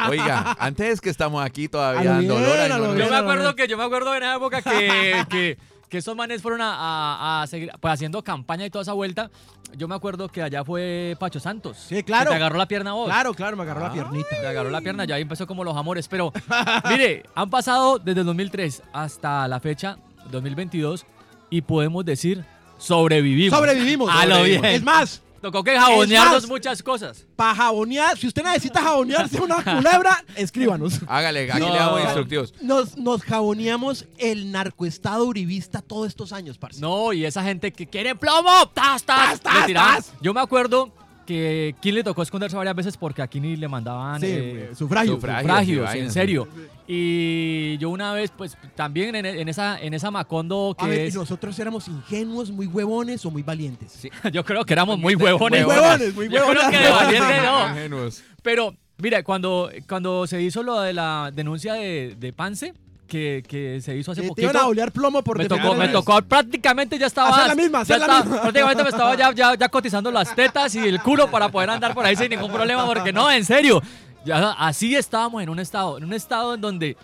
Oiga, 0.09 0.53
antes 0.59 0.99
que 0.99 1.09
estamos 1.09 1.45
aquí 1.45 1.69
todavía 1.69 2.11
dando 2.11 2.35
universo. 2.35 2.97
Yo 2.97 3.09
me 3.09 3.15
acuerdo 3.15 3.55
que 3.55 3.67
yo 3.69 3.77
me 3.77 3.83
acuerdo 3.85 4.13
en 4.15 4.23
esa 4.23 4.35
época 4.35 4.61
que, 4.61 5.25
que, 5.29 5.57
que 5.91 5.97
esos 5.97 6.15
manes 6.15 6.41
fueron 6.41 6.61
a, 6.61 6.73
a- 6.73 7.41
a 7.43 7.47
seguir 7.47 7.69
pues, 7.81 7.93
haciendo 7.93 8.23
campaña 8.23 8.65
y 8.65 8.69
toda 8.69 8.81
esa 8.83 8.93
vuelta. 8.93 9.29
Yo 9.77 9.87
me 9.89 9.93
acuerdo 9.95 10.29
que 10.29 10.41
allá 10.41 10.63
fue 10.63 11.15
Pacho 11.19 11.39
Santos. 11.39 11.77
Sí, 11.87 12.01
claro. 12.01 12.25
Que 12.25 12.29
te 12.31 12.35
agarró 12.37 12.57
la 12.57 12.65
pierna 12.65 12.93
vos. 12.93 13.07
Claro, 13.07 13.33
claro, 13.33 13.57
me 13.57 13.63
agarró 13.63 13.81
la 13.81 13.91
piernita. 13.91 14.29
Te 14.29 14.47
agarró 14.47 14.69
la 14.69 14.79
pierna, 14.81 15.03
ya 15.05 15.15
ahí 15.15 15.21
empezó 15.21 15.45
como 15.45 15.63
los 15.65 15.75
amores. 15.75 16.07
Pero, 16.07 16.31
mire, 16.89 17.23
han 17.35 17.49
pasado 17.49 17.99
desde 17.99 18.21
el 18.21 18.25
2003 18.25 18.83
hasta 18.93 19.47
la 19.49 19.59
fecha, 19.59 19.97
2022, 20.31 21.05
y 21.49 21.61
podemos 21.61 22.05
decir, 22.05 22.43
sobrevivimos. 22.77 23.57
Sobrevivimos. 23.57 24.09
A 24.13 24.25
lo 24.25 24.43
bien. 24.43 24.63
Es 24.65 24.83
más, 24.83 25.21
Tocó 25.41 25.63
que 25.63 25.77
jabonearnos 25.77 26.43
más, 26.43 26.47
muchas 26.49 26.83
cosas. 26.83 27.25
para 27.35 27.55
jabonear, 27.55 28.17
si 28.17 28.27
usted 28.27 28.43
necesita 28.43 28.81
jabonearse 28.81 29.41
una 29.41 29.55
culebra, 29.63 30.23
escríbanos. 30.35 30.99
Hágale, 31.07 31.51
aquí 31.51 31.59
No. 31.59 31.73
le 31.73 31.79
damos 31.79 32.01
instructivos. 32.01 32.53
Nos, 32.61 32.95
nos 32.97 33.23
jaboneamos 33.23 34.05
el 34.17 34.51
narcoestado 34.51 35.25
uribista 35.25 35.81
todos 35.81 36.07
estos 36.07 36.31
años, 36.31 36.57
parce. 36.57 36.79
No, 36.79 37.11
y 37.11 37.25
esa 37.25 37.43
gente 37.43 37.71
que 37.73 37.87
quiere 37.87 38.13
plomo, 38.15 38.67
tas, 38.73 39.03
tas, 39.03 39.39
Tas, 39.41 39.65
tas, 39.67 39.73
tas. 39.73 40.13
Yo 40.21 40.33
me 40.33 40.41
acuerdo 40.41 40.93
que 41.31 41.75
King 41.79 41.93
le 41.93 42.03
tocó 42.03 42.21
esconderse 42.23 42.57
varias 42.57 42.75
veces 42.75 42.97
porque 42.97 43.21
aquí 43.21 43.39
ni 43.39 43.55
le 43.55 43.67
mandaban 43.67 44.19
Sí, 44.19 44.27
eh, 44.29 44.69
sufragio. 44.75 45.13
sufragio. 45.15 45.87
sí, 45.91 45.99
en 45.99 46.11
serio. 46.11 46.47
Y 46.87 47.77
yo 47.77 47.89
una 47.89 48.13
vez, 48.13 48.31
pues 48.35 48.57
también 48.75 49.15
en, 49.15 49.25
en 49.25 49.47
esa, 49.47 49.79
en 49.81 49.93
esa 49.93 50.11
Macondo 50.11 50.75
A 50.77 50.83
que 50.83 50.89
ver, 50.89 50.99
es, 51.07 51.15
¿y 51.15 51.17
nosotros 51.17 51.57
éramos 51.59 51.87
ingenuos, 51.87 52.51
muy 52.51 52.65
huevones 52.67 53.25
o 53.25 53.31
muy 53.31 53.43
valientes? 53.43 53.91
Sí. 53.93 54.09
yo 54.33 54.43
creo 54.43 54.65
que 54.65 54.73
éramos 54.73 54.99
muy 54.99 55.15
huevones. 55.15 55.65
Muy 55.65 55.73
huevones, 55.75 56.13
muy 56.15 56.25
Yo 56.29 56.35
huevones. 56.45 56.63
creo 56.67 56.71
que 56.71 56.77
de 56.85 56.91
valiente 56.91 57.41
no. 57.45 57.69
Ingenuos. 57.69 58.23
Pero, 58.43 58.75
mira, 58.97 59.23
cuando, 59.23 59.69
cuando 59.87 60.27
se 60.27 60.41
hizo 60.41 60.63
lo 60.63 60.81
de 60.81 60.93
la 60.93 61.31
denuncia 61.33 61.73
de, 61.75 62.15
de 62.19 62.33
Pance, 62.33 62.73
que, 63.11 63.43
que 63.45 63.81
se 63.81 63.93
hizo 63.97 64.13
hace 64.13 64.21
Eh, 64.21 64.23
te 64.23 64.29
poquito. 64.29 64.49
iban 64.51 64.55
a 64.63 64.67
olear 64.67 64.89
plomo 64.93 65.21
por 65.21 65.37
me 65.37 65.45
tocó, 65.45 65.75
me 65.75 65.83
el- 65.85 65.91
tocó, 65.91 66.21
prácticamente 66.21 66.97
ya 66.97 67.07
estaba. 67.07 67.29
Hacer 67.29 67.47
la 67.47 67.55
misma, 67.55 67.79
ya 67.79 67.81
hacer 67.81 67.99
la 67.99 68.05
estaba- 68.05 68.23
misma. 68.23 68.41
Prácticamente 68.41 68.83
me 68.83 68.89
estaba 68.89 69.15
ya, 69.15 69.31
ya, 69.33 69.55
ya 69.55 69.67
cotizando 69.69 70.09
las 70.11 70.33
tetas 70.33 70.73
y 70.75 70.79
el 70.79 71.01
culo 71.01 71.29
para 71.29 71.49
poder 71.49 71.69
andar 71.71 71.93
por 71.93 72.05
ahí 72.05 72.15
sin 72.15 72.29
ningún 72.29 72.51
problema, 72.51 72.85
porque 72.85 73.11
no, 73.11 73.29
en 73.29 73.43
serio. 73.43 73.81
Ya, 74.23 74.51
así 74.53 74.95
estábamos 74.95 75.43
en 75.43 75.49
un 75.49 75.59
estado, 75.59 75.97
en 75.97 76.05
un 76.05 76.13
estado 76.13 76.53
en 76.53 76.61
donde 76.61 76.95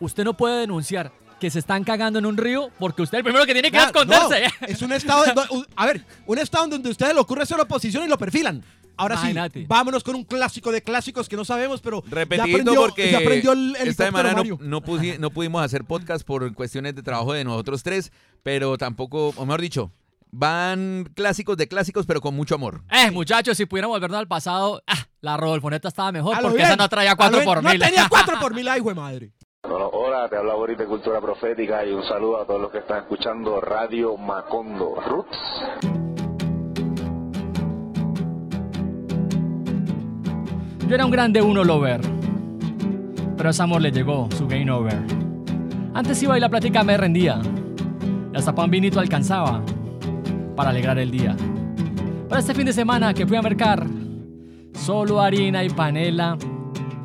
usted 0.00 0.24
no 0.24 0.34
puede 0.34 0.60
denunciar 0.62 1.12
que 1.38 1.48
se 1.50 1.60
están 1.60 1.84
cagando 1.84 2.18
en 2.18 2.26
un 2.26 2.36
río 2.36 2.70
porque 2.80 3.02
usted 3.02 3.18
es 3.18 3.20
el 3.20 3.24
primero 3.24 3.46
que 3.46 3.52
tiene 3.52 3.70
que 3.70 3.76
Claro, 3.76 3.86
esconderse. 4.00 4.52
no, 4.60 4.66
es 4.66 4.82
un 4.82 4.92
estado, 4.92 5.24
de- 5.24 5.32
a 5.76 5.86
ver, 5.86 6.04
un 6.26 6.38
estado 6.38 6.66
donde 6.66 6.88
a 6.88 6.92
ustedes 6.92 7.14
le 7.14 7.20
ocurre 7.20 7.42
hacer 7.42 7.60
oposición 7.60 8.04
y 8.04 8.08
lo 8.08 8.18
perfilan. 8.18 8.64
Ahora 8.96 9.14
Imagínate. 9.16 9.60
sí, 9.60 9.66
vámonos 9.68 10.04
con 10.04 10.14
un 10.14 10.24
clásico 10.24 10.70
de 10.72 10.82
clásicos 10.82 11.28
que 11.28 11.36
no 11.36 11.44
sabemos, 11.44 11.80
pero 11.80 12.02
ya 12.04 12.10
Repetido 12.10 12.44
aprendió, 12.44 12.74
porque 12.80 13.10
ya 13.10 13.18
aprendió 13.18 13.52
el 13.52 13.70
esta 13.76 13.82
helicóptero 13.82 14.06
semana 14.08 14.30
no, 14.30 14.36
Mario. 14.36 14.58
no, 14.60 14.80
pusi- 14.82 15.18
no 15.20 15.30
pudimos 15.30 15.62
hacer 15.62 15.84
podcast 15.84 16.26
por 16.26 16.52
cuestiones 16.54 16.94
de 16.94 17.02
trabajo 17.02 17.32
de 17.32 17.44
nosotros 17.44 17.82
tres, 17.82 18.12
pero 18.42 18.76
tampoco, 18.78 19.32
o 19.36 19.46
mejor 19.46 19.60
dicho, 19.60 19.90
van 20.30 21.10
clásicos 21.14 21.56
de 21.56 21.68
clásicos, 21.68 22.06
pero 22.06 22.20
con 22.20 22.34
mucho 22.34 22.54
amor. 22.54 22.82
Eh, 22.90 23.10
muchachos, 23.10 23.56
si 23.56 23.66
pudiéramos 23.66 23.96
volvernos 23.96 24.18
al 24.18 24.28
pasado, 24.28 24.82
ah, 24.86 25.06
la 25.20 25.36
Rodolfoneta 25.36 25.88
estaba 25.88 26.10
mejor 26.12 26.36
porque 26.40 26.56
bien, 26.56 26.66
esa 26.68 26.76
no 26.76 26.88
traía 26.88 27.10
a 27.10 27.14
lo 27.14 27.18
4 27.18 27.36
bien. 27.38 27.44
por 27.44 27.62
no 27.62 27.70
mil. 27.70 27.80
tenía 27.80 28.06
4 28.08 28.38
por 28.40 28.54
mil, 28.54 28.68
ay, 28.68 28.80
güey 28.80 28.96
madre. 28.96 29.32
Bueno, 29.62 29.88
hola, 29.92 30.28
te 30.28 30.36
habla 30.36 30.54
Boris 30.54 30.76
de 30.76 30.86
Cultura 30.86 31.20
Profética 31.20 31.84
y 31.86 31.92
un 31.92 32.02
saludo 32.02 32.40
a 32.42 32.46
todos 32.46 32.60
los 32.60 32.72
que 32.72 32.78
están 32.78 32.98
escuchando 33.02 33.60
Radio 33.60 34.16
Macondo 34.16 34.96
Roots. 35.06 36.11
Yo 40.92 40.96
era 40.96 41.06
un 41.06 41.10
grande 41.10 41.40
uno 41.40 41.64
lover, 41.64 42.02
pero 43.38 43.48
a 43.48 43.50
ese 43.50 43.62
amor 43.62 43.80
le 43.80 43.90
llegó 43.90 44.28
su 44.36 44.46
game 44.46 44.70
over. 44.70 44.98
Antes 45.94 46.22
iba 46.22 46.36
y 46.36 46.40
la 46.42 46.50
plática 46.50 46.84
me 46.84 46.98
rendía, 46.98 47.40
y 48.30 48.36
hasta 48.36 48.54
pan 48.54 48.70
vinito 48.70 49.00
alcanzaba 49.00 49.64
para 50.54 50.68
alegrar 50.68 50.98
el 50.98 51.10
día. 51.10 51.34
Pero 52.28 52.38
este 52.38 52.52
fin 52.52 52.66
de 52.66 52.74
semana 52.74 53.14
que 53.14 53.26
fui 53.26 53.38
a 53.38 53.40
mercar, 53.40 53.86
solo 54.74 55.18
harina 55.18 55.64
y 55.64 55.70
panela 55.70 56.36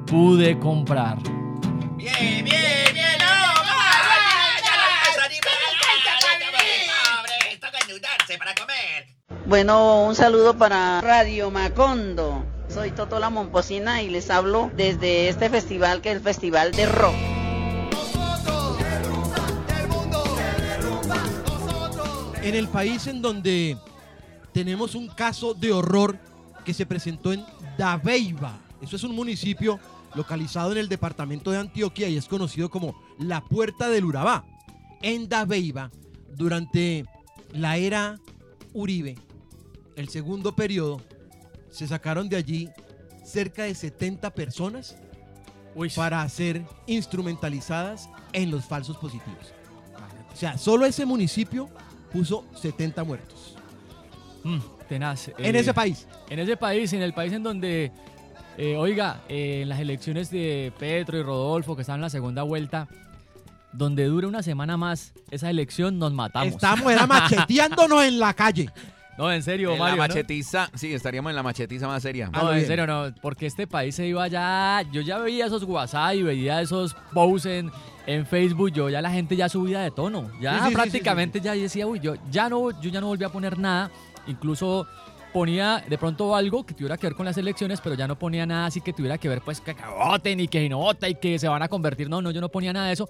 pude 0.05 0.59
comprar. 0.59 1.19
Bueno, 9.45 10.07
un 10.07 10.13
saludo 10.13 10.57
para 10.57 10.99
Radio 10.99 11.49
Macondo. 11.51 12.56
Soy 12.69 12.91
Toto 12.91 13.19
La 13.19 13.29
Momposina 13.29 14.01
y 14.01 14.09
les 14.09 14.29
hablo 14.29 14.69
desde 14.75 15.29
este 15.29 15.49
festival 15.49 16.01
que 16.01 16.09
es 16.09 16.17
el 16.17 16.21
Festival 16.21 16.71
de 16.71 16.85
Rock. 16.85 17.15
En 22.43 22.55
el 22.55 22.67
país 22.67 23.07
en 23.07 23.21
donde 23.21 23.77
tenemos 24.53 24.95
un 24.95 25.07
caso 25.07 25.53
de 25.53 25.71
horror 25.73 26.17
que 26.63 26.73
se 26.73 26.85
presentó 26.85 27.33
en 27.33 27.45
Dabeiba. 27.77 28.59
Eso 28.81 28.95
es 28.95 29.03
un 29.03 29.15
municipio 29.15 29.79
localizado 30.15 30.71
en 30.71 30.77
el 30.77 30.89
departamento 30.89 31.51
de 31.51 31.57
Antioquia 31.57 32.07
y 32.09 32.17
es 32.17 32.27
conocido 32.27 32.69
como 32.69 32.95
la 33.19 33.41
Puerta 33.41 33.89
del 33.89 34.05
Urabá. 34.05 34.45
En 35.01 35.29
Dabeiba, 35.29 35.91
durante 36.35 37.05
la 37.51 37.77
era 37.77 38.19
Uribe, 38.73 39.15
el 39.95 40.09
segundo 40.09 40.55
periodo, 40.55 41.01
se 41.69 41.87
sacaron 41.87 42.29
de 42.29 42.37
allí 42.37 42.69
cerca 43.23 43.63
de 43.63 43.75
70 43.75 44.29
personas 44.33 44.97
Uy, 45.75 45.89
para 45.89 46.27
ser 46.29 46.63
instrumentalizadas 46.87 48.09
en 48.33 48.51
los 48.51 48.65
falsos 48.65 48.97
positivos. 48.97 49.53
O 50.33 50.35
sea, 50.35 50.57
solo 50.57 50.85
ese 50.85 51.05
municipio 51.05 51.69
puso 52.11 52.45
70 52.55 53.03
muertos. 53.03 53.55
mm, 54.43 54.59
tenaz. 54.87 55.29
En 55.37 55.55
eh, 55.55 55.59
ese 55.59 55.73
país. 55.73 56.07
En 56.29 56.39
ese 56.39 56.57
país, 56.57 56.93
en 56.93 57.01
el 57.01 57.13
país 57.13 57.33
en 57.33 57.43
donde, 57.43 57.91
eh, 58.57 58.75
oiga, 58.75 59.21
eh, 59.27 59.61
en 59.63 59.69
las 59.69 59.79
elecciones 59.79 60.29
de 60.29 60.71
Petro 60.77 61.17
y 61.17 61.23
Rodolfo, 61.23 61.75
que 61.75 61.81
están 61.81 61.95
en 61.95 62.01
la 62.01 62.09
segunda 62.09 62.43
vuelta, 62.43 62.87
donde 63.73 64.05
dure 64.05 64.27
una 64.27 64.43
semana 64.43 64.77
más 64.77 65.13
esa 65.31 65.49
elección, 65.49 65.99
nos 65.99 66.13
matamos. 66.13 66.53
Estamos 66.53 66.91
era 66.91 67.05
macheteándonos 67.07 68.03
en 68.03 68.19
la 68.19 68.33
calle. 68.33 68.69
No, 69.17 69.31
en 69.31 69.41
serio, 69.41 69.71
En 69.71 69.79
la 69.79 69.83
Mario. 69.85 69.97
¿no? 69.97 70.07
machetiza, 70.07 70.69
sí, 70.75 70.93
estaríamos 70.93 71.31
en 71.31 71.35
la 71.35 71.43
machetiza 71.43 71.87
más 71.87 72.03
seria. 72.03 72.29
Ah, 72.33 72.39
No, 72.39 72.51
lo 72.51 72.55
en 72.55 72.67
serio, 72.67 72.85
no, 72.85 73.13
porque 73.21 73.47
este 73.47 73.65
país 73.67 73.95
se 73.95 74.05
iba 74.05 74.27
ya. 74.27 74.83
Yo 74.91 75.01
ya 75.01 75.17
veía 75.17 75.47
esos 75.47 75.63
WhatsApp 75.63 76.13
y 76.15 76.23
veía 76.23 76.61
esos 76.61 76.95
posts 77.13 77.47
en, 77.47 77.71
en 78.05 78.25
Facebook. 78.25 78.71
Yo 78.71 78.89
ya 78.89 79.01
la 79.01 79.09
gente 79.11 79.35
ya 79.35 79.49
subía 79.49 79.81
de 79.81 79.91
tono. 79.91 80.29
Ya 80.39 80.53
Sí, 80.53 80.59
sí, 80.59 80.67
sí, 80.69 80.73
prácticamente 80.75 81.41
ya 81.41 81.53
decía, 81.53 81.87
uy, 81.87 81.99
yo 81.99 82.15
ya 82.29 82.47
no, 82.49 82.69
yo 82.81 82.89
ya 82.89 83.01
no 83.01 83.07
volví 83.07 83.23
a 83.23 83.29
poner 83.29 83.57
nada. 83.57 83.89
Incluso 84.27 84.87
ponía 85.33 85.83
de 85.87 85.97
pronto 85.97 86.35
algo 86.35 86.65
que 86.65 86.73
tuviera 86.73 86.97
que 86.97 87.07
ver 87.07 87.15
con 87.15 87.25
las 87.25 87.37
elecciones, 87.37 87.81
pero 87.81 87.95
ya 87.95 88.07
no 88.07 88.17
ponía 88.17 88.45
nada 88.45 88.67
así 88.67 88.81
que 88.81 88.93
tuviera 88.93 89.17
que 89.17 89.29
ver, 89.29 89.41
pues, 89.41 89.61
que, 89.61 89.75
voten 89.97 90.39
y 90.39 90.47
que 90.47 90.67
no 90.69 90.79
vota 90.79 91.07
y 91.07 91.15
que 91.15 91.37
se 91.37 91.47
van 91.47 91.61
a 91.61 91.67
convertir. 91.67 92.09
No, 92.09 92.21
no, 92.21 92.31
yo 92.31 92.41
no 92.41 92.49
ponía 92.49 92.73
nada 92.73 92.87
de 92.87 92.93
eso. 92.93 93.09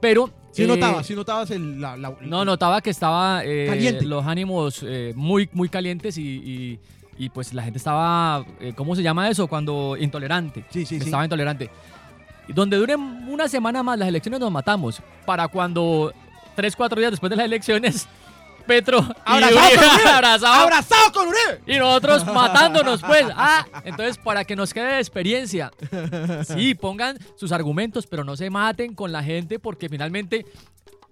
Pero. 0.00 0.30
Sí 0.52 0.62
eh, 0.62 0.66
notabas, 0.66 1.06
sí 1.06 1.14
notabas 1.14 1.50
el, 1.50 1.80
la, 1.80 1.96
la- 1.98 2.16
no, 2.22 2.44
notaba 2.46 2.80
que 2.80 2.88
estaba 2.88 3.42
eh, 3.44 3.98
los 4.02 4.24
ánimos 4.24 4.82
eh, 4.82 5.12
muy, 5.14 5.50
muy 5.52 5.68
calientes 5.68 6.16
y, 6.16 6.22
y- 6.22 6.80
y, 7.18 7.28
pues 7.30 7.52
la 7.54 7.62
gente 7.62 7.76
estaba, 7.78 8.44
eh, 8.60 8.72
¿cómo 8.74 8.94
se 8.96 9.02
llama 9.02 9.28
eso? 9.30 9.46
Cuando 9.48 9.96
intolerante. 9.98 10.64
Sí, 10.70 10.84
sí, 10.86 10.98
sí. 10.98 11.04
Estaba 11.04 11.24
intolerante. 11.24 11.70
Donde 12.48 12.76
duren 12.76 13.00
una 13.28 13.48
semana 13.48 13.82
más 13.82 13.98
las 13.98 14.08
elecciones 14.08 14.38
nos 14.40 14.50
matamos. 14.50 15.02
Para 15.24 15.48
cuando 15.48 16.12
tres, 16.54 16.74
cuatro 16.76 16.98
días 16.98 17.10
después 17.10 17.28
de 17.30 17.36
las 17.36 17.46
elecciones, 17.46 18.06
Petro 18.66 18.98
y 19.00 19.12
Abrazado 19.24 19.66
Uribe 19.66 19.76
con 19.76 19.94
Uribe. 19.94 20.10
abrazado, 20.10 20.54
¡Abrazado 20.54 21.12
con 21.12 21.28
Uribe! 21.28 21.60
y 21.66 21.78
nosotros 21.78 22.26
matándonos, 22.34 23.00
pues. 23.02 23.26
Ah, 23.34 23.66
entonces 23.84 24.18
para 24.18 24.44
que 24.44 24.56
nos 24.56 24.74
quede 24.74 24.94
de 24.94 24.98
experiencia. 24.98 25.70
Sí, 26.46 26.74
pongan 26.74 27.18
sus 27.36 27.52
argumentos, 27.52 28.06
pero 28.06 28.24
no 28.24 28.36
se 28.36 28.50
maten 28.50 28.94
con 28.94 29.12
la 29.12 29.22
gente 29.22 29.58
porque 29.58 29.88
finalmente, 29.88 30.44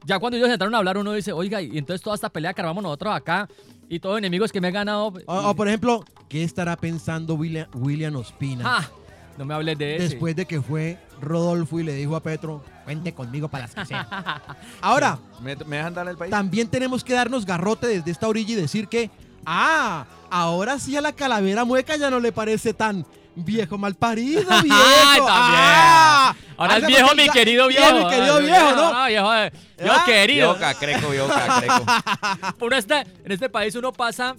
ya 0.05 0.19
cuando 0.19 0.37
ellos 0.37 0.51
entraron 0.51 0.75
a 0.75 0.79
hablar, 0.79 0.99
uno 0.99 1.13
dice, 1.13 1.33
oiga, 1.33 1.63
y 1.63 1.79
entonces 1.79 2.03
toda 2.03 2.15
esta 2.17 2.29
pelea 2.29 2.53
que 2.53 2.61
armamos 2.61 2.83
nosotros 2.83 3.15
acá 3.15 3.49
y 3.89 4.01
todos 4.01 4.19
enemigos 4.19 4.53
que 4.53 4.61
me 4.61 4.69
he 4.69 4.73
ganado. 4.73 5.13
O, 5.27 5.35
o, 5.35 5.55
por 5.55 5.69
ejemplo, 5.69 6.05
¿qué 6.29 6.43
estará 6.45 6.77
pensando 6.77 7.35
William, 7.35 7.69
William 7.75 8.17
Ospina 8.17 8.65
ah, 8.67 8.91
no 9.39 9.45
me 9.45 9.55
hables 9.55 9.77
de 9.79 9.97
eso. 9.97 10.09
después 10.11 10.37
de 10.37 10.47
que 10.47 10.61
fue 10.63 10.99
Rodolfo 11.21 11.81
y 11.81 11.85
le 11.85 11.93
dijo 11.95 12.15
a 12.17 12.21
Petro, 12.23 12.63
cuente 12.85 13.13
conmigo 13.15 13.49
para 13.49 13.65
las 13.67 13.75
que 13.75 13.85
sean? 13.87 14.07
Ahora, 14.81 15.19
¿Me, 15.41 15.57
me 15.57 15.77
dejan 15.77 15.95
darle 15.95 16.13
el 16.13 16.17
país? 16.19 16.31
también 16.31 16.69
tenemos 16.69 17.03
que 17.05 17.13
darnos 17.15 17.45
garrote 17.47 17.87
desde 17.87 18.11
esta 18.11 18.29
orilla 18.29 18.53
y 18.53 18.57
decir 18.57 18.89
que, 18.89 19.11
ah, 19.47 20.05
ahora 20.31 20.79
sí 20.79 20.97
a 20.97 21.01
la 21.01 21.13
calavera 21.13 21.65
mueca 21.65 21.97
ya 21.97 22.11
no 22.11 22.21
le 22.21 22.33
parece 22.33 22.75
tan 22.75 23.05
Viejo 23.37 23.77
mal 23.77 23.97
parido, 23.97 24.43
viejo. 24.63 24.79
Ay, 24.79 25.19
también. 25.19 25.29
Ah, 25.29 26.37
Ahora 26.57 26.77
es 26.77 26.87
viejo, 26.87 27.17
mi 27.17 27.29
querido 27.31 27.69
ya, 27.69 27.91
viejo. 27.93 28.07
mi 28.07 28.15
querido 28.15 28.39
viejo, 28.39 28.71
¿no? 28.77 29.07
viejo, 29.07 29.35
eh, 29.35 29.53
viejo 29.77 29.95
Ah, 29.99 30.05
querido. 30.07 30.49
Viejo 30.55 30.61
cacreco, 30.61 31.09
viejo 31.11 31.27
cacreco. 31.27 31.85
Uno 32.61 32.77
está- 32.77 33.01
en 33.01 33.33
este 33.33 33.49
país 33.49 33.75
uno 33.75 33.93
pasa 33.93 34.37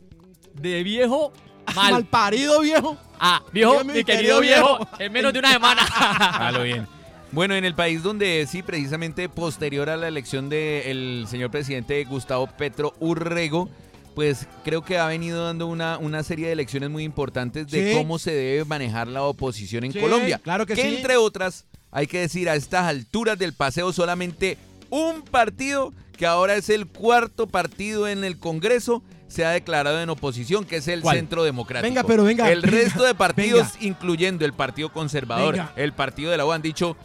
de 0.53 0.81
viejo 0.83 1.33
mal, 1.75 1.91
Mal 1.93 2.05
parido, 2.05 2.59
viejo. 2.61 2.97
a 3.19 3.41
viejo, 3.51 3.83
mi 3.83 4.03
querido 4.03 4.39
viejo, 4.41 4.87
en 4.99 5.11
menos 5.11 5.33
de 5.33 5.39
una 5.39 5.51
semana. 5.53 5.81
A 5.83 6.51
lo 6.51 6.63
bien. 6.63 6.87
Bueno, 7.31 7.55
en 7.55 7.65
el 7.65 7.75
país 7.75 8.01
donde 8.03 8.45
sí, 8.49 8.61
precisamente 8.63 9.27
posterior 9.29 9.89
a 9.89 9.97
la 9.97 10.07
elección 10.07 10.47
del 10.49 11.25
señor 11.29 11.51
presidente 11.51 12.03
Gustavo 12.05 12.47
Petro 12.47 12.93
Urrego, 12.99 13.69
pues 14.13 14.47
creo 14.63 14.83
que 14.85 14.97
ha 14.97 15.07
venido 15.07 15.43
dando 15.43 15.67
una, 15.67 15.97
una 15.97 16.23
serie 16.23 16.47
de 16.47 16.53
elecciones 16.53 16.89
muy 16.89 17.03
importantes 17.03 17.67
de 17.67 17.91
Sí. 17.91 17.97
cómo 17.97 18.19
se 18.19 18.31
debe 18.31 18.63
manejar 18.63 19.07
la 19.09 19.23
oposición 19.23 19.83
en 19.83 19.91
Sí, 19.91 19.99
Colombia. 19.99 20.39
claro 20.41 20.65
que 20.65 20.75
sí. 20.77 20.81
entre 20.81 21.17
otras, 21.17 21.65
hay 21.91 22.07
que 22.07 22.19
decir, 22.19 22.49
a 22.49 22.55
estas 22.55 22.83
alturas 22.85 23.37
del 23.37 23.51
paseo 23.53 23.91
solamente 23.91 24.57
un 24.89 25.21
partido, 25.23 25.91
que 26.17 26.25
ahora 26.25 26.55
es 26.55 26.69
el 26.69 26.87
cuarto 26.87 27.47
partido 27.47 28.07
en 28.07 28.23
el 28.23 28.39
Congreso, 28.39 29.03
se 29.35 29.45
ha 29.45 29.49
declarado 29.51 30.01
en 30.01 30.09
oposición, 30.09 30.63
que 30.65 30.77
es 30.77 30.87
el 30.87 31.01
¿Cuál? 31.01 31.17
Centro 31.17 31.43
Democrático. 31.43 31.87
Venga, 31.87 32.03
pero 32.03 32.23
venga, 32.23 32.49
El 32.49 32.61
venga, 32.61 32.77
resto 32.77 33.03
de 33.03 33.13
partidos, 33.13 33.73
venga. 33.73 33.85
incluyendo 33.85 34.45
el 34.45 34.53
Partido 34.53 34.91
Conservador, 34.93 35.53
Venga. 35.55 35.73
el 35.75 35.93
Partido 35.93 36.31
de 36.31 36.37
la 36.37 36.45
U, 36.45 36.51
han 36.53 36.61
dicho, 36.61 36.95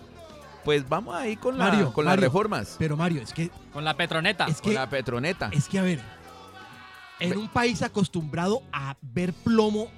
pues 0.64 0.88
vamos 0.88 1.14
ahí 1.16 1.36
con, 1.36 1.58
la- 1.58 1.64
Mario, 1.68 1.92
con 1.92 2.04
las 2.04 2.18
reformas, 2.18 2.76
Pero 2.78 2.96
Mario, 2.96 3.22
es 3.22 3.32
que, 3.32 3.50
Con 3.72 3.84
la 3.84 3.96
Petroneta. 3.96 4.46
es 4.46 4.60
con 4.60 4.72
la 4.74 4.88
Petroneta. 4.88 5.50
es 5.52 5.66
que 5.68 5.78
a 5.78 5.82
ver, 5.82 6.00
en 7.18 7.36
un 7.36 7.48
país 7.48 7.82
acostumbrado 7.82 8.62
a 8.72 8.96
ver 9.02 9.32
plomo, 9.32 9.90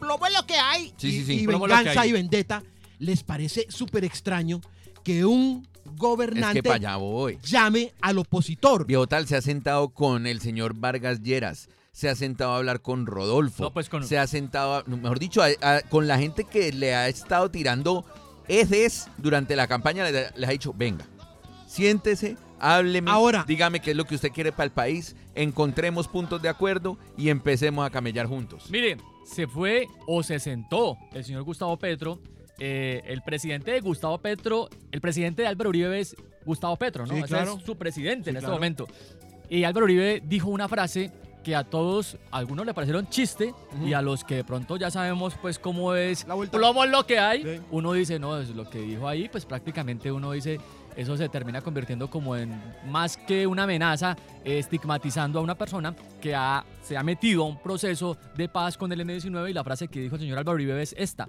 plomo 0.00 0.26
es 0.26 0.32
lo 0.34 0.46
que 0.46 0.56
hay, 0.56 0.92
Sí, 0.96 1.08
y, 1.08 1.12
sí, 1.12 1.24
sí, 1.24 1.32
y 1.42 1.46
venganza 1.46 2.00
hay. 2.00 2.10
y 2.10 2.12
vendetta, 2.12 2.62
les 2.98 3.22
parece 3.22 3.66
súper 3.68 4.04
extraño 4.04 4.60
que 5.04 5.24
un 5.24 5.66
Es 5.94 5.98
gobernante 5.98 6.54
que 6.54 6.62
para 6.62 6.76
allá 6.76 6.96
voy. 6.96 7.38
llame 7.42 7.92
al 8.00 8.18
opositor. 8.18 8.86
Viejo 8.86 9.06
Tal 9.06 9.26
se 9.26 9.36
ha 9.36 9.42
sentado 9.42 9.90
con 9.90 10.26
el 10.26 10.40
señor 10.40 10.74
Vargas 10.74 11.22
Lleras, 11.22 11.68
se 11.92 12.08
ha 12.08 12.14
sentado 12.14 12.52
a 12.52 12.56
hablar 12.58 12.82
con 12.82 13.06
Rodolfo, 13.06 13.64
No, 13.64 13.72
pues 13.72 13.88
con- 13.88 14.04
se 14.04 14.18
ha 14.18 14.26
sentado, 14.26 14.74
a- 14.76 14.84
mejor 14.84 15.18
dicho, 15.18 15.42
a- 15.42 15.48
a- 15.62 15.82
con 15.82 16.06
la 16.08 16.18
gente 16.18 16.44
que 16.44 16.72
le 16.72 16.94
ha 16.94 17.08
estado 17.08 17.50
tirando 17.50 18.04
heces 18.48 19.08
durante 19.18 19.56
la 19.56 19.66
campaña, 19.66 20.04
le- 20.04 20.30
les, 20.34 20.48
ha 20.48 20.52
dicho, 20.52 20.72
venga, 20.76 21.04
siéntese, 21.66 22.36
hábleme, 22.58 23.10
Ahora- 23.10 23.44
dígame 23.46 23.80
qué 23.80 23.92
es 23.92 23.96
lo 23.96 24.04
que 24.04 24.14
usted 24.14 24.32
quiere 24.32 24.52
para 24.52 24.64
el 24.64 24.72
país, 24.72 25.16
encontremos 25.34 26.08
puntos 26.08 26.40
de 26.42 26.48
acuerdo 26.48 26.98
y 27.16 27.28
empecemos 27.28 27.86
a 27.86 27.90
camellar 27.90 28.26
juntos. 28.26 28.64
Mire, 28.70 28.96
se 29.24 29.46
fue 29.46 29.86
o 30.06 30.22
se 30.22 30.38
sentó 30.40 30.96
el 31.12 31.24
señor 31.24 31.42
Gustavo 31.44 31.78
Petro. 31.78 32.20
Eh, 32.60 33.02
el 33.06 33.22
presidente 33.22 33.70
de 33.72 33.80
Gustavo 33.80 34.18
Petro, 34.18 34.68
el 34.92 35.00
presidente 35.00 35.42
de 35.42 35.48
Álvaro 35.48 35.70
Uribe 35.70 35.98
es 35.98 36.14
Gustavo 36.44 36.76
Petro, 36.76 37.06
¿no? 37.06 37.14
Sí, 37.16 37.22
claro. 37.22 37.56
es 37.58 37.64
su 37.64 37.76
presidente 37.76 38.30
en 38.30 38.36
este 38.36 38.44
claro. 38.46 38.54
momento. 38.54 38.86
Y 39.48 39.64
Álvaro 39.64 39.84
Uribe 39.84 40.22
dijo 40.24 40.48
una 40.50 40.68
frase 40.68 41.10
que 41.42 41.56
a 41.56 41.64
todos, 41.64 42.18
a 42.30 42.36
algunos 42.36 42.66
le 42.66 42.74
parecieron 42.74 43.08
chiste 43.08 43.54
y 43.82 43.94
a 43.94 44.02
los 44.02 44.24
que 44.24 44.36
de 44.36 44.44
pronto 44.44 44.76
ya 44.76 44.90
sabemos 44.90 45.34
pues 45.40 45.58
cómo 45.58 45.94
es 45.94 46.26
La 46.26 46.36
plomo 46.36 46.84
es 46.84 46.90
lo 46.90 47.06
que 47.06 47.18
hay, 47.18 47.42
Sí. 47.42 47.62
uno 47.70 47.94
dice, 47.94 48.18
no, 48.18 48.38
es 48.38 48.50
lo 48.50 48.68
que 48.68 48.78
dijo 48.80 49.08
ahí, 49.08 49.26
pues 49.30 49.46
prácticamente 49.46 50.12
uno 50.12 50.32
dice, 50.32 50.60
eso 50.96 51.16
se 51.16 51.30
termina 51.30 51.62
convirtiendo 51.62 52.10
como 52.10 52.36
en 52.36 52.60
más 52.86 53.16
que 53.16 53.46
una 53.46 53.62
amenaza, 53.62 54.16
estigmatizando 54.44 55.38
a 55.38 55.42
una 55.42 55.54
persona 55.54 55.96
que 56.20 56.34
ha, 56.34 56.62
se 56.82 56.96
ha 56.98 57.02
metido 57.02 57.44
a 57.44 57.46
un 57.46 57.58
proceso 57.58 58.18
de 58.36 58.46
paz 58.48 58.76
con 58.76 58.92
el 58.92 59.00
M-19 59.00 59.48
y 59.50 59.52
la 59.54 59.64
frase 59.64 59.88
que 59.88 60.00
dijo 60.00 60.16
el 60.16 60.20
señor 60.20 60.38
Álvaro 60.38 60.56
Uribe 60.56 60.82
es 60.82 60.94
esta, 60.98 61.26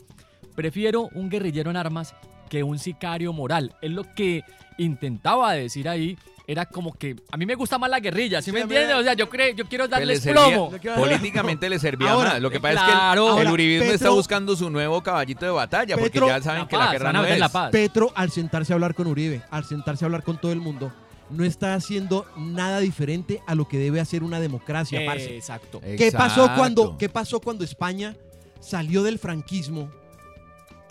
prefiero 0.56 1.10
un 1.14 1.30
guerrillero 1.30 1.70
en 1.72 1.78
armas 1.78 2.14
que 2.50 2.64
un 2.64 2.80
sicario 2.80 3.34
moral. 3.34 3.76
Es 3.82 3.92
lo 3.92 4.04
que 4.14 4.44
intentaba 4.78 5.54
decir 5.54 5.88
ahí. 5.88 6.18
Era 6.48 6.66
como 6.66 6.92
que 6.98 7.16
a 7.32 7.38
mí 7.38 7.46
me 7.46 7.56
gusta 7.56 7.78
más 7.78 7.90
la 7.90 8.00
guerrilla, 8.02 8.42
¿sí, 8.42 8.46
Sí, 8.46 8.52
me 8.52 8.62
entiendes? 8.62 8.94
O 8.96 9.04
sea, 9.04 9.14
yo 9.14 9.30
creo, 9.30 9.56
yo 9.56 9.66
quiero 9.70 9.86
le 9.86 9.90
darles 9.90 10.22
servía- 10.22 10.48
plomo. 10.48 10.72
políticamente 10.98 11.70
le 11.70 11.80
servía 11.80 12.12
Ahora, 12.12 12.32
más. 12.32 12.42
Lo 12.42 12.50
que 12.50 12.60
pasa 12.60 12.84
claro. 12.84 13.30
es 13.30 13.36
que 13.36 13.42
el, 13.42 13.42
el 13.42 13.48
Ahora, 13.48 13.52
uribismo 13.54 13.92
está 13.92 14.10
buscando 14.10 14.56
su 14.58 14.70
nuevo 14.70 15.02
caballito 15.02 15.46
de 15.46 15.52
batalla, 15.52 15.96
porque 15.98 16.20
ya 16.20 16.42
saben 16.42 16.64
La 16.64 16.68
que 16.68 16.78
la 16.78 16.92
guerra 16.92 17.14
no 17.14 17.24
es. 17.26 17.40
la 17.40 17.48
paz. 17.50 17.72
Petro, 17.72 18.12
al 18.16 18.32
sentarse 18.32 18.74
a 18.74 18.76
hablar 18.76 18.96
con 18.96 19.08
Uribe, 19.08 19.42
al 19.50 19.64
sentarse 19.64 20.04
a 20.04 20.08
hablar 20.08 20.24
con 20.24 20.42
todo 20.42 20.52
el 20.52 20.60
mundo, 20.60 20.92
no 21.30 21.46
está 21.46 21.74
haciendo 21.76 22.26
nada 22.36 22.80
diferente 22.80 23.40
a 23.48 23.56
lo 23.56 23.66
que 23.70 23.78
debe 23.78 24.02
hacer 24.02 24.22
una 24.24 24.42
democracia, 24.42 25.04
parce. 25.06 25.34
Exacto. 25.38 25.80
¿Qué 25.80 26.12
pasó, 26.12 26.52
cuando, 26.58 26.98
¿Qué 26.98 27.08
pasó 27.08 27.40
cuando 27.40 27.64
España 27.64 28.16
salió 28.60 29.04
del 29.04 29.20
franquismo 29.20 29.90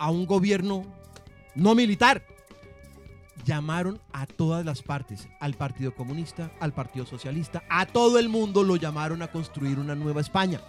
a 0.01 0.09
un 0.09 0.25
gobierno 0.25 0.83
no 1.55 1.75
militar? 1.75 2.23
Llamaron 3.45 3.99
a 4.13 4.25
todas 4.27 4.65
las 4.65 4.81
partes, 4.83 5.27
al 5.39 5.53
Partido 5.55 5.93
Comunista, 5.95 6.51
al 6.59 6.73
Partido 6.73 7.05
Socialista, 7.05 7.63
a 7.69 7.85
todo 7.85 8.19
el 8.19 8.29
mundo 8.29 8.63
lo 8.63 8.75
llamaron 8.75 9.21
a 9.21 9.27
construir 9.27 9.79
una 9.79 9.95
nueva 9.95 10.21
España. 10.21 10.59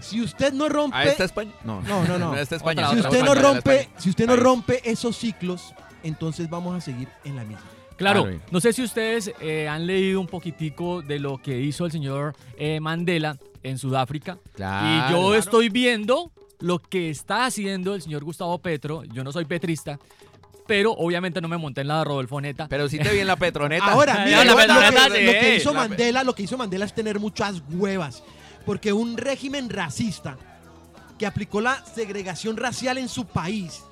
Si 0.00 0.20
usted 0.20 0.52
no 0.52 0.68
rompe, 0.68 0.96
¿A 0.96 1.04
esta 1.04 1.24
España? 1.24 1.52
No, 1.64 1.82
No, 1.82 2.04
no, 2.04 2.18
no. 2.18 2.32
a 2.32 2.40
esta 2.42 2.56
España. 2.56 2.88
Otra, 2.88 2.94
si 2.94 2.98
otra, 3.06 3.10
usted 3.10 3.24
no 3.24 3.34
rompe, 3.34 3.88
si 3.98 4.10
usted 4.10 4.26
no 4.26 4.36
rompe 4.36 4.80
esos 4.90 5.16
ciclos, 5.16 5.74
entonces 6.02 6.48
vamos 6.48 6.76
a 6.76 6.80
seguir 6.80 7.08
en 7.24 7.36
la 7.36 7.44
misma. 7.44 7.62
Claro, 7.96 8.22
Claro. 8.22 8.40
no 8.50 8.60
sé 8.60 8.72
si 8.72 8.82
ustedes 8.82 9.32
eh, 9.40 9.68
han 9.68 9.86
leído 9.86 10.20
un 10.20 10.26
poquitico 10.26 11.02
de 11.02 11.18
lo 11.18 11.38
que 11.38 11.60
hizo 11.60 11.84
el 11.84 11.92
señor 11.92 12.34
eh, 12.56 12.80
Mandela 12.80 13.36
en 13.62 13.76
Sudáfrica. 13.76 14.38
Claro. 14.54 14.86
y 14.86 15.12
yo 15.12 15.34
estoy 15.34 15.68
viendo 15.68 16.32
lo 16.60 16.78
que 16.78 17.10
está 17.10 17.46
haciendo 17.46 17.94
el 17.94 18.02
señor 18.02 18.24
Gustavo 18.24 18.58
Petro. 18.58 19.04
Yo 19.04 19.24
no 19.24 19.32
soy 19.32 19.44
petrista, 19.44 19.98
pero 20.66 20.92
obviamente 20.92 21.40
no 21.40 21.48
me 21.48 21.56
monté 21.56 21.80
en 21.80 21.88
la 21.88 21.98
de 21.98 22.04
Rodolfo 22.04 22.40
Neta. 22.40 22.68
Pero 22.68 22.88
sí 22.88 22.98
te 22.98 23.10
vi 23.12 23.18
en 23.20 23.26
la 23.26 23.36
Petroneta. 23.36 23.84
Ahora, 23.92 24.24
mira, 24.24 24.44
la 24.44 24.52
lo 24.52 24.56
Petroneta, 24.56 25.08
que, 25.08 25.18
sí. 25.18 25.24
lo 25.26 25.32
que 25.32 25.56
hizo 25.56 25.72
La- 25.72 25.78
Mandela, 25.80 26.24
lo 26.24 26.34
que 26.34 26.42
hizo 26.42 26.56
Mandela 26.58 26.84
es 26.84 26.94
tener 26.94 27.18
muchas 27.18 27.62
huevas, 27.70 28.22
porque 28.66 28.92
un 28.92 29.16
régimen 29.16 29.68
racista 29.70 30.36
que 31.18 31.26
aplicó 31.26 31.60
la 31.60 31.84
segregación 31.84 32.56
racial 32.56 32.98
en 32.98 33.08
su 33.08 33.26
país, 33.26 33.82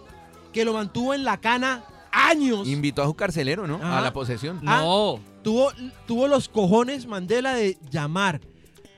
que 0.52 0.64
lo 0.64 0.72
mantuvo 0.72 1.14
en 1.14 1.24
la 1.24 1.38
cana 1.38 1.84
años, 2.10 2.66
Invitó 2.66 3.02
a 3.02 3.06
su 3.06 3.14
carcelero, 3.14 3.66
¿no? 3.66 3.76
Ajá. 3.76 3.98
A 3.98 4.00
la 4.00 4.12
posesión. 4.12 4.60
Ah, 4.66 4.80
no, 4.82 5.20
tuvo, 5.42 5.70
tuvo 6.06 6.26
los 6.26 6.48
cojones 6.48 7.06
Mandela 7.06 7.54
de 7.54 7.76
llamar 7.90 8.40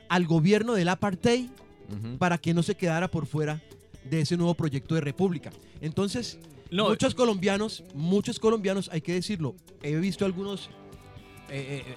al 0.07 0.27
gobierno 0.27 0.73
del 0.73 0.87
apartheid 0.89 1.49
Para 2.17 2.37
que 2.37 2.53
no 2.53 2.63
se 2.63 2.75
quedara 2.75 3.09
por 3.09 3.25
fuera 3.25 3.61
de 4.03 4.21
ese 4.21 4.37
nuevo 4.37 4.53
proyecto 4.53 4.95
de 4.95 5.01
república. 5.01 5.51
Entonces, 5.81 6.39
no. 6.69 6.89
muchos 6.89 7.15
colombianos, 7.15 7.83
muchos 7.93 8.39
colombianos, 8.39 8.89
hay 8.91 9.01
que 9.01 9.13
decirlo, 9.13 9.55
he 9.83 9.95
visto 9.95 10.25
algunos 10.25 10.69
eh, 11.49 11.83
eh, 11.85 11.95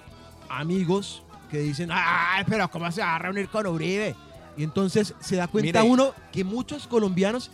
amigos 0.49 1.23
que 1.49 1.59
dicen, 1.59 1.89
ay, 1.91 2.43
pero 2.47 2.69
¿cómo 2.69 2.91
se 2.91 3.01
va 3.01 3.15
a 3.15 3.19
reunir 3.19 3.47
con 3.47 3.65
Uribe? 3.67 4.15
Y 4.57 4.63
entonces 4.63 5.13
se 5.19 5.35
da 5.35 5.47
cuenta 5.47 5.81
Mire. 5.81 5.91
uno 5.91 6.13
que 6.31 6.43
muchos 6.43 6.87
colombianos 6.87 7.51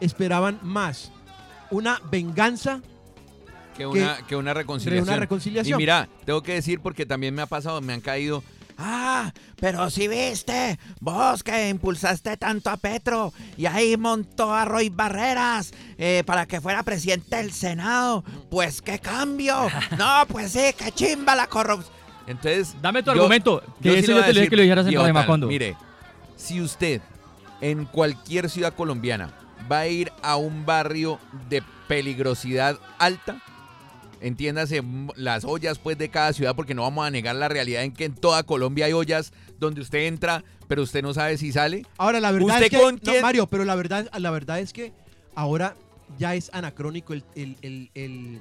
esperaban 0.00 0.58
más 0.62 1.12
una 1.70 2.00
venganza 2.10 2.80
que 3.76 3.86
una, 3.86 4.18
que 4.26 4.36
una 4.36 4.52
reconciliación. 4.52 5.08
una 5.08 5.16
reconciliación. 5.16 5.80
Y 5.80 5.82
mira, 5.82 6.08
tengo 6.24 6.42
que 6.42 6.54
decir 6.54 6.80
porque 6.80 7.06
también 7.06 7.34
me 7.34 7.42
ha 7.42 7.46
pasado, 7.46 7.80
me 7.80 7.92
han 7.92 8.00
caído. 8.00 8.42
Ah, 8.82 9.30
pero 9.56 9.90
si 9.90 10.08
viste, 10.08 10.78
vos 11.00 11.42
que 11.42 11.68
impulsaste 11.68 12.36
tanto 12.38 12.70
a 12.70 12.78
Petro 12.78 13.32
y 13.58 13.66
ahí 13.66 13.96
montó 13.98 14.54
a 14.54 14.64
Roy 14.64 14.88
Barreras 14.88 15.72
eh, 15.98 16.22
para 16.24 16.46
que 16.46 16.62
fuera 16.62 16.82
presidente 16.82 17.36
del 17.36 17.52
Senado. 17.52 18.24
Pues 18.50 18.80
qué 18.80 18.98
cambio. 18.98 19.68
No, 19.98 20.24
pues 20.28 20.52
sí, 20.52 20.60
qué 20.78 20.92
chimba 20.92 21.34
la 21.34 21.46
corrupción. 21.46 21.92
Entonces, 22.26 22.74
Dame 22.80 23.02
tu 23.02 23.06
yo- 23.10 23.12
argumento. 23.22 23.62
yo 23.80 23.92
Que 23.92 24.00
sí 24.02 24.06
le 24.08 24.14
yo 24.14 24.20
te 24.24 24.32
lo 24.32 24.40
dije 24.40 24.48
que 24.50 24.56
lo 24.56 24.62
dijeras 24.62 24.86
en 24.86 24.94
Tal, 24.94 25.12
Macondo. 25.12 25.46
Mire, 25.46 25.76
si 26.36 26.60
usted 26.62 27.02
en 27.60 27.84
cualquier 27.84 28.48
ciudad 28.48 28.72
colombiana 28.72 29.30
va 29.70 29.80
a 29.80 29.86
ir 29.88 30.10
a 30.22 30.36
un 30.36 30.64
barrio 30.64 31.18
de 31.50 31.62
peligrosidad 31.86 32.78
alta, 32.98 33.36
entiéndase 34.20 34.82
las 35.16 35.44
ollas 35.44 35.78
pues 35.78 35.96
de 35.98 36.08
cada 36.10 36.32
ciudad, 36.32 36.54
porque 36.54 36.74
no 36.74 36.82
vamos 36.82 37.06
a 37.06 37.10
negar 37.10 37.34
la 37.36 37.48
realidad 37.48 37.82
en 37.84 37.92
que 37.92 38.04
en 38.04 38.14
toda 38.14 38.42
Colombia 38.42 38.86
hay 38.86 38.92
ollas 38.92 39.32
donde 39.58 39.80
usted 39.80 40.06
entra, 40.06 40.44
pero 40.68 40.82
usted 40.82 41.02
no 41.02 41.14
sabe 41.14 41.38
si 41.38 41.52
sale. 41.52 41.84
Ahora, 41.98 42.20
la 42.20 42.30
verdad 42.32 42.48
¿Usted 42.48 42.64
es 42.64 42.70
que, 42.70 42.80
con 42.80 42.94
no, 42.96 43.00
quién? 43.02 43.22
Mario, 43.22 43.46
pero 43.46 43.64
la 43.64 43.74
verdad, 43.74 44.08
la 44.18 44.30
verdad 44.30 44.60
es 44.60 44.72
que 44.72 44.92
ahora 45.34 45.74
ya 46.18 46.34
es 46.34 46.50
anacrónico 46.52 47.12
el, 47.14 47.24
el- 47.34 47.56
el- 47.94 48.40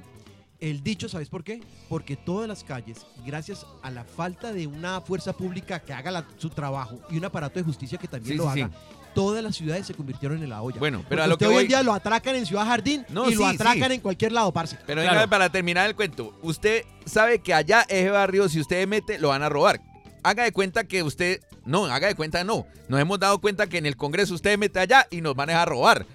el- 0.59 0.83
dicho, 0.83 1.07
¿sabes 1.07 1.29
por 1.29 1.43
qué? 1.43 1.61
Porque 1.87 2.15
todas 2.17 2.47
las 2.47 2.63
calles, 2.63 3.05
gracias 3.25 3.65
a 3.81 3.91
la 3.91 4.03
falta 4.03 4.51
de 4.51 4.67
una 4.67 4.99
fuerza 5.01 5.33
pública 5.33 5.79
que 5.79 5.93
haga 5.93 6.11
la- 6.11 6.25
su 6.37 6.49
trabajo 6.49 6.99
y 7.09 7.17
un 7.17 7.25
aparato 7.25 7.59
de 7.59 7.63
justicia 7.63 7.97
que 7.97 8.07
también 8.07 8.33
Sí, 8.33 8.37
lo 8.43 8.51
sí, 8.53 8.61
haga, 8.61 8.71
todas 9.13 9.43
las 9.43 9.55
ciudades 9.55 9.85
se 9.87 9.93
convirtieron 9.93 10.41
en 10.43 10.49
la 10.49 10.61
olla. 10.61 10.77
Bueno, 10.79 10.99
pero 10.99 11.09
Porque 11.09 11.21
a 11.23 11.27
lo 11.27 11.33
usted 11.33 11.45
que 11.45 11.49
hoy 11.49 11.53
voy- 11.55 11.63
en 11.63 11.67
día 11.69 11.83
lo 11.83 11.93
atracan 11.93 12.35
en 12.35 12.45
Ciudad 12.45 12.65
Jardín 12.65 13.05
No, 13.09 13.29
y 13.29 13.35
lo 13.35 13.49
sí, 13.49 13.55
atracan 13.55 13.89
sí. 13.89 13.95
en 13.95 14.01
cualquier 14.01 14.31
lado, 14.31 14.51
parce. 14.51 14.77
Pero 14.85 15.01
Claro. 15.01 15.17
venga, 15.17 15.29
para 15.29 15.49
terminar 15.49 15.87
el 15.87 15.95
cuento, 15.95 16.37
usted 16.41 16.83
sabe 17.05 17.39
que 17.39 17.53
allá 17.53 17.85
ese 17.89 18.09
barrio, 18.09 18.47
si 18.49 18.59
usted 18.59 18.87
mete, 18.87 19.19
lo 19.19 19.29
van 19.29 19.43
a 19.43 19.49
robar. 19.49 19.81
Haga 20.23 20.43
de 20.43 20.51
cuenta 20.51 20.83
que 20.83 21.01
usted, 21.03 21.41
no, 21.65 21.85
haga 21.85 22.07
de 22.07 22.15
cuenta 22.15 22.43
no. 22.43 22.65
Nos 22.87 22.99
hemos 22.99 23.19
dado 23.19 23.39
cuenta 23.39 23.67
que 23.67 23.77
en 23.77 23.85
el 23.85 23.95
Congreso 23.95 24.33
usted 24.33 24.57
mete 24.57 24.79
allá 24.79 25.07
y 25.09 25.21
nos 25.21 25.35
van 25.35 25.49
a 25.49 25.53
dejar 25.53 25.69
robar. 25.69 26.05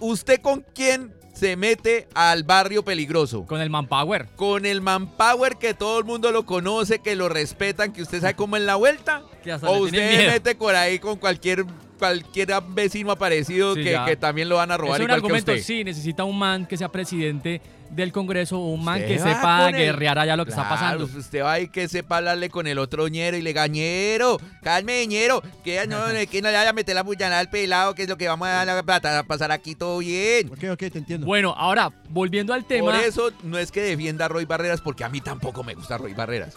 ¿usted 0.00 0.40
con 0.40 0.64
quién 0.74 1.14
se 1.34 1.56
mete 1.56 2.06
al 2.14 2.44
barrio 2.44 2.84
peligroso? 2.84 3.46
Con 3.46 3.60
el 3.60 3.70
manpower. 3.70 4.28
Con 4.36 4.66
el 4.66 4.80
manpower 4.80 5.56
que 5.56 5.74
todo 5.74 5.98
el 5.98 6.04
mundo 6.04 6.30
lo 6.32 6.44
conoce, 6.46 6.98
que 7.00 7.16
lo 7.16 7.28
respetan, 7.28 7.92
que 7.92 8.02
usted 8.02 8.20
sabe 8.20 8.34
cómo 8.34 8.56
es 8.56 8.62
la 8.62 8.76
vuelta. 8.76 9.22
Que 9.42 9.52
hasta 9.52 9.68
O 9.70 9.76
le 9.76 9.80
usted 9.82 9.98
tienen 9.98 10.18
miedo. 10.18 10.32
mete 10.32 10.54
por 10.54 10.74
ahí 10.74 10.98
con 10.98 11.16
cualquier 11.16 11.64
cualquier 11.96 12.48
vecino 12.68 13.10
aparecido 13.10 13.74
Sí, 13.74 13.84
que, 13.84 13.98
que 14.06 14.16
también 14.16 14.48
lo 14.48 14.56
van 14.56 14.70
a 14.70 14.76
robar 14.76 15.00
es 15.00 15.04
un 15.04 15.10
igual 15.10 15.20
que 15.20 15.26
argumento, 15.26 15.52
usted. 15.52 15.64
sí, 15.64 15.84
necesita 15.84 16.24
un 16.24 16.38
man 16.38 16.66
que 16.66 16.76
sea 16.76 16.90
presidente 16.90 17.60
del 17.90 18.12
Congreso, 18.12 18.58
un 18.58 18.84
man 18.84 19.00
Usted 19.00 19.08
que 19.08 19.18
sepa 19.18 19.70
guerrear 19.70 20.18
allá 20.18 20.36
lo 20.36 20.44
que 20.44 20.50
está 20.50 20.68
pasando. 20.68 21.04
Usted 21.04 21.42
va 21.42 21.60
y 21.60 21.68
que 21.68 21.88
sepa 21.88 22.18
hablarle 22.18 22.50
con 22.50 22.66
el 22.66 22.78
otro 22.78 23.08
ñero 23.08 23.36
y 23.36 23.42
le 23.42 23.52
gañero, 23.52 24.38
calme 24.62 25.06
ñero, 25.06 25.42
que 25.64 25.86
no, 25.86 25.98
que 26.30 26.42
no 26.42 26.50
le 26.50 26.56
vaya 26.56 26.70
a 26.70 26.72
meter 26.72 26.94
la 26.94 27.04
puñalada 27.04 27.40
al 27.40 27.50
pelado, 27.50 27.94
que 27.94 28.02
es 28.02 28.08
lo 28.08 28.16
que 28.16 28.28
vamos 28.28 28.48
a, 28.48 28.64
dar 28.64 29.06
a 29.06 29.22
pasar 29.22 29.52
aquí 29.52 29.74
todo 29.74 29.98
bien. 29.98 30.48
Ok, 30.48 30.64
ok, 30.72 30.78
te 30.78 30.98
entiendo. 30.98 31.26
Bueno, 31.26 31.54
ahora, 31.56 31.92
volviendo 32.08 32.54
al 32.54 32.64
tema. 32.64 32.92
Por 32.92 33.00
eso 33.00 33.30
no 33.42 33.58
es 33.58 33.70
que 33.70 33.82
defienda 33.82 34.26
a 34.26 34.28
Roy 34.28 34.44
Barreras, 34.44 34.80
porque 34.80 35.04
a 35.04 35.08
mí 35.08 35.20
tampoco 35.20 35.62
me 35.62 35.74
gusta 35.74 35.98
Roy 35.98 36.14
Barreras. 36.14 36.54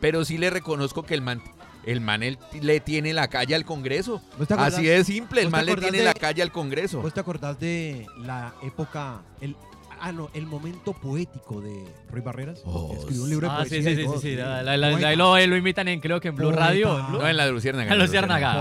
Pero 0.00 0.24
sí 0.24 0.38
le 0.38 0.48
reconozco 0.48 1.02
que 1.02 1.14
el 1.14 1.20
man, 1.20 1.42
el 1.86 2.00
man 2.00 2.20
le 2.60 2.80
tiene 2.80 3.12
la 3.12 3.28
calle 3.28 3.54
al 3.54 3.64
Congreso. 3.64 4.20
¿Vos 4.38 4.46
te 4.48 4.54
acordás- 4.54 4.74
Así 4.74 4.84
de 4.84 5.04
simple, 5.04 5.42
el 5.42 5.50
man 5.50 5.66
le 5.66 5.76
tiene 5.76 5.98
de- 5.98 6.04
la 6.04 6.14
calle 6.14 6.42
al 6.42 6.52
Congreso. 6.52 7.00
¿Vos 7.00 7.14
te 7.14 7.20
acordás 7.20 7.58
de 7.60 8.06
la 8.18 8.52
época, 8.62 9.22
el, 9.40 9.56
ah, 10.00 10.12
no, 10.12 10.30
el 10.34 10.46
momento 10.46 10.92
poético 10.92 11.60
de 11.60 11.84
Roy 12.10 12.20
Barreras? 12.20 12.60
Oh, 12.64 12.94
Escribió 12.98 13.22
un 13.24 13.30
libro 13.30 13.48
de 13.48 13.52
Ah, 13.54 13.64
sí, 13.64 13.70
poesía 13.70 13.82
sí, 13.82 13.96
sí, 13.96 14.02
sí, 14.02 14.04
todo, 14.06 14.20
sí, 14.20 14.28
sí. 14.30 14.36
la- 14.36 14.62
la- 14.62 14.76
la- 14.76 14.90
Poeta. 14.90 15.08
ahí 15.08 15.16
lo, 15.16 15.38
lo 15.46 15.56
imitan 15.56 15.88
en, 15.88 16.00
creo 16.00 16.20
que 16.20 16.28
en 16.28 16.36
Blue 16.36 16.48
Poeta. 16.48 16.66
Radio. 16.66 16.98
en 16.98 17.06
Blue- 17.08 17.18
No, 17.20 17.28
en 17.28 17.36
la 17.36 17.46
Luciérnaga. 17.48 17.90
En 17.92 17.98
Luciérnaga. 17.98 18.52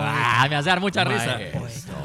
Ah, 0.43 0.47
me 0.49 0.55
hace 0.55 0.69
dar 0.69 0.79
mucha 0.79 1.03
risa. 1.03 1.37
Maestro. 1.53 1.95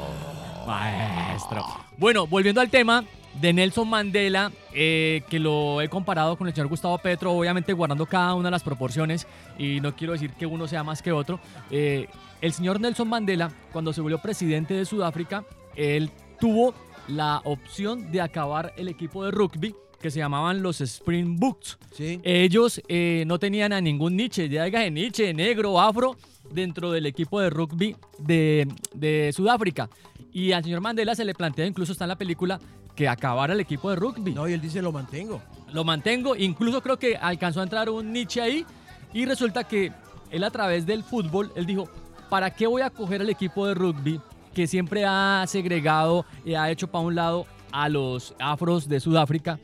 Maestro. 0.67 1.65
Bueno, 1.97 2.27
volviendo 2.27 2.61
al 2.61 2.69
tema 2.69 3.03
de 3.41 3.53
Nelson 3.53 3.89
Mandela, 3.89 4.51
eh, 4.73 5.23
que 5.29 5.39
lo 5.39 5.81
he 5.81 5.89
comparado 5.89 6.37
con 6.37 6.47
el 6.47 6.53
señor 6.53 6.67
Gustavo 6.67 6.97
Petro, 6.97 7.31
obviamente 7.31 7.73
guardando 7.73 8.05
cada 8.05 8.33
una 8.33 8.47
de 8.47 8.51
las 8.51 8.63
proporciones, 8.63 9.27
y 9.57 9.79
no 9.81 9.95
quiero 9.95 10.13
decir 10.13 10.31
que 10.31 10.45
uno 10.45 10.67
sea 10.67 10.83
más 10.83 11.01
que 11.01 11.11
otro. 11.11 11.39
eh, 11.69 12.07
el 12.41 12.53
señor 12.53 12.79
Nelson 12.79 13.07
Mandela, 13.07 13.51
cuando 13.71 13.91
se 13.91 14.01
volvió 14.01 14.19
presidente 14.19 14.73
de 14.73 14.85
Sudáfrica, 14.85 15.43
él 15.75 16.11
tuvo 16.39 16.75
la 17.07 17.41
opción 17.43 18.11
de 18.11 18.21
acabar 18.21 18.73
el 18.77 18.87
equipo 18.87 19.23
de 19.23 19.31
rugby 19.31 19.73
que 19.99 20.11
se 20.11 20.19
llamaban 20.19 20.61
los 20.61 20.81
Springboks. 20.81 21.79
Sí. 21.91 22.19
Ellos 22.23 22.81
eh, 22.87 23.23
no 23.25 23.39
tenían 23.39 23.73
a 23.73 23.81
ningún 23.81 24.15
Nietzsche, 24.15 24.47
ya 24.49 24.65
diga 24.65 24.87
Nietzsche, 24.89 25.33
negro, 25.33 25.79
afro, 25.79 26.15
dentro 26.51 26.91
del 26.91 27.05
equipo 27.05 27.39
de 27.39 27.49
rugby 27.49 27.95
de, 28.19 28.67
de 28.93 29.31
Sudáfrica. 29.33 29.89
Y 30.31 30.51
al 30.51 30.63
señor 30.63 30.81
Mandela 30.81 31.15
se 31.15 31.25
le 31.25 31.33
plantea, 31.33 31.65
incluso 31.65 31.91
está 31.93 32.05
en 32.05 32.09
la 32.09 32.17
película, 32.17 32.59
que 32.95 33.07
acabara 33.07 33.53
el 33.53 33.59
equipo 33.59 33.89
de 33.89 33.95
rugby. 33.97 34.33
No, 34.33 34.47
y 34.47 34.53
él 34.53 34.61
dice, 34.61 34.81
lo 34.81 34.91
mantengo. 34.91 35.41
Lo 35.73 35.83
mantengo, 35.83 36.35
incluso 36.35 36.81
creo 36.81 36.97
que 36.97 37.17
alcanzó 37.17 37.59
a 37.59 37.63
entrar 37.63 37.89
un 37.89 38.11
Nietzsche 38.13 38.41
ahí. 38.41 38.65
Y 39.13 39.25
resulta 39.25 39.63
que 39.65 39.91
él 40.31 40.43
a 40.43 40.51
través 40.51 40.85
del 40.85 41.03
fútbol, 41.03 41.51
él 41.55 41.65
dijo, 41.65 41.89
¿para 42.29 42.49
qué 42.51 42.67
voy 42.67 42.81
a 42.81 42.89
coger 42.89 43.21
el 43.21 43.29
equipo 43.29 43.65
de 43.67 43.73
rugby 43.73 44.19
que 44.53 44.67
siempre 44.67 45.03
ha 45.05 45.43
segregado 45.47 46.25
y 46.45 46.53
ha 46.53 46.69
hecho 46.71 46.87
para 46.87 47.03
un 47.05 47.15
lado 47.15 47.45
a 47.71 47.89
los 47.89 48.33
afros 48.39 48.87
de 48.87 48.99
Sudáfrica? 48.99 49.59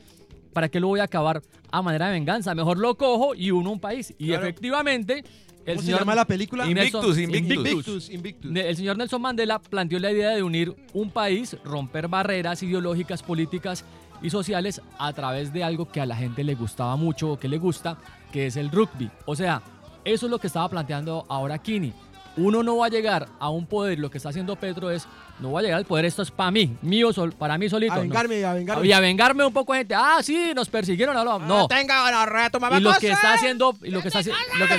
¿Para 0.52 0.68
qué 0.68 0.80
lo 0.80 0.88
voy 0.88 1.00
a 1.00 1.04
acabar 1.04 1.42
a 1.70 1.80
manera 1.82 2.06
de 2.06 2.12
venganza? 2.12 2.54
Mejor 2.54 2.76
lo 2.78 2.94
cojo 2.96 3.34
y 3.34 3.50
uno 3.50 3.70
un 3.72 3.80
país. 3.80 4.14
Y 4.18 4.28
Claro. 4.28 4.42
efectivamente, 4.42 5.24
el 5.64 5.76
¿Cómo 5.76 5.80
se 5.80 5.86
señor 5.86 6.00
llama 6.00 6.14
la 6.14 6.24
película? 6.24 6.66
Invictus, 6.66 7.18
Invictus. 7.18 7.56
Invictus, 7.56 8.10
Invictus. 8.10 8.56
El 8.56 8.76
señor 8.76 8.96
Nelson 8.96 9.22
Mandela 9.22 9.60
planteó 9.60 9.98
la 9.98 10.10
idea 10.10 10.30
de 10.30 10.42
unir 10.42 10.74
un 10.92 11.10
país, 11.10 11.56
romper 11.64 12.08
barreras 12.08 12.62
ideológicas, 12.62 13.22
políticas 13.22 13.84
y 14.22 14.30
sociales 14.30 14.80
a 14.98 15.12
través 15.12 15.52
de 15.52 15.64
algo 15.64 15.90
que 15.90 16.00
a 16.00 16.06
la 16.06 16.16
gente 16.16 16.44
le 16.44 16.54
gustaba 16.54 16.96
mucho 16.96 17.32
o 17.32 17.38
que 17.38 17.48
le 17.48 17.58
gusta, 17.58 17.98
que 18.32 18.46
es 18.46 18.56
el 18.56 18.70
rugby. 18.70 19.10
O 19.26 19.36
sea, 19.36 19.62
eso 20.04 20.26
es 20.26 20.30
lo 20.30 20.38
que 20.38 20.46
estaba 20.46 20.68
planteando 20.68 21.24
ahora 21.28 21.58
Kini. 21.58 21.92
Uno 22.36 22.62
no 22.62 22.78
va 22.78 22.86
a 22.86 22.88
llegar 22.88 23.28
a 23.38 23.50
un 23.50 23.66
poder, 23.66 23.98
lo 23.98 24.10
que 24.10 24.16
está 24.16 24.30
haciendo 24.30 24.56
Petro 24.56 24.90
es, 24.90 25.06
no 25.38 25.52
va 25.52 25.60
a 25.60 25.62
llegar 25.62 25.78
al 25.78 25.84
poder, 25.84 26.06
esto 26.06 26.22
es 26.22 26.30
para 26.30 26.50
mí, 26.50 26.76
mío, 26.80 27.12
sol, 27.12 27.32
para 27.32 27.58
mí 27.58 27.68
solito. 27.68 27.92
A 27.92 27.96
no. 27.96 28.02
vengarme, 28.02 28.44
a 28.44 28.54
vengarme. 28.54 28.86
Y 28.86 28.92
a 28.92 29.00
vengarme 29.00 29.44
un 29.44 29.52
poco 29.52 29.74
de 29.74 29.80
gente. 29.80 29.94
Ah, 29.94 30.18
sí, 30.22 30.52
nos 30.54 30.68
persiguieron. 30.70 31.14
No, 31.14 31.24
no. 31.24 31.38
no. 31.38 31.68
tenga 31.68 32.50
tu 32.50 32.58
Y 32.58 32.80
lo 32.80 32.94
que 32.94 33.10
está 33.10 33.34
haciendo, 33.34 33.76
y 33.82 33.90
lo 33.90 34.00
que 34.00 34.08
está, 34.08 34.20
haci- 34.20 34.32
lo 34.58 34.66
que, 34.66 34.78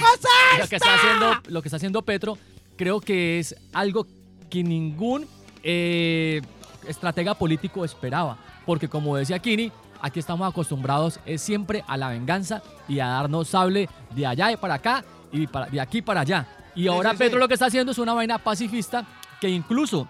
lo 0.60 0.68
que 0.68 0.76
está 0.76 0.96
haciendo, 0.96 1.42
lo 1.48 1.62
que 1.62 1.68
está 1.68 1.78
haciendo 1.78 2.02
Petro, 2.02 2.38
creo 2.76 3.00
que 3.00 3.40
es 3.40 3.56
algo 3.72 4.08
que 4.50 4.64
ningún 4.64 5.28
eh, 5.64 6.42
estratega 6.88 7.36
político 7.36 7.86
esperaba, 7.86 8.38
porque 8.66 8.88
como 8.88 9.16
decía 9.16 9.40
Kini, 9.40 9.72
aquí 10.02 10.20
estamos 10.20 10.50
acostumbrados 10.50 11.20
es 11.26 11.42
siempre 11.42 11.84
a 11.88 11.98
la 11.98 12.10
venganza 12.10 12.62
y 12.88 13.00
a 13.00 13.08
darnos 13.08 13.48
sable 13.48 13.90
de 14.16 14.26
allá 14.26 14.52
y 14.52 14.58
para 14.58 14.76
acá 14.76 15.04
y 15.32 15.48
para, 15.48 15.68
de 15.68 15.80
aquí 15.80 16.02
para 16.02 16.22
allá. 16.22 16.48
Y 16.76 16.88
ahora 16.88 17.12
sí, 17.12 17.18
Petro 17.18 17.38
sí. 17.38 17.40
lo 17.42 17.48
que 17.48 17.54
está 17.56 17.68
haciendo 17.68 17.92
es 17.92 17.98
una 17.98 18.14
vaina 18.14 18.38
pacifista 18.38 19.06
que 19.40 19.50
incluso 19.50 20.08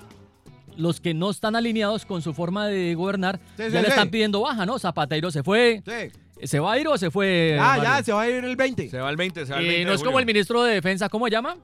los 0.77 0.99
que 0.99 1.13
no 1.13 1.29
están 1.29 1.55
alineados 1.55 2.05
con 2.05 2.21
su 2.21 2.33
forma 2.33 2.67
de 2.67 2.95
gobernar 2.95 3.39
Sí, 3.57 3.63
ya 3.63 3.65
sí, 3.67 3.71
le 3.73 3.81
sí. 3.83 3.87
están 3.89 4.09
pidiendo 4.09 4.41
baja, 4.41 4.65
¿no? 4.65 4.79
Zapateiro 4.79 5.29
se 5.31 5.43
fue, 5.43 5.83
Sí. 5.85 6.47
¿se 6.47 6.59
va 6.59 6.73
a 6.73 6.79
ir 6.79 6.87
o 6.87 6.97
se 6.97 7.11
fue? 7.11 7.55
Mario? 7.59 7.83
ya, 7.83 8.03
se 8.03 8.11
va 8.13 8.21
a 8.23 8.29
ir 8.29 8.43
el 8.43 8.55
20. 8.55 8.89
Se 8.89 8.97
va 8.99 9.09
el 9.09 9.15
20, 9.17 9.45
se 9.45 9.51
va 9.53 9.59
el 9.59 9.65
Eh, 9.65 9.67
20 9.69 9.83
no 9.85 9.89
de 9.91 9.95
es 9.97 10.03
como 10.03 10.19
el 10.19 10.25
ministro 10.25 10.63
de 10.63 10.73
Defensa, 10.75 11.09
¿cómo 11.09 11.25
se 11.25 11.31
llama? 11.31 11.57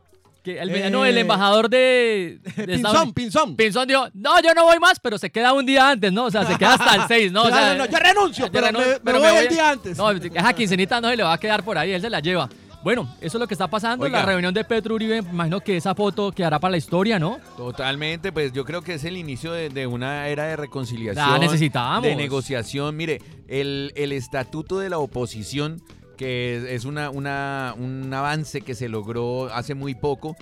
Que 0.43 0.59
el, 0.59 0.69
Eh, 0.69 0.89
no, 0.89 1.03
el 1.05 1.17
embajador 1.17 1.69
de, 1.69 2.39
de 2.55 2.75
Estados 2.75 2.97
Pinzón, 2.99 3.13
Pinzón. 3.13 3.55
Pinzón 3.55 3.87
dijo, 3.87 4.07
no, 4.13 4.39
yo 4.41 4.53
no 4.53 4.63
voy 4.65 4.79
más, 4.79 4.99
pero 4.99 5.17
se 5.17 5.29
queda 5.31 5.53
un 5.53 5.65
día 5.65 5.89
antes, 5.89 6.13
¿no? 6.13 6.25
O 6.25 6.31
sea, 6.31 6.45
se 6.45 6.55
queda 6.57 6.75
hasta 6.75 6.95
el 6.95 7.01
6, 7.07 7.31
¿no? 7.31 7.41
O 7.43 7.45
No, 7.49 7.55
sea, 7.55 7.73
no, 7.73 7.85
no, 7.85 7.85
yo 7.91 7.97
renuncio, 7.97 8.45
yo 8.45 8.51
pero 8.51 8.67
renun- 8.67 8.79
me, 8.79 8.85
me 8.85 8.99
pero 9.03 9.19
voy 9.19 9.27
me 9.31 9.39
el 9.39 9.45
voy- 9.47 9.53
día 9.55 9.69
antes. 9.71 9.97
No, 9.97 10.11
esa 10.11 10.53
quincenita 10.53 11.01
no 11.01 11.09
se 11.09 11.17
le 11.17 11.23
va 11.23 11.33
a 11.33 11.37
quedar 11.39 11.63
por 11.63 11.77
ahí, 11.79 11.91
él 11.93 12.01
se 12.01 12.09
la 12.11 12.19
lleva. 12.19 12.47
Bueno, 12.83 13.13
eso 13.19 13.37
es 13.37 13.41
lo 13.41 13.47
que 13.47 13.53
está 13.53 13.67
pasando. 13.67 14.05
Oiga. 14.05 14.19
La 14.19 14.25
reunión 14.25 14.53
de 14.53 14.63
Petro 14.63 14.95
Uribe, 14.95 15.17
imagino 15.17 15.59
que 15.59 15.75
esa 15.75 15.93
foto 15.95 16.31
quedará 16.31 16.59
para 16.59 16.71
la 16.71 16.77
historia, 16.77 17.19
¿no? 17.19 17.39
Totalmente, 17.57 18.31
pues 18.31 18.53
yo 18.53 18.63
creo 18.63 18.81
que 18.81 18.93
es 18.93 19.03
el 19.03 19.17
inicio 19.17 19.51
de, 19.51 19.69
de 19.69 19.85
una 19.85 20.27
era 20.29 20.45
de 20.45 20.55
reconciliación. 20.55 21.29
La 21.29 21.39
necesitábamos. 21.39 22.03
De 22.03 22.15
negociación. 22.15 22.95
Mire, 22.95 23.21
el, 23.47 23.91
el 23.95 24.13
estatuto 24.13 24.79
de 24.79 24.89
la 24.89 24.97
oposición, 24.97 25.81
que 26.17 26.73
es, 26.73 26.85
una, 26.85 27.09
una, 27.09 27.73
un 27.77 28.13
avance 28.13 28.61
que 28.61 28.75
se 28.75 28.87
logró 28.87 29.53
hace 29.53 29.75
muy 29.75 29.93
poco, 29.93 30.37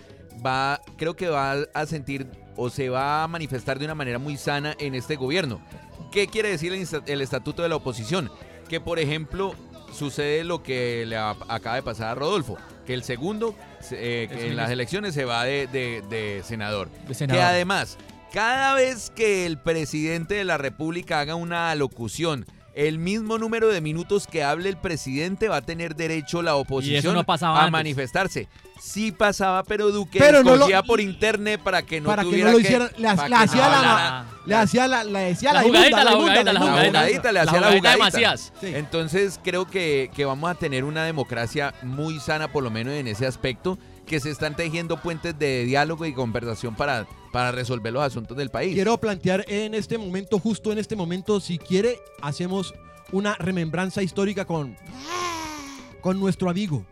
va, 0.46 0.80
creo 0.98 1.16
que 1.16 1.30
va 1.30 1.56
a 1.74 1.86
sentir 1.88 2.28
o 2.56 2.70
se 2.70 2.90
va 2.90 3.24
a 3.24 3.28
manifestar 3.28 3.80
de 3.80 3.86
una 3.86 3.96
manera 3.96 4.20
muy 4.20 4.38
sana 4.38 4.76
en 4.80 4.94
este 4.94 5.16
gobierno. 5.16 5.60
¿Qué 6.12 6.28
quiere 6.28 6.50
decir 6.50 6.72
el, 6.72 6.88
el 7.08 7.22
estatuto 7.22 7.64
de 7.64 7.70
la 7.70 7.76
oposición? 7.76 8.30
Que, 8.70 8.80
por 8.82 9.00
ejemplo, 9.00 9.56
sucede 9.92 10.44
lo 10.44 10.64
que 10.64 11.06
le 11.08 11.18
a- 11.18 11.36
acaba 11.48 11.76
de 11.76 11.84
pasar 11.84 12.10
a 12.10 12.16
Rodolfo, 12.16 12.58
que 12.86 12.94
el 12.94 13.04
segundo, 13.04 13.56
se- 13.80 14.24
eh, 14.24 14.28
que 14.28 14.48
en 14.48 14.56
las 14.56 14.70
elecciones 14.70 15.14
se 15.14 15.26
va 15.26 15.44
de, 15.44 15.68
de- 15.68 16.04
de 16.10 16.42
senador. 16.46 16.90
De 17.08 17.14
senador. 17.14 17.40
Que 17.42 17.46
además, 17.46 17.98
cada 18.34 18.74
vez 18.76 19.12
que 19.16 19.46
el 19.46 19.58
presidente 19.58 20.36
de 20.36 20.44
la 20.46 20.58
República 20.58 21.20
haga 21.20 21.36
una 21.36 21.72
alocución, 21.72 22.46
el 22.76 23.00
mismo 23.00 23.40
número 23.40 23.70
de 23.70 23.82
minutos 23.82 24.28
que 24.28 24.44
hable 24.44 24.70
el 24.70 24.78
presidente 24.78 25.48
va 25.50 25.58
a 25.58 25.62
tener 25.62 25.96
derecho 25.96 26.44
la 26.44 26.56
oposición 26.56 27.16
no 27.16 27.24
a 27.58 27.62
antes. 27.62 27.72
manifestarse. 27.72 28.48
Sí 28.80 29.12
pasaba, 29.12 29.64
pero 29.64 29.90
Duque 29.92 30.20
Pero 30.20 30.44
no 30.44 30.56
lo- 30.56 30.68
por 30.84 31.02
internet 31.02 31.60
para 31.64 31.82
que 31.82 32.00
no 32.00 32.06
para 32.10 32.22
que 32.22 32.30
tuviera 32.30 32.52
no 32.52 32.58
lo 32.58 32.62
que- 32.62 32.68
hicieran, 32.68 32.92
le, 32.98 33.08
ha- 33.08 33.16
para 33.16 33.30
le 33.30 33.36
que 33.36 33.44
hacía 33.44 33.64
no 33.66 33.72
la, 33.72 33.78
hablara. 33.80 34.26
Le 34.48 34.56
hacía 34.56 34.88
la, 34.88 35.04
le 35.04 35.20
decía 35.20 35.54
la, 35.54 35.62
La 35.62 35.68
jugadita, 35.68 36.04
la 36.04 36.12
jugadita, 36.12 36.54
la 36.54 36.60
jugadita, 36.60 37.32
le 37.32 37.40
hacía 37.40 37.60
la 37.60 37.68
jugadita 37.68 37.90
de 37.90 37.96
jugadita. 37.96 37.98
Macías. 37.98 38.54
Sí. 38.60 38.68
Entonces 38.74 39.40
creo 39.44 39.68
que, 39.68 40.10
que 40.16 40.26
vamos 40.26 40.50
a 40.50 40.56
tener 40.56 40.84
una 40.84 41.04
democracia 41.06 41.74
muy 41.84 42.20
sana, 42.20 42.52
por 42.52 42.64
lo 42.64 42.72
menos 42.72 42.94
en 42.94 43.08
ese 43.08 43.26
aspecto, 43.26 43.78
que 44.06 44.20
se 44.20 44.32
están 44.32 44.56
tejiendo 44.56 44.98
puentes 44.98 45.38
de 45.38 45.66
diálogo 45.66 46.06
y 46.06 46.14
conversación 46.14 46.76
para, 46.76 47.06
para 47.32 47.52
resolver 47.52 47.92
los 47.92 48.04
asuntos 48.04 48.38
del 48.38 48.50
país. 48.50 48.74
Quiero 48.74 48.98
plantear 48.98 49.44
en 49.50 49.74
este 49.74 49.98
momento, 49.98 50.40
justo 50.40 50.72
en 50.72 50.78
este 50.78 50.96
momento, 50.96 51.40
si 51.40 51.58
quiere, 51.58 52.00
hacemos 52.22 52.74
una 53.12 53.36
remembranza 53.36 54.02
histórica 54.02 54.46
con, 54.46 54.78
con 56.02 56.20
nuestro 56.20 56.50
amigo. 56.50 56.86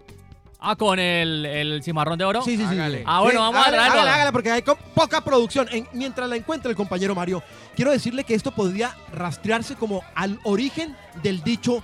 Ah, 0.67 0.75
con 0.75 0.97
el, 0.97 1.45
el 1.45 1.83
cimarrón 1.83 2.17
de 2.17 2.25
oro. 2.25 2.41
Sí, 2.41 2.57
sí, 2.57 2.63
sí. 2.63 2.73
Hágale. 2.73 2.97
sí. 2.99 3.03
Ah, 3.05 3.21
bueno, 3.21 3.39
vamos 3.41 3.67
a 3.67 3.69
traerlo. 3.69 3.93
Hágale, 3.93 4.09
hágale, 4.09 4.31
porque 4.31 4.49
hay 4.51 4.63
poca 4.95 5.21
producción. 5.21 5.67
En- 5.71 5.87
mientras 5.93 6.27
la 6.27 6.35
encuentra 6.37 6.71
el 6.71 6.75
compañero 6.75 7.13
Mario, 7.13 7.43
quiero 7.75 7.91
decirle 7.91 8.23
que 8.23 8.33
esto 8.33 8.49
podría 8.51 8.95
rastrearse 9.13 9.75
como 9.75 10.03
al 10.15 10.39
origen 10.43 10.97
del 11.21 11.43
dicho 11.43 11.83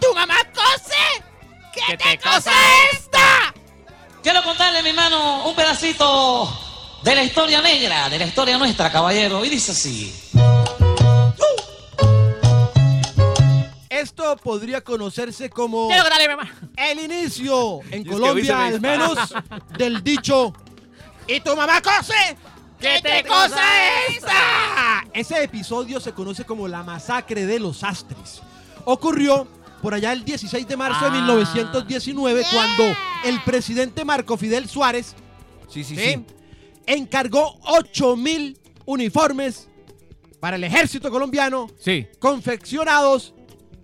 ¡Tu 0.00 0.12
mamá 0.14 0.34
cose! 0.52 1.22
¿Qué, 1.72 1.96
te 1.96 2.18
cosa 2.18 2.50
esta? 2.92 3.54
Quiero 4.22 4.42
contarle, 4.42 4.82
mi 4.82 4.88
hermano, 4.88 5.46
un 5.48 5.54
pedacito 5.54 6.50
de 7.04 7.14
la 7.14 7.22
historia 7.22 7.62
negra, 7.62 8.08
de 8.08 8.18
la 8.18 8.26
historia 8.26 8.58
nuestra, 8.58 8.90
caballero. 8.90 9.44
Y 9.44 9.50
dice 9.50 9.70
así. 9.72 10.12
Esto 14.00 14.36
podría 14.36 14.82
conocerse 14.82 15.48
como 15.50 15.88
el 16.76 16.98
inicio, 17.00 17.80
en 17.90 18.02
es 18.06 18.12
Colombia 18.12 18.66
al 18.66 18.80
menos, 18.80 19.18
del 19.78 20.02
dicho 20.02 20.52
¿Y 21.26 21.40
tu 21.40 21.56
mamá 21.56 21.80
cose? 21.82 22.36
¿Qué 22.78 23.00
te 23.02 23.24
cosa 23.26 23.60
esta? 24.08 25.04
Ese 25.12 25.42
episodio 25.42 25.98
se 25.98 26.12
conoce 26.12 26.44
como 26.44 26.68
la 26.68 26.82
masacre 26.82 27.46
de 27.46 27.58
los 27.58 27.82
Astres. 27.82 28.42
Ocurrió 28.84 29.48
por 29.80 29.94
allá 29.94 30.12
el 30.12 30.24
16 30.24 30.68
de 30.68 30.76
marzo 30.76 31.00
de 31.10 31.18
Ah. 31.18 31.22
1919 31.22 32.44
cuando 32.52 32.84
el 33.24 33.40
presidente 33.44 34.04
Marco 34.04 34.36
Fidel 34.36 34.68
Suárez 34.68 35.14
Sí, 35.68 35.82
sí, 35.84 35.96
¿sí? 35.96 36.02
sí. 36.12 36.26
encargó 36.86 37.58
8 37.64 38.14
mil 38.16 38.58
uniformes 38.84 39.68
para 40.38 40.56
el 40.56 40.64
ejército 40.64 41.10
colombiano 41.10 41.68
Sí. 41.80 42.06
confeccionados 42.20 43.34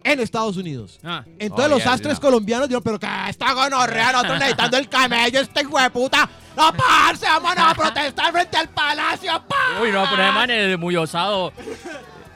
en 0.04 0.20
Estados 0.20 0.56
Unidos. 0.56 0.98
Ah. 1.04 1.24
Entonces 1.38 1.66
Oh, 1.66 1.74
los 1.74 1.84
ya, 1.84 1.92
astres 1.92 2.18
colombianos 2.20 2.68
dijeron, 2.68 2.82
pero 2.82 2.98
que 2.98 3.06
está 3.28 3.52
gonorrea, 3.52 4.12
nosotros 4.12 4.38
necesitando 4.38 4.76
el 4.76 4.88
camello, 4.88 5.40
este 5.40 5.60
hijo 5.62 5.78
de 5.80 5.90
puta. 5.90 6.28
No, 6.56 6.72
parce, 6.74 7.24
vámonos 7.26 7.64
a 7.70 7.74
protestar 7.74 8.30
frente 8.32 8.56
al 8.56 8.68
palacio, 8.68 9.32
pa. 9.48 9.80
Uy, 9.82 9.90
no, 9.90 10.04
pero 10.10 10.32
man 10.32 10.50
es 10.50 10.78
muy 10.78 10.96
osado. 10.96 11.52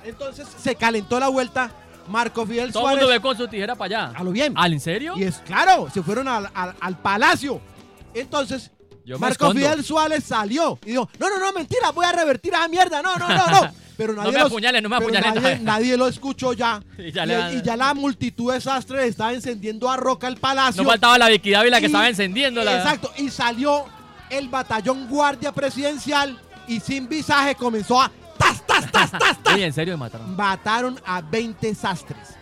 Entonces 0.05 0.47
se 0.59 0.75
calentó 0.75 1.19
la 1.21 1.29
vuelta. 1.29 1.71
Marco 2.09 2.47
Fidel 2.47 2.73
Todo 2.73 2.83
el 2.85 2.85
Suárez. 2.85 2.99
mundo 3.01 3.12
ve 3.14 3.21
con 3.21 3.37
su 3.37 3.49
tijera 3.49 3.75
para 3.75 3.87
allá. 4.07 4.19
A 4.19 4.23
lo 4.23 4.31
bien. 4.31 4.53
¿Al 4.57 4.73
en 4.73 4.79
serio? 4.81 5.14
Y 5.17 5.25
es 5.25 5.39
claro, 5.39 5.89
se 5.93 6.03
fueron 6.05 6.29
al, 6.29 6.49
al- 6.55 6.77
al 6.81 6.97
palacio. 6.99 7.61
Entonces, 8.14 8.71
Yo 9.05 9.19
Marco 9.19 9.33
escondo. 9.33 9.55
Fidel 9.61 9.85
Suárez 9.85 10.23
salió 10.25 10.79
y 10.85 10.91
dijo, 10.91 11.11
no, 11.19 11.29
no, 11.29 11.39
no, 11.41 11.53
mentira, 11.53 11.91
voy 11.91 12.07
a 12.07 12.12
revertir 12.12 12.55
a 12.55 12.69
mierda, 12.69 13.03
no, 13.03 13.17
no, 13.17 13.29
no, 13.29 13.47
no. 13.49 13.71
Pero 13.97 14.12
No 14.12 14.20
nadie, 14.22 14.32
me 14.32 14.38
los- 14.40 14.47
apuñalen, 14.49 14.82
no 14.82 14.88
me 14.88 14.97
pero 14.99 15.09
apuñalen. 15.09 15.42
Nadie, 15.42 15.59
nadie 15.61 15.97
lo 15.97 16.07
escuchó 16.09 16.53
ya. 16.53 16.82
Y 16.99 17.12
ya 17.12 17.24
ya, 17.24 17.49
le- 17.49 17.55
y 17.57 17.62
ya 17.62 17.76
la 17.76 17.94
multitud 17.94 18.53
de 18.53 18.61
sastres 18.61 19.09
estaba 19.11 19.32
encendiendo 19.32 19.90
a 19.90 19.97
roca 19.97 20.28
el 20.28 20.36
palacio. 20.36 20.82
No 20.82 20.88
faltaba 20.88 21.16
la 21.18 21.28
Vicky 21.28 21.51
Dávila 21.51 21.80
que 21.80 21.86
estaba 21.86 22.09
encendiendo 22.09 22.62
la. 22.62 22.76
Exacto, 22.78 23.11
y 23.16 23.30
salió 23.30 23.84
el 24.30 24.49
batallón 24.49 25.09
guardia 25.09 25.53
presidencial 25.53 26.38
y 26.68 26.80
sin 26.80 27.09
visaje 27.09 27.55
comenzó 27.55 28.01
a 28.03 28.11
tas, 28.36 28.66
tas, 28.66 28.90
tas, 28.92 29.11
tas, 29.12 29.38
tas. 29.42 29.57
En 29.59 29.72
serio 29.72 29.97
mataron. 29.97 30.36
Mataron 30.36 31.01
a 31.07 31.20
20 31.22 31.74
sastres. 31.74 32.36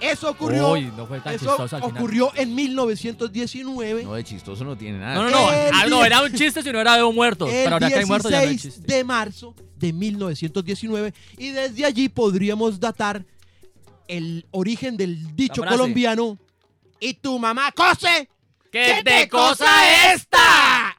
Eso 0.00 0.30
ocurrió. 0.30 0.72
Uy, 0.72 0.92
no 0.96 1.06
fue 1.06 1.20
tan 1.20 1.34
eso 1.34 1.46
chistoso 1.46 1.76
al 1.76 1.82
final. 1.82 1.96
ocurrió 1.98 2.32
en 2.34 2.54
1919. 2.54 4.04
No, 4.04 4.14
de 4.14 4.24
chistoso 4.24 4.64
no 4.64 4.76
tiene 4.76 4.98
nada. 4.98 5.14
No, 5.14 5.24
no, 5.24 5.30
no. 5.30 5.52
El 5.52 5.70
Ah, 5.74 5.86
no, 5.88 6.04
era 6.04 6.22
un 6.22 6.32
chiste 6.32 6.62
si 6.62 6.72
no 6.72 6.80
era 6.80 6.96
de 6.96 7.02
un 7.02 7.14
muerto. 7.14 7.46
el 7.46 7.52
Pero 7.52 7.74
ahora 7.74 7.88
que 7.88 7.94
hay 7.96 8.04
muertos 8.04 8.30
ya 8.30 8.38
no 8.38 8.42
hay 8.42 8.48
16 8.50 8.74
chiste. 8.74 8.94
de 8.94 9.04
marzo 9.04 9.54
de 9.76 9.92
1919 9.92 11.14
y 11.36 11.50
desde 11.50 11.84
allí 11.84 12.08
podríamos 12.08 12.80
datar 12.80 13.24
el 14.08 14.46
origen 14.50 14.96
del 14.96 15.36
dicho 15.36 15.62
colombiano 15.62 16.38
y 17.00 17.14
tu 17.14 17.38
mamá 17.38 17.70
cose 17.72 18.28
¿Qué 18.72 19.00
te 19.04 19.28
cosa 19.28 19.66
esta? 20.12 20.96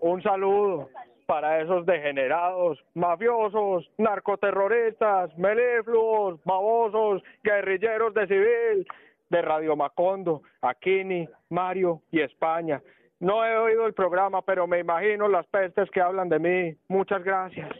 Un 0.00 0.22
saludo 0.22 0.88
para 1.28 1.60
esos 1.60 1.84
degenerados, 1.84 2.82
mafiosos, 2.94 3.86
narcoterroristas, 3.98 5.36
melifluos, 5.36 6.40
babosos, 6.42 7.22
guerrilleros 7.44 8.14
de 8.14 8.26
civil, 8.26 8.86
de 9.28 9.42
Radio 9.42 9.76
Macondo, 9.76 10.40
Aquini, 10.62 11.28
Mario 11.50 12.00
y 12.10 12.22
España. 12.22 12.82
No 13.20 13.44
he 13.44 13.58
oído 13.58 13.86
el 13.86 13.92
programa, 13.92 14.40
pero 14.40 14.66
me 14.66 14.78
imagino 14.78 15.28
las 15.28 15.46
pestes 15.48 15.90
que 15.90 16.00
hablan 16.00 16.30
de 16.30 16.38
mí. 16.38 16.76
Muchas 16.88 17.22
gracias. 17.22 17.76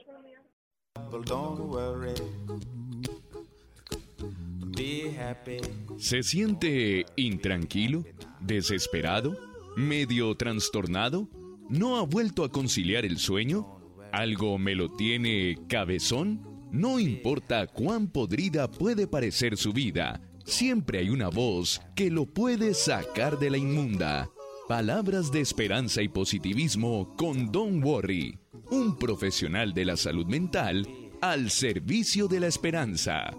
¿Se 5.96 6.22
siente 6.22 7.07
intranquilo? 7.16 8.03
¿Desesperado? 8.40 9.32
¿Medio 9.74 10.34
trastornado? 10.34 11.28
¿No 11.68 11.98
ha 11.98 12.02
vuelto 12.02 12.44
a 12.44 12.50
conciliar 12.50 13.04
el 13.04 13.18
sueño? 13.18 13.78
¿Algo 14.10 14.56
me 14.56 14.74
lo 14.74 14.90
tiene 14.90 15.58
cabezón? 15.68 16.40
No 16.72 16.98
importa 16.98 17.66
cuán 17.66 18.08
podrida 18.08 18.70
puede 18.70 19.06
parecer 19.06 19.58
su 19.58 19.74
vida, 19.74 20.20
siempre 20.44 21.00
hay 21.00 21.10
una 21.10 21.28
voz 21.28 21.82
que 21.94 22.10
lo 22.10 22.24
puede 22.24 22.72
sacar 22.72 23.38
de 23.38 23.50
la 23.50 23.58
inmunda. 23.58 24.30
Palabras 24.66 25.30
de 25.30 25.40
esperanza 25.40 26.00
y 26.00 26.08
positivismo 26.08 27.14
con 27.16 27.52
Don 27.52 27.82
Worry, 27.84 28.38
un 28.70 28.96
profesional 28.96 29.74
de 29.74 29.84
la 29.84 29.96
salud 29.98 30.26
mental 30.26 30.86
al 31.20 31.50
servicio 31.50 32.28
de 32.28 32.40
la 32.40 32.46
esperanza. 32.46 33.30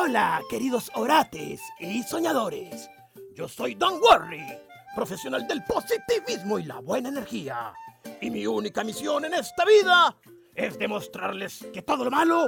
Hola, 0.00 0.40
queridos 0.48 0.92
orates 0.94 1.60
y 1.80 2.04
soñadores. 2.04 2.88
Yo 3.34 3.48
soy 3.48 3.74
Don 3.74 4.00
Worry, 4.00 4.46
profesional 4.94 5.46
del 5.48 5.64
positivismo 5.64 6.60
y 6.60 6.62
la 6.62 6.78
buena 6.78 7.08
energía. 7.08 7.72
Y 8.20 8.30
mi 8.30 8.46
única 8.46 8.84
misión 8.84 9.24
en 9.24 9.34
esta 9.34 9.64
vida 9.64 10.14
es 10.54 10.78
demostrarles 10.78 11.66
que 11.74 11.82
todo 11.82 12.04
lo 12.04 12.12
malo 12.12 12.46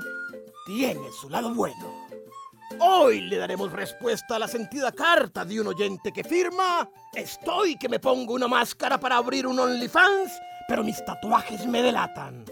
tiene 0.65 1.11
su 1.21 1.29
lado 1.29 1.53
bueno. 1.53 2.07
Hoy 2.79 3.23
le 3.23 3.39
daremos 3.39 3.73
respuesta 3.73 4.37
a 4.37 4.39
la 4.39 4.47
sentida 4.47 4.93
carta 4.93 5.45
de 5.45 5.61
un 5.61 5.67
oyente 5.67 6.13
que 6.13 6.23
firma: 6.23 6.89
Estoy 7.13 7.77
que 7.77 7.89
me 7.89 7.99
pongo 7.99 8.35
una 8.35 8.47
máscara 8.47 8.99
para 9.01 9.17
abrir 9.17 9.49
un 9.49 9.59
OnlyFans, 9.59 10.31
pero 10.69 10.85
mis 10.85 11.05
tatuajes 11.05 11.67
me 11.67 11.83
delatan. 11.83 12.45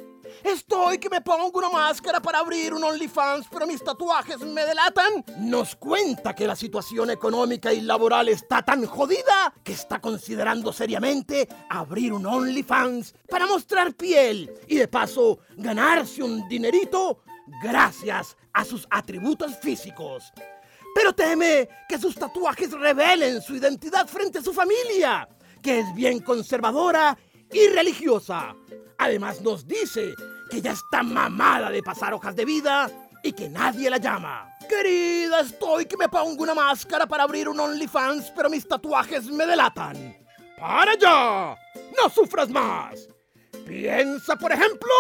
Estoy 0.45 0.99
que 0.99 1.11
me 1.11 1.21
pongo 1.21 1.59
una 1.59 1.69
máscara 1.69 2.21
para 2.21 2.39
abrir 2.39 2.73
un 2.73 2.85
OnlyFans, 2.85 3.47
pero 3.51 3.67
mis 3.67 3.83
tatuajes 3.83 4.41
me 4.41 4.65
delatan. 4.65 5.25
Nos 5.39 5.75
cuenta 5.77 6.35
que 6.35 6.47
la 6.47 6.55
situación 6.55 7.11
económica 7.11 7.73
y 7.73 7.81
laboral 7.81 8.29
está 8.29 8.63
tan 8.63 8.87
jodida 8.87 9.53
que 9.65 9.73
está 9.73 10.01
considerando 10.01 10.73
seriamente 10.73 11.49
abrir 11.69 12.13
un 12.13 12.27
OnlyFans 12.27 13.15
para 13.29 13.47
mostrar 13.47 13.95
piel 13.95 14.51
y 14.69 14.77
de 14.77 14.89
paso 14.89 15.41
ganarse 15.57 16.23
un 16.23 16.49
dinerito 16.49 17.23
gracias 17.63 18.37
a 18.53 18.65
sus 18.65 18.87
atributos 18.91 19.57
físicos. 19.59 20.33
Pero 20.95 21.13
teme 21.13 21.69
que 21.89 21.99
sus 21.99 22.15
tatuajes 22.15 22.73
revelen 22.73 23.43
su 23.43 23.57
identidad 23.57 24.07
frente 24.07 24.39
a 24.39 24.43
su 24.43 24.53
familia, 24.53 25.29
que 25.63 25.81
es 25.81 25.95
bien 25.95 26.21
conservadora 26.21 27.17
y 27.53 27.69
religiosa. 27.69 28.55
Además 28.99 29.41
nos 29.41 29.67
dice 29.67 30.15
que 30.51 30.61
ya 30.61 30.73
está 30.73 31.03
mamada 31.03 31.71
de 31.71 31.83
pasar 31.83 32.15
hojas 32.15 32.35
de 32.35 32.45
vida 32.45 32.91
y 33.23 33.33
que 33.33 33.49
nadie 33.49 33.91
la 33.91 33.99
llama. 33.99 34.49
Querida, 34.69 35.41
estoy 35.41 35.87
que 35.87 35.97
me 35.97 36.09
pongo 36.09 36.43
una 36.43 36.55
máscara 36.55 37.07
para 37.07 37.25
abrir 37.25 37.49
un 37.49 37.59
OnlyFans, 37.59 38.33
pero 38.35 38.51
mis 38.51 38.67
tatuajes 38.67 39.27
me 39.27 39.47
delatan. 39.47 40.17
¡Para 40.59 40.97
ya! 40.97 41.57
¡No 41.97 42.11
sufras 42.11 42.51
más! 42.51 43.09
Piensa, 43.67 44.37
por 44.37 44.51
ejemplo, 44.53 44.91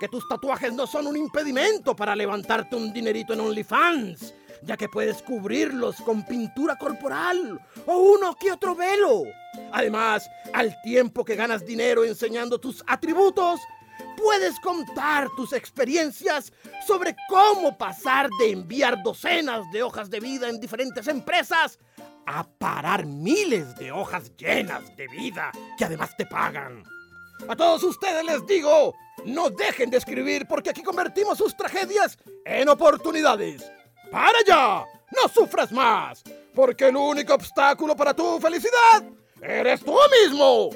que 0.00 0.08
tus 0.08 0.26
tatuajes 0.28 0.72
no 0.72 0.86
son 0.86 1.06
un 1.06 1.16
impedimento 1.16 1.94
para 1.94 2.16
levantarte 2.16 2.74
un 2.74 2.92
dinerito 2.92 3.34
en 3.34 3.40
OnlyFans, 3.40 4.34
ya 4.62 4.76
que 4.76 4.88
puedes 4.88 5.22
cubrirlos 5.22 5.96
con 5.96 6.24
pintura 6.24 6.76
corporal 6.76 7.60
o 7.86 7.96
uno 7.96 8.34
que 8.34 8.52
otro 8.52 8.74
velo. 8.74 9.24
Además, 9.72 10.28
al 10.52 10.80
tiempo 10.82 11.24
que 11.24 11.36
ganas 11.36 11.64
dinero 11.64 12.04
enseñando 12.04 12.58
tus 12.58 12.82
atributos, 12.86 13.60
puedes 14.16 14.58
contar 14.60 15.28
tus 15.36 15.52
experiencias 15.52 16.52
sobre 16.86 17.14
cómo 17.28 17.76
pasar 17.76 18.28
de 18.38 18.50
enviar 18.50 19.02
docenas 19.02 19.70
de 19.72 19.82
hojas 19.82 20.10
de 20.10 20.20
vida 20.20 20.48
en 20.48 20.60
diferentes 20.60 21.06
empresas 21.08 21.78
a 22.26 22.44
parar 22.44 23.06
miles 23.06 23.76
de 23.76 23.92
hojas 23.92 24.32
llenas 24.36 24.96
de 24.96 25.06
vida 25.08 25.52
que 25.78 25.84
además 25.84 26.16
te 26.16 26.26
pagan. 26.26 26.82
A 27.48 27.54
todos 27.54 27.82
ustedes 27.84 28.24
les 28.24 28.46
digo, 28.46 28.94
no 29.24 29.50
dejen 29.50 29.90
de 29.90 29.98
escribir 29.98 30.46
porque 30.48 30.70
aquí 30.70 30.82
convertimos 30.82 31.38
sus 31.38 31.56
tragedias 31.56 32.18
en 32.44 32.68
oportunidades. 32.68 33.70
¡Para 34.10 34.38
ya! 34.46 34.84
¡No 35.12 35.28
sufras 35.28 35.70
más! 35.72 36.22
Porque 36.54 36.88
el 36.88 36.96
único 36.96 37.34
obstáculo 37.34 37.94
para 37.94 38.14
tu 38.14 38.40
felicidad 38.40 39.04
eres 39.42 39.84
tú 39.84 39.94
mismo. 40.22 40.70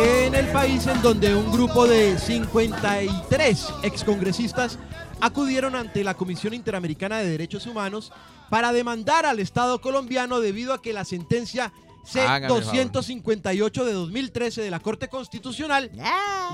En 0.00 0.36
el 0.36 0.46
país 0.52 0.86
en 0.86 1.02
donde 1.02 1.34
un 1.34 1.50
grupo 1.50 1.88
de 1.88 2.16
53 2.18 3.68
excongresistas 3.82 4.78
acudieron 5.20 5.74
ante 5.74 6.04
la 6.04 6.14
Comisión 6.14 6.54
Interamericana 6.54 7.18
de 7.18 7.28
Derechos 7.28 7.66
Humanos 7.66 8.12
para 8.48 8.72
demandar 8.72 9.26
al 9.26 9.40
Estado 9.40 9.80
colombiano 9.80 10.38
debido 10.38 10.72
a 10.72 10.80
que 10.80 10.92
la 10.92 11.04
sentencia 11.04 11.72
Hágame 12.14 12.58
el 12.58 12.64
favor. 12.64 12.92
C-258 12.92 13.84
de 13.84 13.92
2013 13.92 14.62
de 14.62 14.70
la 14.70 14.78
Corte 14.78 15.08
Constitucional 15.08 15.90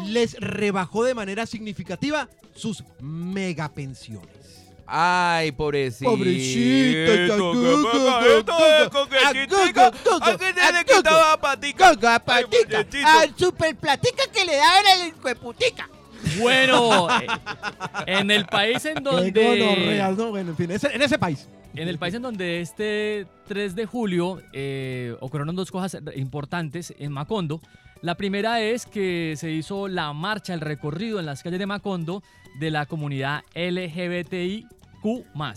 les 0.07 0.41
rebajó 0.41 1.05
de 1.05 1.15
manera 1.15 1.45
significativa 1.45 2.31
sus 2.55 2.83
megapensiones. 3.01 4.64
Ay, 4.87 5.53
pobrecito. 5.53 6.11
Pobrecito, 6.11 7.13
¿A 9.53 10.33
la 10.33 11.37
a 13.07 13.21
al 13.21 13.37
super 13.37 13.77
platica 13.77 14.25
que 14.33 14.45
le 14.45 14.57
daban 14.57 14.85
al 15.01 15.09
hijueputica. 15.09 15.89
Bueno, 16.39 17.09
eh, 17.21 17.27
en 18.07 18.31
el 18.31 18.47
país 18.47 18.85
en 18.85 19.03
donde... 19.03 19.31
no, 20.17 20.31
bueno, 20.31 20.51
en 20.51 20.57
fin, 20.57 20.71
ese- 20.71 20.95
en 20.95 21.03
ese 21.03 21.19
país. 21.19 21.49
En 21.75 21.89
el 21.89 21.99
país 21.99 22.15
en 22.15 22.23
donde 22.23 22.61
este 22.61 23.27
3 23.49 23.75
de 23.75 23.85
julio 23.87 24.41
eh, 24.53 25.17
ocurrieron 25.21 25.57
dos 25.57 25.71
cosas 25.71 25.97
importantes 26.15 26.95
en 26.99 27.11
Macondo. 27.13 27.61
La 28.05 28.17
primera 28.17 28.61
es 28.61 28.85
que 28.85 29.33
se 29.39 29.51
hizo 29.51 29.89
la 29.89 30.13
marcha, 30.13 30.53
el 30.53 30.61
recorrido 30.61 31.19
en 31.21 31.25
las 31.25 31.43
calles 31.43 31.59
de 31.59 31.65
Macondo 31.65 32.23
de 32.59 32.71
la 32.71 32.85
comunidad 32.85 33.43
LGBTIQ+. 33.55 34.67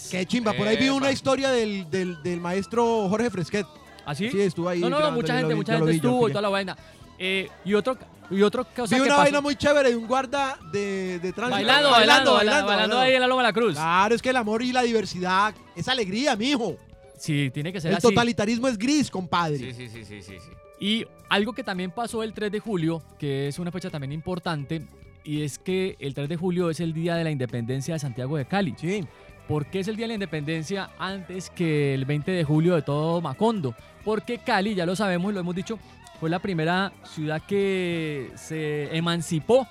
Qué 0.10 0.26
chimba, 0.26 0.54
por 0.54 0.66
ahí 0.66 0.78
vi 0.78 0.88
una 0.88 1.12
historia 1.12 1.52
del, 1.52 1.90
del, 1.90 2.24
del 2.24 2.40
maestro 2.40 3.10
Jorge 3.10 3.30
Fresquet. 3.30 3.66
¿Ah, 4.06 4.16
sí? 4.16 4.30
Sí, 4.32 4.40
estuvo 4.40 4.70
ahí. 4.70 4.80
No, 4.80 4.90
no, 4.90 5.00
no, 5.02 5.12
mucha 5.12 5.34
gente, 5.38 5.50
vi, 5.54 5.56
mucha 5.56 5.74
gente 5.76 5.90
vi, 5.92 5.98
estuvo 5.98 6.30
y 6.30 6.32
toda 6.32 6.42
la 6.42 6.48
vaina. 6.50 6.78
Eh, 7.20 7.50
y 7.66 7.74
otro, 7.74 7.98
y 8.32 8.42
otro 8.42 8.64
cosa 8.64 8.96
Vi 8.96 9.02
que 9.02 9.08
una 9.08 9.16
pasó- 9.16 9.24
vaina 9.24 9.42
muy 9.42 9.56
chévere 9.58 9.90
de 9.90 9.96
un 9.98 10.08
guarda 10.08 10.58
de, 10.72 11.20
de 11.20 11.34
tránsito. 11.34 11.50
Bailando, 11.50 11.92
bailando, 11.92 12.34
bailando, 12.36 12.68
bailando 12.68 13.00
ahí 13.00 13.14
en 13.16 13.20
la 13.20 13.28
Loma 13.28 13.42
de 13.42 13.48
la 13.50 13.54
Cruz. 13.54 13.74
Claro, 13.74 14.16
es 14.16 14.22
que 14.22 14.30
el 14.30 14.38
amor 14.38 14.62
y 14.62 14.72
la 14.72 14.84
diversidad 14.84 15.54
es 15.76 15.88
alegría, 15.90 16.38
mijo. 16.38 16.78
Sí, 17.18 17.52
tiene 17.54 17.74
que 17.74 17.82
ser 17.82 17.92
El 17.92 17.98
así. 17.98 18.08
totalitarismo 18.08 18.70
es 18.70 18.78
gris, 18.78 19.12
compadre. 19.12 19.58
Sí, 19.58 19.74
sí, 19.74 19.90
sí, 19.90 20.06
sí, 20.06 20.22
sí. 20.22 20.36
sí. 20.40 20.50
Y 20.80 21.06
algo 21.30 21.54
que 21.54 21.64
también 21.64 21.92
pasó 21.92 22.24
el 22.24 22.34
3 22.34 22.52
de 22.52 22.60
julio, 22.60 23.02
que 23.20 23.48
es 23.48 23.60
una 23.60 23.72
fecha 23.72 23.90
también 23.90 24.12
importante, 24.12 24.82
y 25.24 25.44
es 25.44 25.60
que 25.60 25.98
el 26.00 26.14
3 26.14 26.30
de 26.30 26.38
julio 26.38 26.70
es 26.70 26.80
el 26.80 26.94
día 26.94 27.16
de 27.16 27.24
la 27.24 27.32
independencia 27.32 27.94
de 27.96 28.00
Santiago 28.00 28.38
de 28.38 28.46
Cali. 28.46 28.74
Sí. 28.78 29.06
¿Por 29.48 29.66
qué 29.68 29.80
es 29.80 29.88
el 29.88 29.96
día 29.96 30.04
de 30.06 30.10
la 30.10 30.14
independencia 30.16 30.90
antes 31.00 31.50
que 31.50 31.94
el 31.94 32.06
20 32.06 32.32
de 32.32 32.44
julio 32.44 32.76
de 32.76 32.82
todo 32.82 33.22
Macondo? 33.22 33.76
Porque 34.04 34.40
Cali, 34.40 34.76
ya 34.76 34.86
lo 34.86 34.96
sabemos 34.96 35.32
y 35.32 35.34
lo 35.34 35.40
hemos 35.40 35.56
dicho, 35.56 35.80
fue 36.20 36.30
la 36.30 36.40
primera 36.40 36.92
ciudad 37.04 37.42
que 37.46 38.32
se 38.36 38.96
emancipó. 38.96 39.68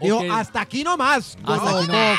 Dijo, 0.00 0.20
hasta 0.32 0.60
aquí 0.60 0.82
nomás. 0.84 1.36
hasta 1.44 1.78
aquí 1.78 1.86
no. 1.86 1.92
nomás, 1.92 2.18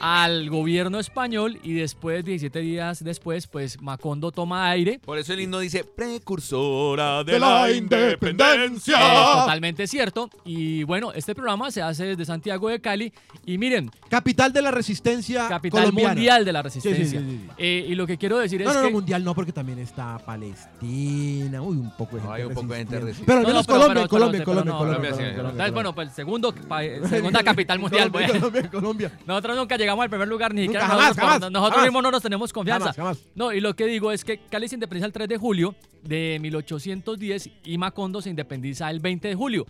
al 0.00 0.50
gobierno 0.50 0.98
español 0.98 1.58
y 1.62 1.74
después, 1.74 2.24
17 2.24 2.58
días 2.60 3.02
después, 3.04 3.46
pues 3.46 3.80
Macondo 3.80 4.32
toma 4.32 4.68
aire. 4.70 4.98
Por 5.04 5.18
eso 5.18 5.32
el 5.32 5.40
himno 5.40 5.58
dice 5.60 5.84
precursora 5.84 7.22
de, 7.24 7.32
De 7.32 7.38
la, 7.40 7.62
la 7.62 7.70
independencia. 7.70 8.96
Totalmente 8.98 9.86
cierto. 9.86 10.28
Y 10.44 10.82
bueno, 10.84 11.12
este 11.12 11.34
programa 11.34 11.70
se 11.70 11.82
hace 11.82 12.04
desde 12.04 12.24
Santiago 12.24 12.68
de 12.68 12.80
Cali. 12.80 13.12
Y 13.46 13.58
miren, 13.58 13.90
Capital 14.08 14.52
de 14.52 14.62
la 14.62 14.70
resistencia 14.70 15.48
capital 15.48 15.80
colombiana. 15.82 16.14
mundial 16.14 16.44
de 16.44 16.52
la 16.52 16.62
resistencia. 16.62 17.04
sí, 17.04 17.10
sí, 17.10 17.18
sí. 17.20 17.46
Eh, 17.58 17.86
y 17.88 17.94
lo 17.94 18.06
que 18.06 18.18
quiero 18.18 18.38
decir 18.38 18.60
No, 18.62 18.70
es 18.70 18.74
no, 18.76 18.82
no, 18.82 18.88
que. 18.88 18.92
mundial 18.92 19.24
no, 19.24 19.34
porque 19.34 19.52
también 19.52 19.78
está 19.78 20.18
Palestina. 20.18 21.62
Uy, 21.62 21.76
un 21.76 21.90
poco 21.96 22.16
de 22.16 22.22
gente. 22.22 22.34
Hay 22.36 22.42
un 22.44 22.54
poco 22.54 22.66
de 22.68 22.76
gente. 22.78 22.96
Pero 23.26 23.38
al 23.38 23.42
No, 23.42 23.48
menos 23.48 23.68
no, 23.68 23.72
Colombia, 23.74 23.94
pero- 23.94 24.08
Colombia, 24.08 24.40
pero- 24.40 24.44
Colombia, 24.44 24.72
no, 24.72 24.78
Colombia, 24.78 25.70
bueno, 25.72 25.94
pues 25.94 26.08
el 26.08 26.14
segundo, 26.14 26.54
pa- 26.54 26.82
segunda 27.16 27.42
capital 27.42 27.78
mundial. 27.78 28.10
Colombia, 28.10 28.28
pues. 28.28 28.40
Colombia, 28.40 28.70
Colombia. 28.70 29.12
Nosotros 29.26 29.56
nunca 29.56 29.76
llegamos 29.76 30.02
al 30.02 30.10
primer 30.10 30.28
lugar, 30.28 30.52
ni 30.54 30.66
Nunca, 30.66 30.80
siquiera 30.80 30.86
jamás, 30.86 31.08
nosotros, 31.08 31.24
jamás, 31.26 31.40
nosotros 31.52 31.70
jamás. 31.72 31.86
mismos 31.86 32.02
no 32.02 32.10
nos 32.10 32.22
tenemos 32.22 32.52
confianza. 32.52 32.92
Jamás, 32.92 33.18
jamás. 33.18 33.32
No, 33.34 33.52
y 33.52 33.60
lo 33.60 33.74
que 33.74 33.86
digo 33.86 34.12
es 34.12 34.24
que 34.24 34.38
Cali 34.38 34.68
se 34.68 34.76
independiza 34.76 35.06
el 35.06 35.12
3 35.12 35.28
de 35.28 35.36
julio 35.36 35.74
de 36.02 36.38
1810 36.40 37.50
y 37.64 37.78
Macondo 37.78 38.20
se 38.20 38.30
independiza 38.30 38.90
el 38.90 39.00
20 39.00 39.28
de 39.28 39.34
julio. 39.34 39.66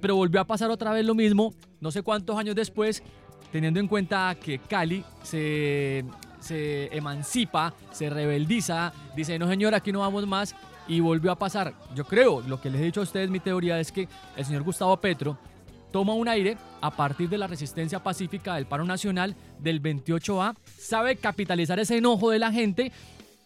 Pero 0.00 0.16
volvió 0.16 0.40
a 0.40 0.44
pasar 0.46 0.70
otra 0.70 0.92
vez 0.92 1.04
lo 1.04 1.14
mismo, 1.14 1.54
no 1.80 1.90
sé 1.90 2.02
cuántos 2.02 2.36
años 2.36 2.54
después, 2.56 3.02
teniendo 3.52 3.78
en 3.78 3.86
cuenta 3.86 4.36
que 4.42 4.58
Cali 4.58 5.04
se, 5.22 6.04
se 6.40 6.94
emancipa, 6.96 7.74
se 7.92 8.10
rebeldiza, 8.10 8.92
dice, 9.16 9.38
no 9.38 9.48
señor, 9.48 9.74
aquí 9.74 9.92
no 9.92 10.00
vamos 10.00 10.26
más, 10.26 10.56
y 10.88 11.00
volvió 11.00 11.30
a 11.30 11.38
pasar. 11.38 11.72
Yo 11.94 12.04
creo, 12.04 12.40
lo 12.40 12.60
que 12.60 12.70
les 12.70 12.80
he 12.80 12.84
dicho 12.84 13.00
a 13.00 13.04
ustedes, 13.04 13.30
mi 13.30 13.40
teoría 13.40 13.78
es 13.78 13.92
que 13.92 14.08
el 14.36 14.44
señor 14.44 14.62
Gustavo 14.64 14.96
Petro 14.98 15.38
toma 15.94 16.12
un 16.14 16.26
aire 16.26 16.56
a 16.80 16.90
partir 16.90 17.28
de 17.28 17.38
la 17.38 17.46
resistencia 17.46 18.02
pacífica 18.02 18.56
del 18.56 18.66
paro 18.66 18.84
nacional 18.84 19.36
del 19.60 19.80
28A, 19.80 20.56
sabe 20.76 21.14
capitalizar 21.14 21.78
ese 21.78 21.98
enojo 21.98 22.32
de 22.32 22.40
la 22.40 22.50
gente 22.50 22.90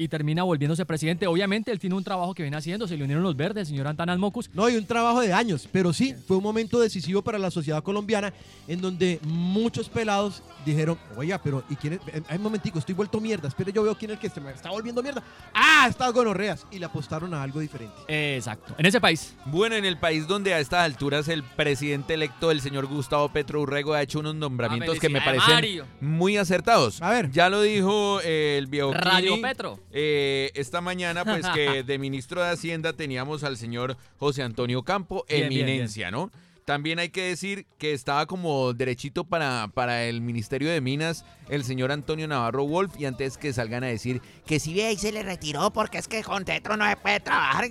y 0.00 0.06
termina 0.06 0.44
volviéndose 0.44 0.86
presidente. 0.86 1.26
Obviamente 1.26 1.72
él 1.72 1.80
tiene 1.80 1.96
un 1.96 2.04
trabajo 2.04 2.32
que 2.32 2.44
viene 2.44 2.56
haciendo, 2.56 2.86
se 2.86 2.96
le 2.96 3.02
unieron 3.02 3.22
los 3.24 3.36
verdes, 3.36 3.62
el 3.62 3.66
señor 3.66 3.88
Antanas 3.88 4.16
Mocus. 4.16 4.48
No, 4.54 4.68
y 4.68 4.76
un 4.76 4.86
trabajo 4.86 5.20
de 5.20 5.32
años, 5.32 5.68
pero 5.72 5.92
sí, 5.92 6.14
fue 6.26 6.36
un 6.36 6.44
momento 6.44 6.78
decisivo 6.78 7.20
para 7.20 7.36
la 7.36 7.50
sociedad 7.50 7.82
colombiana 7.82 8.32
en 8.68 8.80
donde 8.80 9.18
muchos 9.24 9.88
pelados 9.88 10.44
dijeron, 10.64 10.96
oiga, 11.16 11.40
pero 11.42 11.64
¿y 11.68 11.74
quién 11.74 11.94
es? 11.94 12.00
Eh, 12.14 12.22
Ay, 12.28 12.36
un 12.36 12.44
momentico, 12.44 12.78
estoy 12.78 12.94
vuelto 12.94 13.20
mierda, 13.20 13.48
espere, 13.48 13.72
yo 13.72 13.82
veo 13.82 13.96
quién 13.96 14.12
es 14.12 14.18
el 14.18 14.20
que 14.20 14.30
se 14.30 14.40
me 14.40 14.52
está 14.52 14.70
volviendo 14.70 15.02
mierda. 15.02 15.20
¡Ah, 15.52 15.86
está 15.90 16.08
gonorreas! 16.10 16.64
Y 16.70 16.78
le 16.78 16.84
apostaron 16.84 17.34
a 17.34 17.42
algo 17.42 17.58
diferente. 17.58 17.96
Exacto, 18.06 18.76
en 18.78 18.86
ese 18.86 19.00
país. 19.00 19.34
Bueno, 19.46 19.74
en 19.74 19.84
el 19.84 19.98
país 19.98 20.28
donde 20.28 20.54
a 20.54 20.60
estas 20.60 20.84
alturas 20.84 21.26
el 21.26 21.42
presidente 21.42 22.14
electo, 22.14 22.52
el 22.52 22.60
señor 22.60 22.86
Gustavo 22.86 23.30
Petro 23.30 23.60
Urrego, 23.62 23.94
ha 23.94 24.02
hecho 24.02 24.20
unos 24.20 24.36
nombramientos 24.36 25.00
que 25.00 25.08
me 25.08 25.20
parecen 25.20 25.54
Mario. 25.54 25.86
muy 26.00 26.36
acertados. 26.36 27.02
A 27.02 27.10
ver. 27.10 27.32
Ya 27.32 27.48
lo 27.48 27.62
dijo 27.62 28.20
el 28.20 28.66
Bioquini. 28.68 29.00
Radio 29.02 29.42
Petro. 29.42 29.80
Eh, 29.92 30.50
esta 30.54 30.80
mañana, 30.80 31.24
pues 31.24 31.46
que 31.54 31.82
de 31.84 31.98
ministro 31.98 32.42
de 32.42 32.50
Hacienda 32.50 32.92
teníamos 32.92 33.44
al 33.44 33.56
señor 33.56 33.96
José 34.18 34.42
Antonio 34.42 34.82
Campo, 34.82 35.24
Bien, 35.28 35.48
bien, 35.48 35.68
eminencia, 35.68 36.10
¿no? 36.10 36.30
También 36.64 36.98
hay 36.98 37.08
que 37.08 37.22
decir 37.22 37.64
que 37.78 37.94
estaba 37.94 38.26
como 38.26 38.74
derechito 38.74 39.24
para, 39.24 39.68
para 39.72 40.04
el 40.04 40.20
Ministerio 40.20 40.68
de 40.70 40.82
Minas 40.82 41.24
el 41.48 41.64
señor 41.64 41.90
Antonio 41.92 42.28
Navarro 42.28 42.66
Wolf 42.66 42.92
y 43.00 43.06
antes 43.06 43.38
que 43.38 43.54
salgan 43.54 43.84
a 43.84 43.86
decir 43.86 44.20
que 44.46 44.60
si 44.60 44.74
ve 44.74 44.84
ahí 44.84 44.96
se 44.98 45.10
le 45.10 45.22
retiró 45.22 45.70
porque 45.72 45.96
es 45.96 46.08
que 46.08 46.22
con 46.22 46.44
Tetro 46.44 46.76
no 46.76 46.86
se 46.86 46.96
puede 46.96 47.20
trabajar. 47.20 47.64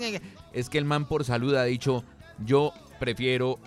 Es 0.51 0.69
que 0.69 0.79
el 0.79 0.85
man 0.85 1.07
por 1.07 1.23
salud 1.25 1.53
ha 1.53 1.63
dicho, 1.65 2.03
yo 2.43 2.73
prefiero 2.99 3.59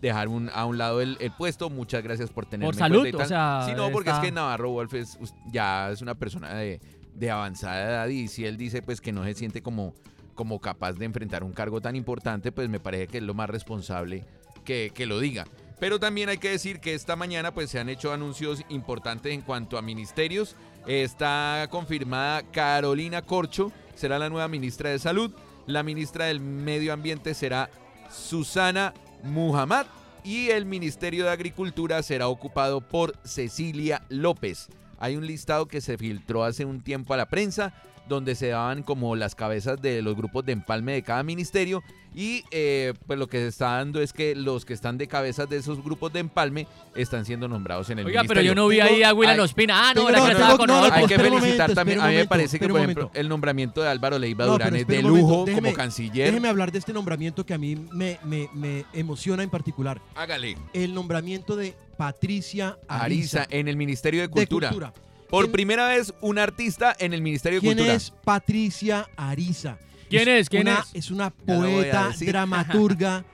dejar 0.00 0.26
un- 0.26 0.50
a 0.52 0.64
un 0.64 0.76
lado 0.76 1.00
el, 1.02 1.16
el 1.20 1.30
puesto, 1.30 1.70
muchas 1.70 2.02
gracias 2.02 2.30
por 2.30 2.44
tenerme 2.46 2.66
Por 2.66 2.74
salud, 2.74 3.06
o 3.14 3.18
tal". 3.18 3.28
sea, 3.28 3.62
Sí, 3.64 3.72
no, 3.76 3.90
porque 3.92 4.10
está- 4.10 4.20
es 4.22 4.26
que 4.26 4.32
Navarro 4.32 4.70
Wolf 4.70 4.94
es, 4.94 5.18
ya 5.52 5.90
es 5.92 6.02
una 6.02 6.16
persona 6.16 6.54
de, 6.54 6.80
de 7.18 7.30
avanzada 7.30 7.90
edad 7.90 8.08
y 8.08 8.28
si 8.28 8.44
él 8.44 8.56
dice 8.56 8.82
pues 8.82 9.00
que 9.00 9.12
no 9.12 9.24
se 9.24 9.34
siente 9.34 9.62
como, 9.62 9.94
como 10.34 10.60
capaz 10.60 10.92
de 10.94 11.04
enfrentar 11.04 11.44
un 11.44 11.52
cargo 11.52 11.80
tan 11.80 11.96
importante, 11.96 12.52
pues 12.52 12.68
me 12.68 12.80
parece 12.80 13.08
que 13.08 13.18
es 13.18 13.24
lo 13.24 13.34
más 13.34 13.50
responsable 13.50 14.24
que, 14.64 14.92
que 14.94 15.06
lo 15.06 15.20
diga. 15.20 15.46
Pero 15.80 16.00
también 16.00 16.28
hay 16.28 16.38
que 16.38 16.50
decir 16.50 16.80
que 16.80 16.94
esta 16.94 17.14
mañana 17.14 17.54
pues 17.54 17.70
se 17.70 17.78
han 17.78 17.88
hecho 17.88 18.12
anuncios 18.12 18.62
importantes 18.68 19.32
en 19.32 19.42
cuanto 19.42 19.78
a 19.78 19.82
ministerios. 19.82 20.56
Está 20.86 21.68
confirmada 21.70 22.42
Carolina 22.50 23.22
Corcho, 23.22 23.70
será 23.94 24.18
la 24.18 24.28
nueva 24.28 24.48
ministra 24.48 24.90
de 24.90 24.98
Salud. 24.98 25.32
La 25.66 25.82
ministra 25.82 26.26
del 26.26 26.40
Medio 26.40 26.92
Ambiente 26.92 27.34
será 27.34 27.70
Susana 28.10 28.94
Muhammad 29.22 29.86
y 30.24 30.48
el 30.48 30.64
Ministerio 30.64 31.24
de 31.24 31.30
Agricultura 31.30 32.02
será 32.02 32.28
ocupado 32.28 32.80
por 32.80 33.16
Cecilia 33.24 34.02
López. 34.08 34.68
Hay 34.98 35.16
un 35.16 35.26
listado 35.26 35.66
que 35.68 35.80
se 35.80 35.96
filtró 35.96 36.44
hace 36.44 36.64
un 36.64 36.80
tiempo 36.80 37.14
a 37.14 37.16
la 37.16 37.28
prensa 37.28 37.72
donde 38.08 38.34
se 38.34 38.48
daban 38.48 38.82
como 38.82 39.14
las 39.16 39.34
cabezas 39.34 39.80
de 39.80 40.02
los 40.02 40.16
grupos 40.16 40.44
de 40.46 40.52
empalme 40.52 40.92
de 40.94 41.02
cada 41.02 41.22
ministerio 41.22 41.82
y 42.14 42.42
eh, 42.50 42.94
pues 43.06 43.18
lo 43.18 43.26
que 43.28 43.38
se 43.38 43.48
está 43.48 43.76
dando 43.76 44.00
es 44.00 44.12
que 44.12 44.34
los 44.34 44.64
que 44.64 44.72
están 44.72 44.96
de 44.98 45.06
cabezas 45.06 45.48
de 45.48 45.58
esos 45.58 45.84
grupos 45.84 46.12
de 46.12 46.20
empalme 46.20 46.66
están 46.96 47.24
siendo 47.26 47.46
nombrados 47.48 47.90
en 47.90 47.98
el 47.98 48.06
Oiga, 48.06 48.24
pero 48.26 48.40
yo 48.40 48.54
no 48.54 48.66
vi 48.66 48.80
ahí 48.80 49.02
a 49.02 49.12
William 49.12 49.38
Ospina. 49.40 49.90
Ah, 49.90 49.94
no, 49.94 50.08
era 50.08 50.18
no, 50.18 50.24
que 50.26 50.32
estaba 50.32 50.56
con 50.56 50.66
no, 50.68 50.82
hay 50.82 51.06
que 51.06 51.18
felicitar 51.18 51.74
también, 51.74 52.00
a 52.00 52.08
mí 52.08 52.14
me 52.14 52.26
parece 52.26 52.58
que 52.58 52.66
por 52.68 52.80
ejemplo 52.80 53.10
el 53.14 53.28
nombramiento 53.28 53.82
de 53.82 53.88
Álvaro 53.88 54.18
Leiva 54.18 54.46
No, 54.46 54.52
Durán 54.52 54.74
es 54.74 54.86
de 54.86 55.02
lujo 55.02 55.44
como 55.54 55.72
canciller. 55.74 56.28
Déjeme 56.28 56.48
hablar 56.48 56.72
de 56.72 56.78
este 56.78 56.92
nombramiento 56.92 57.44
que 57.44 57.54
a 57.54 57.58
mí 57.58 57.76
me, 57.92 58.18
me- 58.24 58.48
me 58.54 58.84
emociona 58.94 59.42
en 59.42 59.50
particular. 59.50 60.00
Hágale. 60.14 60.56
El 60.72 60.94
nombramiento 60.94 61.56
de 61.56 61.74
Patricia 61.98 62.78
Ariza 62.88 63.42
Ariza. 63.42 63.46
en 63.50 63.68
el 63.68 63.76
Ministerio 63.76 64.20
de 64.22 64.28
de 64.28 64.46
Cultura. 64.46 64.92
Por 65.30 65.44
¿Quién- 65.44 65.52
primera 65.52 65.88
vez 65.88 66.14
un 66.20 66.38
artista 66.38 66.94
en 66.98 67.12
el 67.12 67.20
Ministerio 67.22 67.58
de 67.58 67.60
¿Quién 67.60 67.76
Cultura. 67.76 67.94
es 67.94 68.10
Patricia 68.10 69.08
Ariza? 69.16 69.76
¿Quién 70.08 70.28
es? 70.28 70.48
¿Quién 70.48 70.62
una- 70.68 70.80
es? 70.80 70.86
Es 70.94 71.10
una 71.10 71.30
poeta, 71.30 72.10
dramaturga 72.18 73.24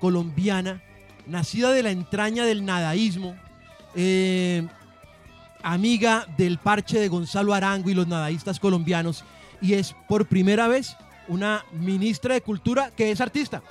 colombiana, 0.00 0.82
nacida 1.26 1.70
de 1.72 1.82
la 1.82 1.90
entraña 1.90 2.44
del 2.46 2.64
nadaísmo, 2.64 3.36
eh, 3.94 4.66
amiga 5.62 6.26
del 6.36 6.58
parche 6.58 6.98
de 6.98 7.08
Gonzalo 7.08 7.54
Arango 7.54 7.90
y 7.90 7.94
los 7.94 8.06
nadaístas 8.08 8.58
colombianos, 8.58 9.24
y 9.60 9.74
es 9.74 9.94
por 10.08 10.26
primera 10.26 10.68
vez 10.68 10.96
una 11.28 11.64
ministra 11.72 12.34
de 12.34 12.40
Cultura 12.40 12.90
que 12.96 13.10
es 13.10 13.20
artista. 13.20 13.62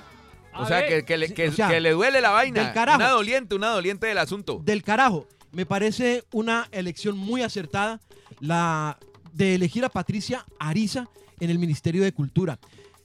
O 0.54 0.66
sea, 0.66 0.86
que, 0.86 1.04
que 1.04 1.16
le, 1.16 1.32
que- 1.34 1.48
o 1.48 1.52
sea, 1.52 1.68
que 1.68 1.80
le 1.80 1.90
duele 1.92 2.20
la 2.20 2.30
vaina. 2.30 2.62
del 2.62 2.72
carajo. 2.72 2.98
Una 2.98 3.08
doliente, 3.08 3.54
una 3.54 3.68
doliente 3.68 4.06
del 4.06 4.18
asunto. 4.18 4.60
Del 4.64 4.82
carajo. 4.82 5.26
Me 5.52 5.66
parece 5.66 6.24
una 6.32 6.68
elección 6.72 7.16
muy 7.16 7.42
acertada 7.42 8.00
la 8.40 8.98
de 9.32 9.54
elegir 9.54 9.84
a 9.84 9.88
Patricia 9.88 10.44
Ariza 10.58 11.08
en 11.40 11.50
el 11.50 11.58
Ministerio 11.58 12.02
de 12.02 12.12
Cultura. 12.12 12.58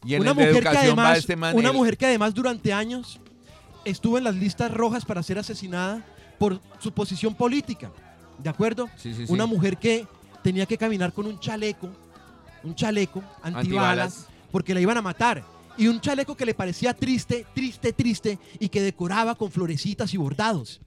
Y 0.05 0.13
en 0.15 0.21
una 0.21 0.31
el 0.31 0.37
de 0.37 0.45
mujer 0.47 0.63
que 0.63 0.77
además, 0.77 1.17
este 1.17 1.35
man. 1.35 1.55
una 1.55 1.69
el- 1.69 1.75
mujer 1.75 1.97
que 1.97 2.05
además 2.05 2.33
durante 2.33 2.71
años 2.73 3.19
estuvo 3.83 4.17
en 4.17 4.23
las 4.23 4.35
listas 4.35 4.71
rojas 4.73 5.05
para 5.05 5.23
ser 5.23 5.39
asesinada 5.39 6.05
por 6.39 6.59
su 6.79 6.91
posición 6.91 7.35
política. 7.35 7.91
¿De 8.37 8.49
acuerdo? 8.49 8.89
Sí, 8.97 9.13
sí, 9.13 9.25
sí. 9.25 9.33
Una 9.33 9.45
mujer 9.45 9.77
que 9.77 10.07
tenía 10.43 10.65
que 10.65 10.77
caminar 10.77 11.11
con 11.11 11.25
un 11.25 11.39
chaleco, 11.39 11.89
un 12.63 12.75
chaleco 12.75 13.21
antibalas, 13.41 13.55
Antibalas. 13.55 14.27
porque 14.51 14.73
la 14.73 14.79
iban 14.79 14.97
a 14.97 15.01
matar. 15.01 15.43
Y 15.77 15.87
un 15.87 15.99
chaleco 15.99 16.35
que 16.35 16.45
le 16.45 16.53
parecía 16.53 16.93
triste, 16.93 17.45
triste, 17.53 17.93
triste, 17.93 18.39
y 18.59 18.69
que 18.69 18.81
decoraba 18.81 19.35
con 19.35 19.51
florecitas 19.51 20.13
y 20.13 20.17
bordados. 20.17 20.79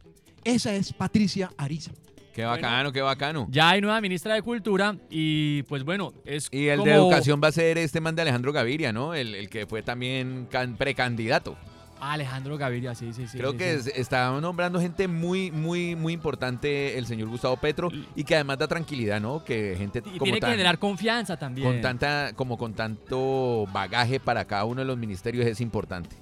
Esa 0.45 0.75
es 0.75 0.93
Patricia 0.93 1.51
Ariza. 1.57 1.93
Qué 2.35 2.45
bacano, 2.45 2.93
qué 2.93 3.01
bacano. 3.03 3.49
Ya 3.51 3.71
hay 3.71 3.81
nueva 3.81 4.01
ministra 4.01 4.35
de 4.35 4.43
Cultura 4.43 4.97
y 5.11 5.63
pues 5.65 5.83
bueno, 5.85 6.15
es 6.25 6.49
Y 6.53 6.69
el 6.69 6.79
como... 6.79 6.89
de 6.91 6.95
educación 6.97 7.41
va 7.43 7.49
a 7.49 7.53
ser 7.53 7.77
este 7.77 8.01
man 8.01 8.15
de 8.15 8.23
Alejandro 8.23 8.53
Gaviria, 8.53 8.93
¿no? 8.93 9.15
El, 9.15 9.35
el 9.35 9.51
que 9.51 9.67
fue 9.67 9.83
también 9.83 10.47
can- 10.51 10.77
precandidato. 10.77 11.57
Alejandro 12.01 12.57
Gaviria, 12.57 12.95
sí, 12.95 13.13
sí, 13.13 13.27
sí. 13.27 13.37
Creo 13.37 13.51
sí, 13.53 13.59
que 13.59 13.79
sí. 13.83 13.91
está 13.95 14.31
nombrando 14.41 14.81
gente 14.81 15.07
muy, 15.07 15.51
muy, 15.51 15.97
muy 15.97 16.15
importante 16.15 16.97
el 16.97 17.05
señor 17.05 17.29
Gustavo 17.29 17.59
Petro 17.59 17.91
y 18.17 18.25
que 18.25 18.37
además 18.37 18.57
da 18.59 18.69
tranquilidad, 18.69 19.21
¿no? 19.21 19.45
Que 19.45 19.75
gente 19.77 19.99
Y 19.99 20.03
como 20.13 20.23
tiene 20.25 20.41
que 20.41 20.47
generar 20.47 20.79
confianza 20.79 21.37
también. 21.37 21.67
con 21.69 21.81
tanta, 21.83 22.33
como 22.37 22.57
con 22.57 22.73
tanto 22.73 23.67
bagaje 23.71 24.19
para 24.19 24.47
cada 24.47 24.65
uno 24.65 24.81
de 24.81 24.87
los 24.87 24.97
ministerios 24.97 25.45
es 25.47 25.61
importante. 25.61 26.17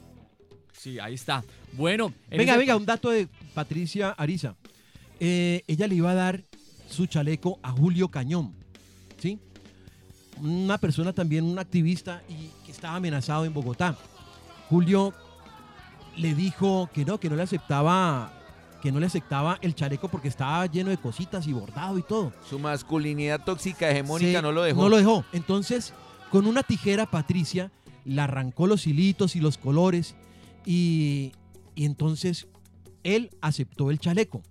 Sí, 0.73 0.99
ahí 0.99 1.15
está. 1.15 1.45
Bueno, 1.75 2.13
en 2.31 2.39
Venga, 2.39 2.53
ese- 2.53 2.59
venga, 2.61 2.77
un 2.77 2.87
dato 2.87 3.11
de 3.11 3.29
Patricia 3.59 4.11
Ariza. 4.11 4.55
Eh, 5.19 5.65
ella 5.67 5.89
le 5.89 5.97
iba 5.97 6.13
a 6.13 6.15
dar 6.15 6.45
su 6.89 7.07
chaleco 7.07 7.59
a 7.61 7.73
Julio 7.73 8.07
Cañón, 8.07 8.55
¿sí? 9.21 9.41
Una 10.41 10.79
persona 10.79 11.13
también, 11.13 11.43
un 11.43 11.59
activista 11.59 12.23
y 12.29 12.51
que 12.65 12.71
estaba 12.71 12.95
amenazado 12.95 13.45
en 13.47 13.53
Bogotá. 13.53 13.97
Julio 14.71 15.13
le 16.17 16.37
dijo 16.37 16.89
que 16.95 17.05
no, 17.05 17.19
que 17.19 17.29
no 17.29 17.35
le 17.35 17.43
aceptaba, 17.43 18.33
que 18.81 18.93
no 18.93 19.01
le 19.01 19.07
aceptaba 19.07 19.59
el 19.61 19.75
chaleco 19.75 20.07
porque 20.07 20.29
estaba 20.29 20.65
lleno 20.67 20.91
de 20.91 20.99
cositas 20.99 21.45
y 21.49 21.53
bordado 21.53 21.99
y 21.99 22.03
todo. 22.03 22.33
Su 22.49 22.61
masculinidad 22.61 23.45
tóxica 23.45 23.91
hegemónica 23.91 24.39
Sí, 24.39 24.43
no 24.43 24.53
lo 24.53 24.63
dejó. 24.63 24.83
No 24.83 24.89
lo 24.89 24.99
dejó. 24.99 25.25
Entonces, 25.33 25.95
con 26.31 26.47
una 26.47 26.63
tijera, 26.63 27.07
Patricia 27.07 27.73
le 28.05 28.21
arrancó 28.21 28.69
los 28.69 28.87
hilitos 28.87 29.35
y 29.35 29.41
los 29.41 29.59
colores 29.59 30.15
y, 30.65 31.33
y 31.75 31.87
entonces 31.87 32.47
él 33.05 33.31
aceptó 33.41 33.91
el 33.91 33.99
chaleco. 33.99 34.43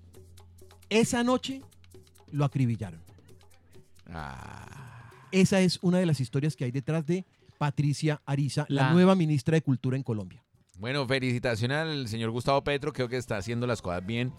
Esa 0.89 1.23
noche 1.23 1.61
lo 2.31 2.45
acribillaron. 2.45 2.99
Ah. 4.11 5.11
Esa 5.31 5.59
es 5.61 5.79
una 5.81 5.99
de 5.99 6.05
las 6.05 6.19
historias 6.19 6.55
que 6.55 6.65
hay 6.65 6.71
detrás 6.71 7.05
de 7.05 7.25
Patricia 7.57 8.21
Ariza, 8.25 8.65
la, 8.69 8.83
La- 8.83 8.93
nueva 8.93 9.15
ministra 9.15 9.55
de 9.55 9.61
Cultura 9.61 9.97
en 9.97 10.03
Colombia. 10.03 10.43
Bueno, 10.79 11.07
felicitaciones 11.07 11.77
al 11.77 12.07
señor 12.07 12.29
Gustavo 12.31 12.63
Petro, 12.63 12.93
creo 12.93 13.09
que 13.09 13.17
está 13.17 13.37
haciendo 13.37 13.65
las 13.65 13.81
cosas 13.81 14.05
bien, 14.05 14.31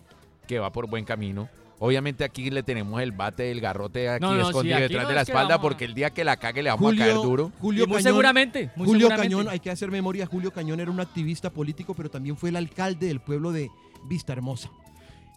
que 0.47 0.59
va 0.61 0.71
por 0.73 0.89
buen 0.89 1.05
camino. 1.05 1.49
Obviamente 1.81 2.25
aquí 2.25 2.51
le 2.51 2.63
tenemos 2.65 3.01
el 3.03 3.13
bate 3.13 3.45
del 3.45 3.61
garrote 3.61 4.09
aquí 4.09 4.23
No, 4.23 4.35
no, 4.35 4.43
sí, 4.45 4.49
escondido 4.49 4.77
aquí 4.77 4.83
detrás 4.85 5.03
no 5.05 5.09
de 5.11 5.15
la 5.15 5.23
es 5.23 5.29
espalda 5.29 5.61
porque 5.61 5.85
el 5.85 5.95
día 5.95 6.11
que 6.11 6.25
la 6.25 6.37
cague 6.37 6.63
le 6.63 6.71
vamos 6.71 6.93
a 6.93 6.97
caer 6.97 7.15
duro. 7.15 7.53
Julio 7.61 7.87
muy 7.87 7.97
Cañón- 7.99 8.03
seguramente, 8.03 8.71
muy 8.75 8.87
Julio 8.87 9.01
seguramente. 9.09 9.35
Cañón, 9.37 9.49
hay 9.49 9.61
que 9.61 9.71
hacer 9.71 9.91
memoria, 9.91 10.27
Julio 10.27 10.53
Cañón 10.53 10.81
era 10.81 10.91
un 10.91 10.99
activista 11.01 11.51
político, 11.51 11.95
pero 11.95 12.09
también 12.11 12.37
fue 12.37 12.49
el 12.49 12.57
alcalde 12.57 13.07
del 13.09 13.21
pueblo 13.21 13.53
de 13.53 13.71
Vista 14.05 14.33
Hermosa. 14.33 14.71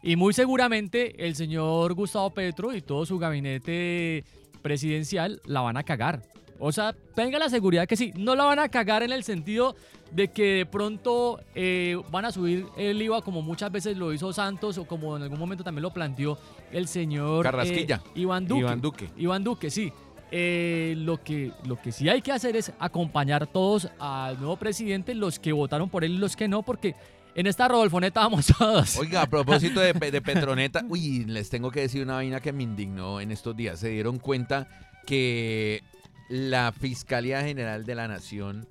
Y 0.04 0.16
muy 0.16 0.34
seguramente 0.34 1.26
el 1.26 1.36
señor 1.36 1.94
Gustavo 1.94 2.32
Petro 2.32 2.74
y 2.74 2.82
todo 2.82 3.06
su 3.06 3.20
gabinete 3.20 4.24
presidencial 4.62 5.42
la 5.46 5.62
van 5.62 5.78
a 5.78 5.84
cagar. 5.84 6.24
O 6.64 6.72
sea, 6.72 6.96
tenga 7.16 7.40
la 7.40 7.50
seguridad 7.50 7.88
que 7.88 7.96
sí, 7.96 8.14
no 8.16 8.36
la 8.36 8.44
van 8.44 8.60
a 8.60 8.70
cagar 8.70 9.02
en 9.02 9.12
el 9.12 9.24
sentido 9.24 9.76
de 10.12 10.28
que 10.28 10.44
de 10.58 10.66
pronto 10.66 11.40
eh, 11.56 12.00
van 12.12 12.26
a 12.26 12.32
subir 12.32 12.68
el 12.78 13.02
IVA 13.02 13.22
como 13.22 13.42
muchas 13.42 13.72
veces 13.72 13.98
lo 13.98 14.14
hizo 14.14 14.32
Santos 14.32 14.78
o 14.78 14.86
como 14.86 15.18
en 15.18 15.24
algún 15.24 15.40
momento 15.40 15.64
también 15.64 15.82
lo 15.84 15.92
planteó 15.92 16.38
el 16.72 16.88
señor 16.88 17.46
eh, 17.46 17.50
Carrasquilla. 17.50 18.04
Iván 18.14 18.48
Duque. 18.48 18.62
Iván 18.62 18.82
Duque. 18.82 19.10
Iván 19.18 19.44
Duque, 19.44 19.72
sí. 19.72 19.92
Eh, 20.34 20.94
lo, 20.98 21.22
que, 21.22 21.52
lo 21.66 21.82
que 21.82 21.92
sí 21.92 22.08
hay 22.08 22.22
que 22.22 22.32
hacer 22.32 22.56
es 22.56 22.72
acompañar 22.80 23.48
todos 23.48 23.90
al 24.00 24.38
nuevo 24.38 24.56
presidente, 24.56 25.14
los 25.14 25.40
que 25.40 25.52
votaron 25.52 25.90
por 25.90 26.06
él 26.06 26.14
y 26.14 26.18
los 26.20 26.38
que 26.38 26.48
no, 26.48 26.62
porque 26.62 26.96
en 27.36 27.48
esta 27.48 27.68
Rodolfoneta 27.68 28.22
vamos 28.22 28.48
todos. 28.48 28.98
Oiga, 28.98 29.22
a 29.22 29.26
propósito 29.26 29.80
de, 29.80 29.94
de 29.94 30.22
Petroneta, 30.22 30.84
uy, 30.88 31.26
les 31.26 31.50
tengo 31.50 31.72
que 31.72 31.82
decir 31.82 32.04
una 32.04 32.16
vaina 32.16 32.40
que 32.40 32.52
me 32.52 32.64
indignó 32.64 33.22
en 33.22 33.32
estos 33.32 33.56
días. 33.56 33.80
Se 33.80 33.90
dieron 33.90 34.20
cuenta 34.20 34.68
que 35.06 35.84
la 36.30 36.72
Fiscalía 36.72 37.42
General 37.42 37.86
de 37.86 37.96
la 37.96 38.08
Nación 38.08 38.68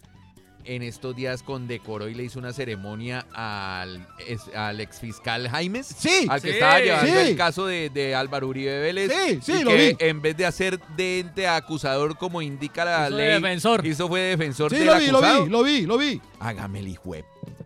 en 0.64 0.82
estos 0.82 1.16
días 1.16 1.42
condecoró 1.42 2.08
y 2.08 2.14
le 2.14 2.24
hizo 2.24 2.38
una 2.38 2.52
ceremonia 2.52 3.26
al, 3.32 4.06
es- 4.26 4.48
al 4.54 4.80
exfiscal 4.80 5.48
Jaimes. 5.48 5.86
Sí. 5.86 6.26
Al 6.28 6.40
que 6.42 6.48
Sí. 6.48 6.54
estaba 6.54 6.80
llevando 6.80 7.12
Sí. 7.20 7.28
el 7.28 7.36
caso 7.36 7.66
de, 7.66 7.90
de 7.90 8.14
Álvaro 8.14 8.48
Uribe 8.48 8.80
Vélez. 8.80 9.10
Sí, 9.12 9.38
sí, 9.42 9.52
y 9.60 9.64
lo 9.64 9.70
que 9.70 9.96
vi. 9.98 10.04
en 10.06 10.20
vez 10.22 10.36
de 10.36 10.46
hacer 10.46 10.78
de 10.96 11.20
ente 11.20 11.46
acusador 11.48 12.16
como 12.18 12.42
indica 12.42 12.84
la 12.84 13.06
Hizo 13.08 13.16
de 13.16 13.24
ley. 13.24 13.34
defensor. 13.40 13.86
Hizo 13.86 14.08
fue 14.08 14.20
defensor 14.20 14.70
Sí, 14.70 14.76
del 14.78 14.86
lo 14.86 14.98
vi, 14.98 15.06
lo 15.08 15.20
vi, 15.20 15.50
lo 15.50 15.62
vi, 15.62 15.80
lo 15.86 15.98
vi. 15.98 16.20
Hágame 16.38 16.80
el 16.80 16.88
hijo 16.88 17.14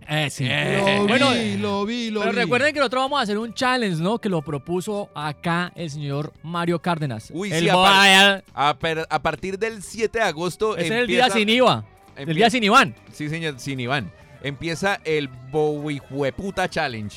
Eh, 0.07 0.28
sí. 0.30 0.47
Lo 0.47 1.07
bueno, 1.07 1.30
vi, 1.30 1.57
lo 1.57 1.84
vi, 1.86 2.11
lo 2.11 2.20
pero 2.20 2.32
vi. 2.32 2.38
recuerden 2.38 2.74
que 2.74 2.78
nosotros 2.80 3.05
vamos 3.05 3.20
a 3.20 3.22
hacer 3.22 3.38
un 3.38 3.55
challenge, 3.55 4.03
¿no? 4.03 4.18
Que 4.18 4.28
lo 4.28 4.42
propuso 4.42 5.09
acá 5.14 5.72
el 5.74 5.90
señor 5.90 6.32
Mario 6.42 6.78
Cárdenas. 6.82 7.30
Uy, 7.32 7.51
El 7.51 7.64
sí, 7.64 7.68
a, 7.70 7.74
boy- 7.74 7.88
par- 7.88 8.45
a 8.53 8.78
per- 8.78 9.07
a 9.09 9.22
partir 9.22 9.59
del 9.59 9.82
7 9.82 10.18
de 10.18 10.24
agosto. 10.24 10.76
Ese 10.76 10.86
es 10.86 10.92
el 10.92 11.07
día 11.07 11.20
empieza- 11.26 11.38
sin 11.38 11.49
IVA. 11.49 11.84
El 12.17 12.35
día 12.35 12.51
sin 12.51 12.65
Iván. 12.65 12.95
Sí, 13.12 13.29
señor, 13.29 13.59
sin 13.59 13.81
Iván. 13.81 14.11
Empieza 14.43 15.01
el 15.05 15.29
Bowijueputa 15.29 16.69
Challenge. 16.69 17.17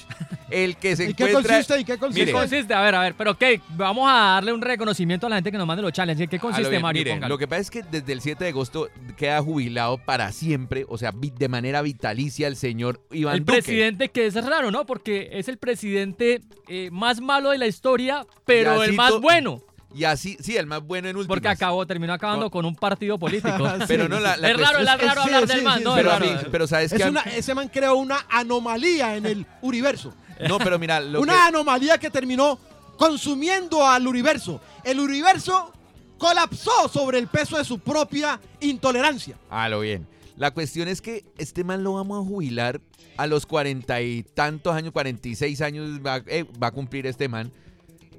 El 0.49 0.77
que 0.77 0.95
se 0.95 1.09
¿Y 1.09 1.13
qué 1.13 1.33
consiste? 1.33 1.77
¿Y 1.77 1.83
qué 1.83 1.97
consiste? 1.97 2.21
¿Qué 2.21 2.25
Mire, 2.27 2.31
consiste? 2.31 2.73
A 2.73 2.81
ver, 2.81 2.95
a 2.95 3.01
ver, 3.01 3.15
pero 3.17 3.37
¿qué? 3.37 3.59
Vamos 3.71 4.09
a 4.09 4.13
darle 4.35 4.53
un 4.53 4.61
reconocimiento 4.61 5.27
a 5.27 5.29
la 5.29 5.35
gente 5.35 5.51
que 5.51 5.57
nos 5.57 5.67
mande 5.67 5.81
los 5.81 5.91
challenges. 5.91 6.29
¿Qué 6.29 6.37
a 6.37 6.39
lo 6.39 6.41
consiste, 6.43 6.69
bien, 6.69 6.81
Mario? 6.81 7.03
mire, 7.03 7.27
lo 7.27 7.37
que 7.37 7.49
pasa 7.49 7.61
es 7.61 7.69
que 7.69 7.83
desde 7.83 8.13
el 8.13 8.21
7 8.21 8.45
de 8.45 8.51
agosto 8.51 8.89
queda 9.17 9.41
jubilado 9.41 9.97
para 9.97 10.31
siempre, 10.31 10.85
o 10.87 10.97
sea, 10.97 11.11
de 11.13 11.49
manera 11.49 11.81
vitalicia 11.81 12.47
el 12.47 12.55
señor 12.55 13.01
Iván 13.11 13.35
el 13.35 13.39
Duque. 13.41 13.61
presidente 13.61 14.07
que 14.07 14.25
es 14.27 14.35
raro, 14.35 14.71
¿no? 14.71 14.85
Porque 14.85 15.27
es 15.33 15.49
el 15.49 15.57
presidente 15.57 16.39
eh, 16.69 16.89
más 16.91 17.19
malo 17.19 17.49
de 17.49 17.57
la 17.57 17.67
historia, 17.67 18.25
pero 18.45 18.83
el 18.83 18.93
más 18.93 19.19
bueno. 19.19 19.63
Y 19.95 20.03
así, 20.03 20.37
sí, 20.41 20.55
el 20.57 20.65
más 20.67 20.83
bueno 20.83 21.07
en 21.07 21.15
últimas. 21.15 21.27
Porque 21.35 21.47
acabó, 21.47 21.85
terminó 21.87 22.13
acabando 22.13 22.51
con 22.51 22.65
un 22.65 22.75
partido 22.75 23.17
político. 23.17 23.67
Pero 23.87 24.07
no, 24.09 24.19
la- 24.19 24.37
la 24.37 24.49
es 24.51 24.57
raro, 24.59 24.79
es 24.79 24.85
raro 25.01 25.21
hablar 25.21 25.47
sí, 25.47 25.53
del 25.55 25.63
man, 25.63 25.77
sí, 25.79 25.83
¿no? 25.83 25.93
sí, 25.93 25.99
Es 25.99 26.03
pero, 26.05 26.09
raro. 26.19 26.25
a 26.25 26.33
mí- 26.33 26.47
pero 26.51 26.67
sabes 26.67 26.91
Es 26.91 27.01
que. 27.01 27.09
una- 27.09 27.21
ese 27.21 27.55
man 27.55 27.69
creó 27.69 27.95
una 27.95 28.25
anomalía 28.29 29.15
en 29.15 29.25
el 29.25 29.45
universo. 29.61 30.13
No, 30.47 30.57
pero 30.59 30.77
mira, 30.77 30.99
lo 30.99 31.21
una 31.21 31.33
que- 31.33 31.39
anomalía 31.39 31.97
que 31.97 32.09
terminó 32.09 32.59
consumiendo 32.97 33.87
al 33.87 34.07
universo. 34.07 34.59
El 34.83 34.99
universo 34.99 35.71
colapsó 36.17 36.89
sobre 36.91 37.19
el 37.19 37.27
peso 37.27 37.57
de 37.57 37.63
su 37.63 37.79
propia 37.79 38.39
intolerancia. 38.59 39.35
A 39.49 39.69
lo 39.69 39.79
bien. 39.79 40.07
La 40.35 40.51
cuestión 40.51 40.87
es 40.87 41.01
que 41.01 41.23
este 41.37 41.63
man 41.63 41.83
lo 41.83 41.93
vamos 41.93 42.23
a 42.23 42.27
jubilar 42.27 42.81
a 43.17 43.25
los 43.25 43.45
cuarenta 43.47 44.01
y 44.01 44.21
tantos 44.23 44.75
años, 44.75 44.91
46 44.91 45.61
años 45.61 45.99
va, 46.05 46.21
eh, 46.27 46.45
va 46.61 46.67
a 46.67 46.71
cumplir 46.71 47.07
este 47.07 47.27
man. 47.27 47.51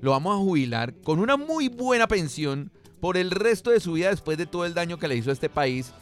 Lo 0.01 0.13
vamos 0.13 0.35
a 0.35 0.39
jubilar 0.39 0.95
con 1.03 1.19
una 1.19 1.37
muy 1.37 1.69
buena 1.69 2.07
pensión 2.07 2.71
por 3.01 3.17
el 3.17 3.31
resto 3.31 3.71
de 3.71 3.81
su 3.81 3.93
vida 3.93 4.11
después 4.11 4.39
de 4.39 4.47
todo 4.47 4.65
el 4.65 4.75
daño 4.75 4.99
que 4.99 5.09
le 5.09 5.17
hizo 5.17 5.31
a 5.31 5.33
este 5.33 5.49
país. 5.49 5.93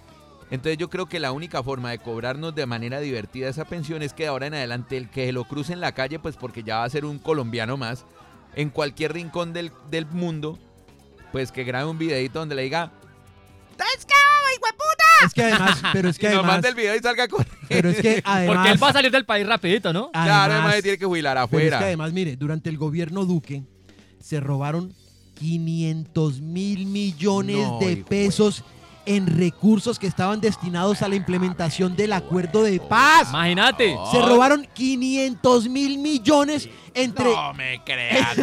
Entonces 0.51 0.79
yo 0.79 0.89
creo 0.91 1.07
que 1.07 1.19
la 1.19 1.33
única 1.33 1.63
forma 1.63 1.91
de 1.91 1.99
cobrarnos 1.99 2.55
de 2.55 2.67
manera 2.67 3.01
divertida 3.01 3.49
esa 3.49 3.65
pensión 3.65 4.03
es 4.03 4.13
que 4.13 4.25
de 4.25 4.29
ahora 4.29 4.47
en 4.47 4.55
adelante 4.55 4.97
el 4.97 5.11
que 5.11 5.33
lo 5.33 5.45
cruce 5.45 5.73
en 5.73 5.81
la 5.81 5.93
calle, 5.93 6.19
pues 6.19 6.37
porque 6.37 6.63
ya 6.63 6.79
va 6.79 6.85
a 6.85 6.91
ser 6.91 7.05
un 7.05 7.19
colombiano 7.19 7.77
más, 7.77 8.05
en 8.55 8.71
cualquier 8.71 9.13
rincón 9.13 9.53
del, 9.53 9.73
del 9.91 10.07
mundo, 10.07 10.59
pues 11.33 11.51
que 11.51 11.65
grabe 11.65 11.91
un 11.91 11.99
videito 11.99 12.39
donde 12.39 12.55
le 12.55 12.63
diga, 12.63 12.93
Es 15.25 15.33
que 15.35 15.43
además, 15.43 15.83
pero 15.93 16.09
es 16.09 16.19
que 16.19 16.27
y 16.27 16.29
nos 16.29 16.39
además, 16.39 16.55
mande 16.55 16.69
el 16.69 16.75
video 16.75 16.95
y 16.95 16.99
salga 17.01 17.29
con 17.29 17.45
pero 17.69 17.91
es 17.91 18.01
que 18.01 18.23
además, 18.25 18.57
Porque 18.57 18.71
él 18.73 18.83
va 18.83 18.89
a 18.89 18.93
salir 18.93 19.11
del 19.11 19.25
país 19.25 19.47
rapidito, 19.47 19.93
¿no? 19.93 20.11
Claro, 20.13 20.55
además 20.55 20.83
tiene 20.83 20.99
que 20.99 21.05
jubilar 21.07 21.35
pero 21.35 21.45
es 21.45 21.49
afuera. 21.49 21.79
que 21.79 21.85
además, 21.87 22.13
mire, 22.13 22.37
durante 22.37 22.71
el 22.71 22.79
gobierno 22.79 23.25
Duque 23.25 23.65
se 24.27 24.41
robaron 24.41 24.93
500 25.35 26.41
mil 26.41 26.87
millones 26.87 27.59
No, 27.59 27.79
de 27.79 27.99
pesos 27.99 28.65
en 29.05 29.29
recursos 29.29 30.01
que 30.01 30.09
estaban 30.09 30.41
destinados 30.41 31.01
a 31.03 31.09
la 31.09 31.15
implementación 31.15 31.95
del 31.95 32.13
acuerdo 32.13 32.65
de 32.65 32.81
paz. 32.81 33.29
Imagínate. 33.29 33.97
Se 34.11 34.21
robaron 34.21 34.67
500 34.75 35.69
mil 35.69 35.99
millones 35.99 36.69
entre... 36.93 37.27
No 37.27 37.55
me 37.55 37.81
creas. 37.85 38.37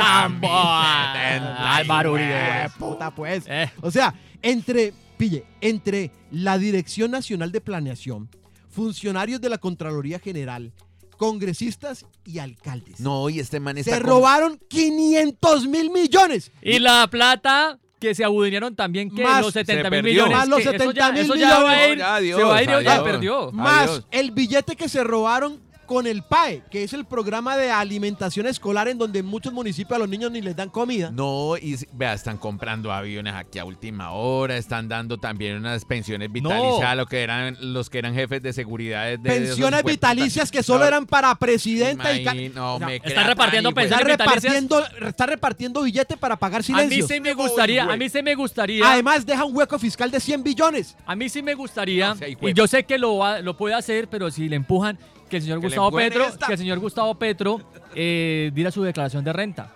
Álvaro 1.53 2.13
Uribe. 2.13 2.69
puta 2.79 3.13
pues. 3.13 3.43
Eh. 3.47 3.69
O 3.81 3.91
sea, 3.91 4.13
entre, 4.41 4.93
pille, 5.17 5.43
entre 5.59 6.11
la 6.31 6.57
Dirección 6.57 7.11
Nacional 7.11 7.51
de 7.51 7.59
Planeación, 7.59 8.29
funcionarios 8.69 9.41
de 9.41 9.49
la 9.49 9.57
Contraloría 9.57 10.19
General, 10.19 10.71
congresistas 11.15 12.05
y 12.25 12.39
alcaldes. 12.39 12.99
No, 12.99 13.29
y 13.29 13.39
este 13.39 13.59
man 13.59 13.77
está 13.77 13.95
Se 13.95 14.01
con- 14.01 14.09
robaron 14.09 14.59
500 14.67 15.67
mil 15.67 15.89
millones. 15.91 16.51
Y 16.61 16.79
la 16.79 17.07
plata 17.07 17.79
que 17.99 18.13
se 18.15 18.23
abudinearon 18.25 18.75
también 18.75 19.09
que 19.13 19.23
Más- 19.23 19.41
los 19.41 19.53
70 19.53 19.83
se 19.83 19.89
mil 19.91 20.01
perdió. 20.03 20.11
millones. 20.25 20.37
Más 20.37 20.47
los 20.49 20.57
que 20.57 20.63
eso 20.63 20.71
70 20.71 20.93
ya- 21.07 21.11
mil 21.13 21.21
eso 21.21 21.35
ya 21.35 21.59
va 21.59 21.71
a 21.71 21.75
millones. 21.75 21.89
ir, 21.89 21.97
No, 21.97 22.03
ya, 22.03 22.15
adiós, 22.15 22.37
se 22.39 22.43
va 22.43 22.55
a 22.57 22.61
ir, 22.63 22.69
ya 22.69 22.75
adiós. 22.77 23.03
perdió. 23.03 23.51
Más 23.53 23.89
Adiós. 23.89 24.07
el 24.11 24.31
billete 24.31 24.75
que 24.75 24.89
se 24.89 25.03
robaron 25.03 25.59
con 25.85 26.07
el 26.07 26.23
PAE, 26.23 26.63
que 26.69 26.83
es 26.83 26.93
el 26.93 27.05
programa 27.05 27.57
de 27.57 27.71
alimentación 27.71 28.47
escolar 28.47 28.87
en 28.87 28.97
donde 28.97 29.19
en 29.19 29.25
muchos 29.25 29.53
municipios 29.53 29.95
a 29.95 29.99
los 29.99 30.09
niños 30.09 30.31
ni 30.31 30.41
les 30.41 30.55
dan 30.55 30.69
comida. 30.69 31.11
No, 31.11 31.57
y 31.57 31.77
vea, 31.93 32.13
están 32.13 32.37
comprando 32.37 32.91
aviones 32.91 33.33
aquí 33.33 33.59
a 33.59 33.65
última 33.65 34.11
hora, 34.11 34.57
están 34.57 34.87
dando 34.87 35.17
también 35.17 35.57
unas 35.57 35.85
pensiones 35.85 36.31
vitalicias 36.31 36.83
a 36.83 36.95
lo 36.95 37.05
que 37.05 37.21
eran 37.21 37.57
los 37.61 37.89
que 37.89 37.99
eran 37.99 38.13
jefes 38.13 38.41
de 38.41 38.53
seguridad 38.53 39.05
de, 39.05 39.19
Pensiones 39.19 39.83
vitalicias 39.83 40.51
que 40.51 40.63
solo 40.63 40.81
No, 40.81 40.87
eran 40.87 41.05
para 41.05 41.33
presidenta 41.35 42.13
y 42.13 42.49
no, 42.49 42.75
o 42.75 42.77
sea, 42.77 42.87
me 42.87 42.99
crea 42.99 43.23
repartiendo 43.23 43.69
está 43.69 43.81
pensiones 43.81 44.17
repartiendo, 44.17 44.85
está 45.07 45.25
repartiendo 45.25 45.83
billete 45.83 46.17
para 46.17 46.37
pagar 46.37 46.61
A 46.73 46.83
mí 46.83 47.01
sí 47.01 47.19
me 47.19 47.33
gustaría, 47.33 47.83
a 47.83 47.97
mí 47.97 48.09
sí 48.09 48.21
me 48.21 48.35
gustaría. 48.35 48.91
Además 48.91 49.25
deja 49.25 49.45
un 49.45 49.55
hueco 49.55 49.77
fiscal 49.79 50.11
de 50.11 50.19
100 50.19 50.43
billones. 50.43 50.95
A 51.05 51.15
mí 51.15 51.29
sí 51.29 51.41
me 51.41 51.53
gustaría, 51.53 52.09
No 52.09 52.15
sea 52.15 52.29
y 52.29 52.53
yo 52.53 52.67
sé 52.67 52.83
que 52.83 52.97
lo 52.97 53.57
puede 53.57 53.75
hacer, 53.75 54.07
pero 54.07 54.31
si 54.31 54.49
le 54.49 54.55
empujan, 54.55 54.97
que 55.33 55.37
el 55.37 55.43
señor 55.43 55.59
Que 55.59 55.67
Gustavo 55.67 55.91
Petro, 55.91 56.25
esta. 56.25 56.45
que 56.47 56.53
el 56.53 56.59
señor 56.59 56.79
Gustavo 56.79 57.15
Petro 57.15 57.59
eh, 57.95 58.51
diera 58.53 58.69
su 58.71 58.83
declaración 58.83 59.23
de 59.23 59.33
renta. 59.33 59.71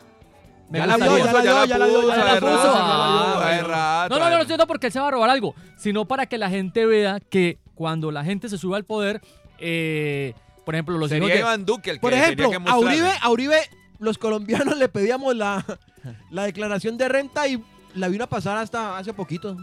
Me 0.70 0.80
Ya 0.80 0.86
la 0.88 0.98
vio, 0.98 1.18
ya 1.18 1.32
la 1.34 1.42
vio, 1.42 1.66
ya 1.66 1.78
la 1.78 1.86
vio, 1.88 2.08
ya 2.10 2.18
la 2.18 2.32
hace 2.32 2.42
puso. 2.42 2.74
Ah. 2.76 4.08
No, 4.10 4.20
no, 4.20 4.30
no, 4.30 4.38
no 4.38 4.46
siento 4.46 4.68
porque 4.68 4.88
él 4.88 4.94
se 4.94 5.00
va 5.00 5.08
a 5.08 5.12
robar 5.12 5.30
algo, 5.30 5.56
sino 5.78 6.06
para 6.06 6.26
que 6.26 6.38
la 6.38 6.50
gente 6.50 6.86
vea 6.86 7.20
que 7.30 7.58
cuando 7.76 8.12
la 8.12 8.24
gente 8.24 8.50
se 8.50 8.58
sube 8.58 8.76
al 8.76 8.84
poder, 8.84 9.22
eh, 9.60 10.34
por 10.66 10.76
ejemplo, 10.76 10.98
los 10.98 11.10
hijos 11.12 11.22
Sería 11.28 11.36
de- 11.36 11.40
Iván 11.42 11.66
Duque 11.66 11.92
el 11.92 11.96
que 11.98 12.02
Por 12.02 12.12
tenía 12.12 12.26
ejemplo, 12.26 12.50
que 12.50 12.56
a 12.56 12.60
mostrar. 12.60 12.84
Uribe, 12.84 13.12
a 13.22 13.30
Uribe, 13.30 13.60
los 14.00 14.18
colombianos 14.18 14.78
le 14.78 14.90
pedíamos 14.90 15.36
la, 15.36 15.64
la 16.32 16.44
declaración 16.44 16.98
de 16.98 17.08
renta 17.08 17.48
y 17.48 17.64
la 17.98 18.08
vino 18.08 18.24
a 18.24 18.28
pasar 18.28 18.58
hasta 18.58 18.98
hace 18.98 19.14
poquito. 19.14 19.58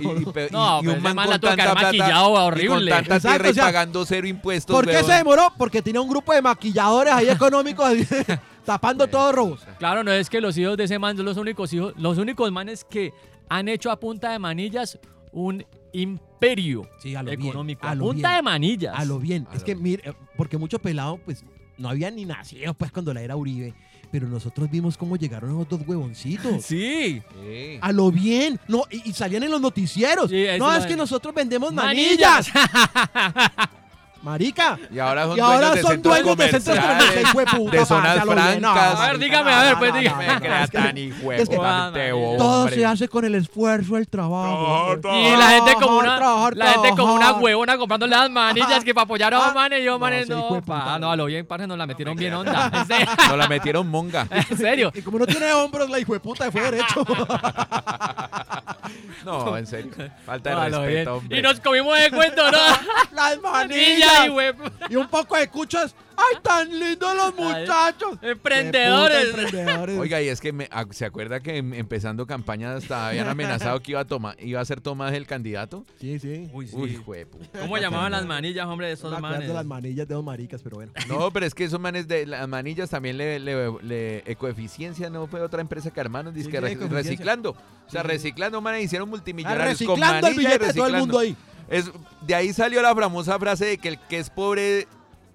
Y, 0.00 0.22
y 0.22 0.24
pe- 0.32 0.48
No, 0.50 0.78
y- 0.80 0.84
y 0.84 0.86
pero 0.88 0.98
ese 1.00 1.14
man 1.14 1.28
la 1.30 1.38
tuvo 1.38 1.50
que 1.50 1.56
tanta 1.56 1.62
haber 1.64 1.74
plata 1.74 1.86
maquillado 1.88 2.30
y 2.30 2.32
con 2.34 2.42
horrible. 2.42 2.90
tanta 2.90 3.16
Exacto, 3.16 3.28
tierra 3.36 3.48
y 3.48 3.50
o 3.50 3.54
sea, 3.54 3.64
pagando 3.64 4.04
cero 4.06 4.26
impuestos. 4.26 4.74
¿Por 4.74 4.86
qué 4.86 4.92
weón. 4.92 5.04
se 5.06 5.12
demoró? 5.12 5.52
Porque 5.58 5.82
tenía 5.82 6.00
un 6.00 6.08
grupo 6.08 6.32
de 6.32 6.40
maquilladores 6.42 7.12
ahí 7.12 7.28
económicos 7.30 7.84
ahí, 7.86 8.06
tapando 8.64 9.06
todos 9.08 9.34
robos. 9.34 9.60
Claro, 9.78 10.02
no 10.02 10.10
es 10.12 10.30
que 10.30 10.40
los 10.40 10.56
hijos 10.56 10.76
de 10.76 10.84
ese 10.84 10.98
man 10.98 11.16
son 11.16 11.26
los 11.26 11.36
únicos 11.36 11.72
hijos, 11.72 11.92
los 11.96 12.16
únicos 12.18 12.50
manes 12.50 12.84
que 12.84 13.12
han 13.50 13.68
hecho 13.68 13.90
a 13.90 14.00
punta 14.00 14.30
de 14.32 14.38
manillas 14.38 14.98
un 15.32 15.64
imperio 15.92 16.88
Sí, 17.00 17.14
a 17.14 17.22
lo 17.22 17.30
bien, 17.30 17.42
económico. 17.42 17.86
a 17.86 17.90
A 17.90 17.94
lo 17.94 18.04
punta 18.04 18.28
bien. 18.28 18.36
de 18.36 18.42
manillas. 18.42 18.94
A 18.98 19.04
lo 19.04 19.18
bien. 19.18 19.46
A 19.50 19.54
es 19.54 19.60
lo 19.60 19.66
que, 19.66 19.74
bien. 19.74 19.82
mire, 19.82 20.10
eh, 20.10 20.14
porque 20.36 20.56
mucho 20.58 20.78
pelado, 20.78 21.18
pues, 21.24 21.44
no 21.76 21.88
había 21.88 22.10
ni 22.10 22.24
nacido, 22.24 22.74
pues, 22.74 22.90
cuando 22.92 23.12
la 23.14 23.20
era 23.22 23.36
Uribe. 23.36 23.74
Pero 24.10 24.26
nosotros 24.26 24.70
vimos 24.70 24.96
cómo 24.96 25.16
llegaron 25.16 25.50
esos 25.50 25.68
dos 25.68 25.80
huevoncitos. 25.86 26.64
Sí. 26.64 27.22
Sí. 27.42 27.78
A 27.80 27.92
lo 27.92 28.10
bien. 28.10 28.58
No, 28.68 28.84
y, 28.90 29.10
y 29.10 29.12
salían 29.12 29.42
en 29.42 29.50
los 29.50 29.60
noticieros. 29.60 30.30
Sí, 30.30 30.46
no, 30.58 30.74
es 30.74 30.86
que 30.86 30.96
nosotros 30.96 31.34
vendemos 31.34 31.72
manillas. 31.72 32.48
Manillas. 32.54 33.68
Marica. 34.22 34.78
Y 34.90 34.98
ahora 34.98 35.24
son 35.26 35.36
Y 35.36 35.40
ahora 35.40 35.56
dueños 35.58 35.74
de 35.76 35.82
son 35.82 35.90
centros 35.92 36.14
dueños 36.14 36.36
de 36.36 36.48
centros 36.50 36.78
comerciales, 36.78 37.14
de 37.14 37.46
puta, 37.56 37.70
de 37.76 37.86
zonas. 37.86 38.16
No, 38.26 38.32
francas. 38.32 39.00
A 39.00 39.06
ver, 39.06 39.18
dígame, 39.18 39.52
a 39.52 39.62
ver, 39.62 39.78
pues, 39.78 39.94
diga. 39.94 40.10
no, 40.10 40.40
crea 40.40 40.64
es 40.64 40.70
que- 40.70 40.78
tan 40.78 40.98
hijo 40.98 41.32
es 41.32 41.48
que 41.48 41.56
de 41.56 42.34
todo 42.38 42.68
se 42.68 42.84
hace 42.84 43.08
con 43.08 43.24
el 43.24 43.34
esfuerzo, 43.36 43.96
el 43.96 44.08
trabajo. 44.08 44.96
Y 45.02 45.36
la 45.36 45.48
gente 45.50 45.74
como 45.74 45.98
una, 45.98 46.16
Trabajar, 46.18 46.56
la 46.56 46.66
gente 46.72 46.90
como 46.96 47.14
una 47.14 47.32
huevona 47.34 47.78
comprando 47.78 48.06
las 48.08 48.28
manillas 48.30 48.82
que 48.84 48.92
para 48.92 49.04
apoyar 49.04 49.32
a 49.34 49.38
Ah, 49.38 49.46
los 49.46 49.54
manes 49.54 49.80
y 49.80 49.84
yo, 49.84 49.92
no, 49.92 49.98
manes, 50.00 50.28
no, 50.28 50.36
de 50.54 50.62
no. 50.66 51.10
a 51.12 51.16
lo 51.16 51.26
bien, 51.26 51.46
parce, 51.46 51.66
nos 51.66 51.78
la 51.78 51.86
metieron 51.86 52.16
bien 52.16 52.34
onda. 52.34 52.70
En 52.74 52.86
serio. 52.86 53.06
No 53.28 53.36
la 53.36 53.46
metieron 53.48 53.88
monga. 53.88 54.26
En 54.50 54.56
serio. 54.58 54.90
Y 54.94 55.02
como 55.02 55.20
no 55.20 55.26
tiene 55.26 55.52
hombros, 55.52 55.88
la 55.88 56.00
hijo 56.00 56.12
de 56.12 56.20
puta 56.20 56.50
fue 56.50 56.60
derecho. 56.62 57.04
No, 59.24 59.56
en 59.56 59.66
serio. 59.66 59.92
Falta 60.24 60.50
de 60.64 60.70
No, 60.70 60.84
respeto, 60.84 61.14
hombre. 61.16 61.38
Y 61.38 61.42
nos 61.42 61.60
comimos 61.60 61.98
de 61.98 62.10
cuento, 62.10 62.50
¿no? 62.50 62.58
Las 63.12 63.40
Manilla 63.40 64.24
manillas. 64.24 64.54
y. 64.88 64.92
Y 64.92 64.96
un 64.96 65.08
poco 65.08 65.36
de 65.36 65.48
cuchas. 65.48 65.94
¡Ay, 66.18 66.38
tan 66.42 66.78
lindos 66.78 67.14
los 67.14 67.34
muchachos! 67.36 68.18
Emprendedores. 68.22 69.98
Oiga, 69.98 70.20
y 70.20 70.28
es 70.28 70.40
que 70.40 70.52
me- 70.52 70.68
ah, 70.70 70.84
se 70.90 71.04
acuerda 71.04 71.40
que 71.40 71.58
em- 71.58 71.74
empezando 71.74 72.26
campaña 72.26 72.74
hasta 72.74 73.08
habían 73.08 73.28
amenazado 73.28 73.80
que 73.80 73.92
iba 73.92 74.00
a 74.00 74.04
tomar, 74.04 74.36
iba 74.40 74.60
a 74.60 74.64
ser 74.64 74.80
Tomás 74.80 75.12
el 75.14 75.26
candidato. 75.26 75.84
Sí, 76.00 76.18
sí. 76.18 76.48
Uy, 76.52 76.66
sí. 76.68 76.76
Uy, 76.76 76.96
juepu. 76.96 77.38
¿Cómo 77.60 77.78
llamaban 77.78 78.12
las 78.12 78.26
manillas, 78.26 78.66
hombre, 78.66 78.88
de 78.88 78.92
esos 78.94 79.18
manes? 79.20 79.46
de 79.48 79.54
las 79.54 79.64
manillas 79.66 80.08
de 80.08 80.14
dos 80.14 80.24
maricas, 80.24 80.60
pero 80.62 80.76
bueno. 80.76 80.92
No, 81.08 81.30
pero 81.30 81.46
es 81.46 81.54
que 81.54 81.64
esos 81.64 81.80
manes 81.80 82.08
de 82.08 82.26
las 82.26 82.46
manillas 82.48 82.90
también 82.90 83.16
le, 83.16 83.38
le, 83.38 83.72
le- 83.82 84.22
Ecoeficiencia 84.30 85.10
no 85.10 85.26
fue 85.26 85.40
otra 85.40 85.60
empresa 85.60 85.90
que 85.90 86.00
armaron, 86.00 86.34
dice 86.34 86.46
Sí, 86.46 86.52
que 86.52 86.60
reciclando. 86.88 87.50
O 87.86 87.90
sea, 87.90 88.02
reciclando, 88.02 88.60
manes, 88.60 88.84
hicieron 88.84 89.08
Ah, 89.08 89.10
multimillonarios 89.10 89.78
con 89.78 89.96
reciclando 90.00 90.26
el 90.28 90.34
manillas 90.34 90.36
y 90.36 90.46
billete 90.58 90.66
de 90.66 90.72
todo 90.74 90.86
el 90.88 90.96
mundo 90.96 91.18
ahí. 91.18 91.36
Es, 91.70 91.90
de 92.22 92.34
ahí 92.34 92.52
salió 92.52 92.80
la 92.82 92.94
famosa 92.94 93.38
frase 93.38 93.66
de 93.66 93.78
que 93.78 93.88
el 93.88 93.98
que 93.98 94.18
es 94.18 94.30
pobre 94.30 94.86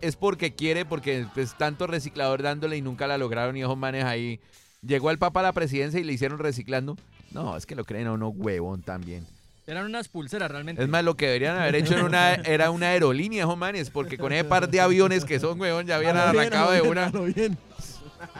es 0.04 0.16
porque 0.16 0.54
quiere, 0.54 0.86
porque 0.86 1.26
pues 1.34 1.58
tanto 1.58 1.88
reciclador 1.88 2.44
dándole 2.44 2.78
y 2.78 2.82
nunca 2.82 3.08
la 3.08 3.18
lograron 3.18 3.56
y 3.58 3.62
esos 3.62 3.78
manes 3.78 4.04
ahí. 4.04 4.40
Llegó 4.86 5.10
el 5.12 5.18
Papa 5.18 5.40
a 5.40 5.44
la 5.44 5.54
presidencia 5.54 6.00
y 6.00 6.04
le 6.04 6.14
hicieron 6.14 6.40
reciclando. 6.40 6.98
No, 7.32 7.56
es 7.56 7.66
que 7.66 7.76
lo 7.76 7.86
creen 7.86 8.08
a 8.08 8.12
uno 8.12 8.30
huevón 8.30 8.82
también. 8.82 9.26
Eran 9.66 9.86
unas 9.86 10.10
pulseras 10.10 10.52
realmente. 10.52 10.84
Es 10.84 10.90
más, 10.90 11.06
lo 11.06 11.16
que 11.16 11.28
deberían 11.28 11.58
haber 11.58 11.76
hecho 11.76 11.94
era 11.94 12.04
una, 12.04 12.34
era 12.34 12.70
una 12.70 12.88
aerolínea, 12.88 13.48
manes, 13.48 13.90
porque 13.90 14.18
con 14.18 14.34
ese 14.34 14.44
par 14.44 14.70
de 14.70 14.82
aviones 14.82 15.24
que 15.24 15.40
son, 15.40 15.60
huevón, 15.60 15.86
ya 15.86 15.96
habían 15.96 16.18
A 16.18 16.26
lo 16.26 16.32
bien, 16.34 16.54
arrancado 16.54 16.72
de 16.72 16.82
una 16.82 17.10
bien. 17.10 17.58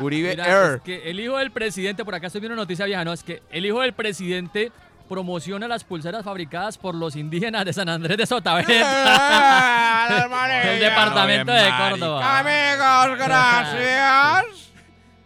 Uribe 0.02 0.32
Mira, 0.32 0.48
Air. 0.48 0.76
es 0.76 0.82
que 0.82 1.10
el 1.10 1.20
hijo 1.20 1.38
del 1.38 1.52
presidente, 1.52 2.04
por 2.04 2.16
acá 2.16 2.28
estoy 2.28 2.42
viendo 2.42 2.54
una 2.54 2.64
noticia 2.64 2.86
vieja, 2.86 3.06
no, 3.06 3.14
es 3.14 3.24
que 3.24 3.42
el 3.52 3.66
hijo 3.66 3.82
del 3.82 3.94
presidente 3.94 4.72
promociona 5.14 5.68
las 5.68 5.84
pulseras 5.84 6.26
fabricadas 6.26 6.76
por 6.76 6.96
los 6.96 7.16
indígenas 7.16 7.66
de 7.66 7.74
San 7.74 7.88
Andrés 7.88 8.18
de 8.18 8.26
Sotaventa. 8.26 8.72
el 10.74 10.80
departamento 10.80 11.52
de 11.52 11.70
Córdoba. 11.70 12.40
Amigos, 12.40 13.20
gracias. 13.20 14.63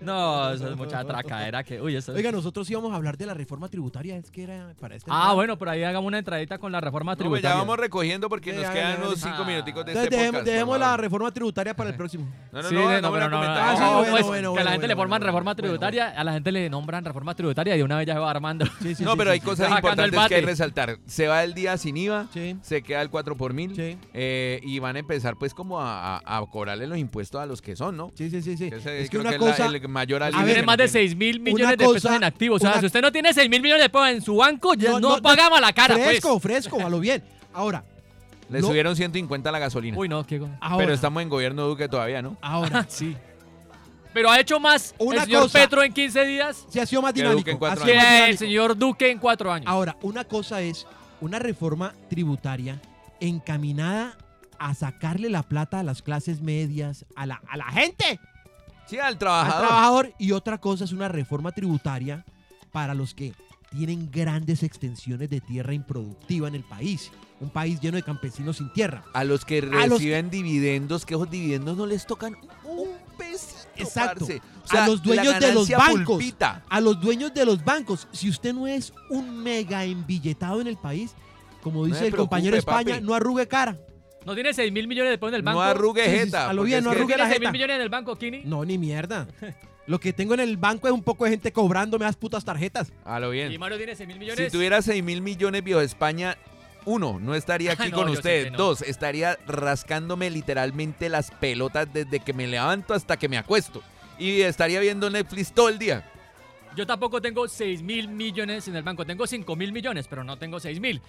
No, 0.08 0.52
eso 0.52 0.70
es 0.70 0.76
mucha 0.78 1.04
tracadera 1.04 1.64
que. 1.64 1.82
Uy, 1.82 1.96
eso 1.96 2.12
es- 2.12 2.18
Oiga, 2.18 2.32
nosotros 2.32 2.70
íbamos 2.70 2.92
a 2.92 2.96
hablar 2.96 3.18
de 3.18 3.26
la 3.26 3.34
reforma 3.34 3.68
tributaria, 3.70 4.16
es 4.18 4.32
que 4.32 4.44
era 4.44 4.74
para 4.80 4.96
este. 4.96 5.10
Ah, 5.14 5.34
bueno, 5.34 5.58
por 5.58 5.70
ahí 5.70 5.84
hagamos 5.84 6.08
una 6.08 6.18
entradita 6.20 6.58
con 6.58 6.72
la 6.72 6.80
reforma 6.82 7.12
No, 7.12 7.18
pues 7.18 7.24
tributaria. 7.24 7.50
ya 7.52 7.56
vamos 7.58 7.78
recogiendo 7.78 8.30
porque 8.30 8.54
nos 8.54 8.66
quedan 8.70 9.02
unos 9.02 9.20
cinco 9.20 9.46
minuticos 9.46 9.86
de 9.86 9.92
Entonces 9.92 10.04
este 10.06 10.16
dejemos, 10.16 10.40
podcast. 10.40 10.48
dejemos 10.54 10.80
la 10.80 10.98
reforma 10.98 11.32
tributaria 11.32 11.76
para 11.76 11.90
el 11.90 11.96
próximo. 11.96 12.28
No, 12.52 12.62
no, 12.62 12.70
Sí, 12.70 12.76
no, 12.76 12.82
no, 12.90 13.02
no, 13.02 13.12
pero 13.12 13.30
no, 13.30 13.38
Ah, 13.44 14.06
pues, 14.10 14.26
que 14.26 14.60
a 14.60 14.64
la 14.64 14.72
gente 14.72 14.88
le 14.88 14.96
forman 14.96 15.22
reforma 15.22 15.56
tributaria, 15.56 16.10
a 16.10 16.24
la 16.24 16.34
gente 16.34 16.52
le 16.52 16.70
nombran 16.70 17.04
reforma 17.06 17.36
tributaria 17.36 17.76
y 17.76 17.78
de 17.80 17.84
una 17.84 17.98
vez 17.98 18.08
ya 18.08 18.14
se 18.14 18.20
va 18.20 18.32
armando. 18.32 18.66
Sí, 18.82 18.96
sí, 18.96 19.04
no, 19.04 19.12
sí, 19.12 19.18
pero 19.18 19.30
sí, 19.32 19.34
hay 19.34 19.40
sí. 19.40 19.46
cosas 19.46 19.72
importantes 19.72 20.12
que 20.28 20.36
hay 20.36 20.42
que 20.42 20.46
resaltar. 20.48 20.98
Se 21.06 21.28
va 21.28 21.44
el 21.44 21.54
día 21.54 21.78
sin 21.78 21.98
IVA, 21.98 22.28
se 22.62 22.82
queda 22.82 23.02
el 23.02 23.10
4 23.10 23.36
por 23.36 23.54
mil 23.54 23.76
Sí. 23.76 23.98
eh, 24.14 24.60
y 24.64 24.80
van 24.80 24.96
a 24.96 25.00
empezar 25.00 25.36
pues 25.38 25.54
como 25.54 25.80
a, 25.82 26.22
cobrarle 26.52 26.88
los 26.88 26.98
impuestos 26.98 27.42
a 27.42 27.46
los 27.46 27.62
que 27.62 27.76
son, 27.76 27.98
¿no? 27.98 28.12
Sí, 28.16 28.30
sí, 28.30 28.42
sí, 28.42 28.56
sí. 28.58 28.70
Es 28.72 28.84
que 28.84 29.08
creo 29.10 29.22
una 29.22 29.38
cosa. 29.38 29.68
Mayor 29.98 30.24
A 30.24 30.28
alivio 30.28 30.46
ver, 30.46 30.54
Tiene 30.54 30.62
que 30.62 30.66
más 30.66 30.78
no 30.78 30.84
de 30.84 30.90
tiene. 30.90 31.08
6 31.08 31.16
mil 31.18 31.40
millones 31.40 31.78
de 31.78 31.88
pesos 31.88 32.12
en 32.12 32.24
activos. 32.24 32.56
O 32.58 32.60
sea, 32.60 32.72
una- 32.72 32.80
si 32.80 32.86
usted 32.88 33.02
no 33.02 33.12
tiene 33.12 33.34
6 33.34 33.50
mil 33.50 33.62
millones 33.62 33.84
de 33.84 33.90
pesos 33.90 34.08
en 34.10 34.22
su 34.22 34.36
banco, 34.38 34.74
ya 34.76 34.92
no, 34.92 35.00
no, 35.00 35.22
pagamos 35.22 35.60
la 35.62 35.74
cara, 35.74 35.96
Fresco, 35.96 36.40
pues. 36.40 36.44
fresco, 36.44 36.80
a 36.86 36.90
lo 36.90 37.00
bien. 37.00 37.24
Ahora, 37.54 37.84
Le 38.50 38.62
no- 38.62 38.68
subieron 38.68 38.96
150 38.96 39.52
la 39.52 39.60
gasolina. 39.60 39.98
Uy, 39.98 40.08
no, 40.08 40.26
qué... 40.26 40.42
ahora, 40.62 40.78
pero 40.78 40.94
estamos 40.94 41.22
en 41.24 41.30
gobierno 41.30 41.68
Duque 41.68 41.88
todavía, 41.90 42.22
¿no? 42.22 42.38
ahora. 42.42 42.86
sí. 42.90 43.16
Pero 44.14 44.32
ha 44.32 44.40
hecho 44.40 44.60
más 44.60 44.96
Una 44.98 45.20
el 45.20 45.26
señor 45.26 45.44
cosa- 45.44 45.60
Petro 45.60 45.84
en 45.84 45.94
15 45.94 46.26
días 46.26 46.66
Se 46.70 46.82
ha 46.82 46.86
sido 46.88 47.02
más 47.04 47.14
Que 47.14 47.20
dinámico. 47.20 47.40
Duque 47.42 47.52
en 47.52 47.58
cuatro 47.60 47.84
ha 47.84 47.86
sido 47.86 47.96
más 47.98 48.06
que 48.06 48.10
el 48.10 48.16
dinámico. 48.22 48.40
señor 48.40 48.78
Duque 48.78 49.12
en 49.12 49.18
4 49.20 49.52
años. 49.54 49.68
Ahora, 49.68 49.96
una 50.02 50.24
cosa 50.24 50.62
es 50.62 50.88
una 51.22 51.38
reforma 51.40 51.94
tributaria 52.10 52.80
encaminada 53.20 54.18
a 54.60 54.74
sacarle 54.74 55.30
la 55.30 55.44
plata 55.44 55.80
a 55.80 55.84
las 55.84 56.02
clases 56.02 56.42
medias, 56.42 57.06
a 57.16 57.26
la, 57.28 57.42
a 57.48 57.58
la 57.58 57.66
gente, 57.66 58.20
Sí, 58.88 58.98
al 58.98 59.08
al 59.08 59.18
trabajador. 59.18 59.68
trabajador. 59.68 60.14
Y 60.18 60.32
otra 60.32 60.58
cosa 60.58 60.84
es 60.84 60.92
una 60.92 61.08
reforma 61.08 61.52
tributaria 61.52 62.26
para 62.72 62.94
los 62.94 63.14
que 63.14 63.34
tienen 63.72 64.10
grandes 64.12 64.64
extensiones 64.64 65.30
de 65.30 65.42
tierra 65.42 65.74
improductiva 65.74 66.48
en 66.48 66.56
el 66.56 66.64
país. 66.64 67.12
Un 67.40 67.50
país 67.50 67.80
lleno 67.80 67.98
de 67.98 68.04
campesinos 68.04 68.58
sin 68.58 68.72
tierra. 68.74 69.04
A 69.14 69.24
los 69.24 69.46
que 69.46 69.60
A 69.60 69.86
los 69.88 70.00
reciben 70.00 70.30
dividendos, 70.30 71.06
que 71.06 71.14
esos 71.16 71.30
dividendos 71.30 71.78
no 71.78 71.86
les 71.86 72.06
tocan 72.08 72.36
un 72.64 72.90
pesito, 73.18 73.68
Exacto. 73.76 74.26
parce. 74.26 74.42
O 74.64 74.68
sea, 74.68 74.86
a 74.86 74.88
los 74.88 75.02
dueños 75.04 75.40
de 75.40 75.54
los 75.54 75.70
bancos. 75.70 76.18
pulpita. 76.18 76.64
A 76.70 76.82
los 76.82 77.00
dueños 77.00 77.34
de 77.34 77.46
los 77.46 77.64
bancos. 77.64 78.08
Si 78.12 78.30
usted 78.30 78.54
no 78.54 78.68
es 78.68 78.94
un 79.10 79.38
mega 79.44 79.84
embilletado 79.86 80.60
en 80.62 80.68
el 80.68 80.78
país, 80.78 81.12
como 81.62 81.86
dice 81.86 82.08
el 82.08 82.16
compañero 82.16 82.56
España, 82.58 82.96
papi. 82.96 83.06
no 83.06 83.14
arrugue 83.14 83.48
cara. 83.48 83.78
No 84.28 84.36
tiene 84.36 84.54
6 84.54 84.72
mil 84.72 84.88
millones 84.88 85.12
de 85.12 85.18
pesos 85.18 85.30
en 85.30 85.36
el 85.36 85.42
banco. 85.42 85.60
No 85.60 85.64
arrugue 85.66 86.04
jeta. 86.04 86.50
a 86.50 86.54
lo 86.54 86.64
bien, 86.64 86.84
no 86.84 86.92
arrugue 86.92 87.16
¿Tiene 87.16 87.24
la 87.24 87.30
6 87.30 87.40
mil 87.40 87.48
jeta. 87.48 87.52
millones 87.54 87.76
en 87.78 87.82
el 87.82 87.90
banco, 87.90 88.16
Kini? 88.18 88.42
No, 88.44 88.64
ni 88.66 88.78
mierda. 88.78 89.26
Lo 89.88 90.00
que 90.02 90.12
tengo 90.12 90.34
en 90.34 90.42
el 90.42 90.58
banco 90.58 90.88
es 90.88 90.94
un 90.94 91.02
poco 91.02 91.24
de 91.24 91.32
gente 91.32 91.54
cobrándome 91.54 92.04
las 92.04 92.18
putas 92.18 92.44
tarjetas. 92.44 92.92
A 93.06 93.22
lo 93.22 93.34
Y 93.34 93.38
bien. 93.48 93.58
Mario 93.58 93.78
tiene 93.78 93.96
6 93.96 94.06
mil 94.06 94.16
Si 94.18 94.20
millones. 94.20 94.52
tuviera 94.52 94.82
6 94.82 95.02
mil 95.02 95.22
millones, 95.22 95.64
viejo 95.64 95.80
España, 95.80 96.38
uno, 96.84 97.20
no 97.22 97.36
estaría 97.36 97.72
aquí 97.74 97.84
Ah, 97.84 97.90
no, 97.90 97.98
con 98.04 98.14
no. 98.14 98.58
Dos, 98.58 98.82
estaría 98.82 99.38
rascándome 99.48 100.30
literalmente 100.30 101.08
las 101.08 101.32
pelotas 101.32 101.88
desde 101.94 102.20
que 102.20 102.34
me 102.34 102.48
levanto 102.48 102.94
hasta 102.94 103.16
que 103.16 103.30
me 103.30 103.38
acuesto. 103.38 103.82
Y 104.20 104.42
estaría 104.42 104.82
viendo 104.82 105.10
Netflix 105.10 105.54
todo 105.54 105.70
el 105.70 105.80
día. 105.80 106.04
Yo 106.76 106.86
tampoco 106.86 107.22
tengo 107.22 107.48
6 107.48 107.82
mil 107.82 108.10
millones 108.10 108.68
en 108.68 108.76
el 108.76 108.84
banco. 108.84 109.06
Tengo 109.06 109.26
5 109.26 109.56
mil 109.56 109.72
millones, 109.72 110.06
pero 110.10 110.24
no 110.26 110.38
tengo 110.38 110.60
6 110.60 110.82
mil. 110.82 111.02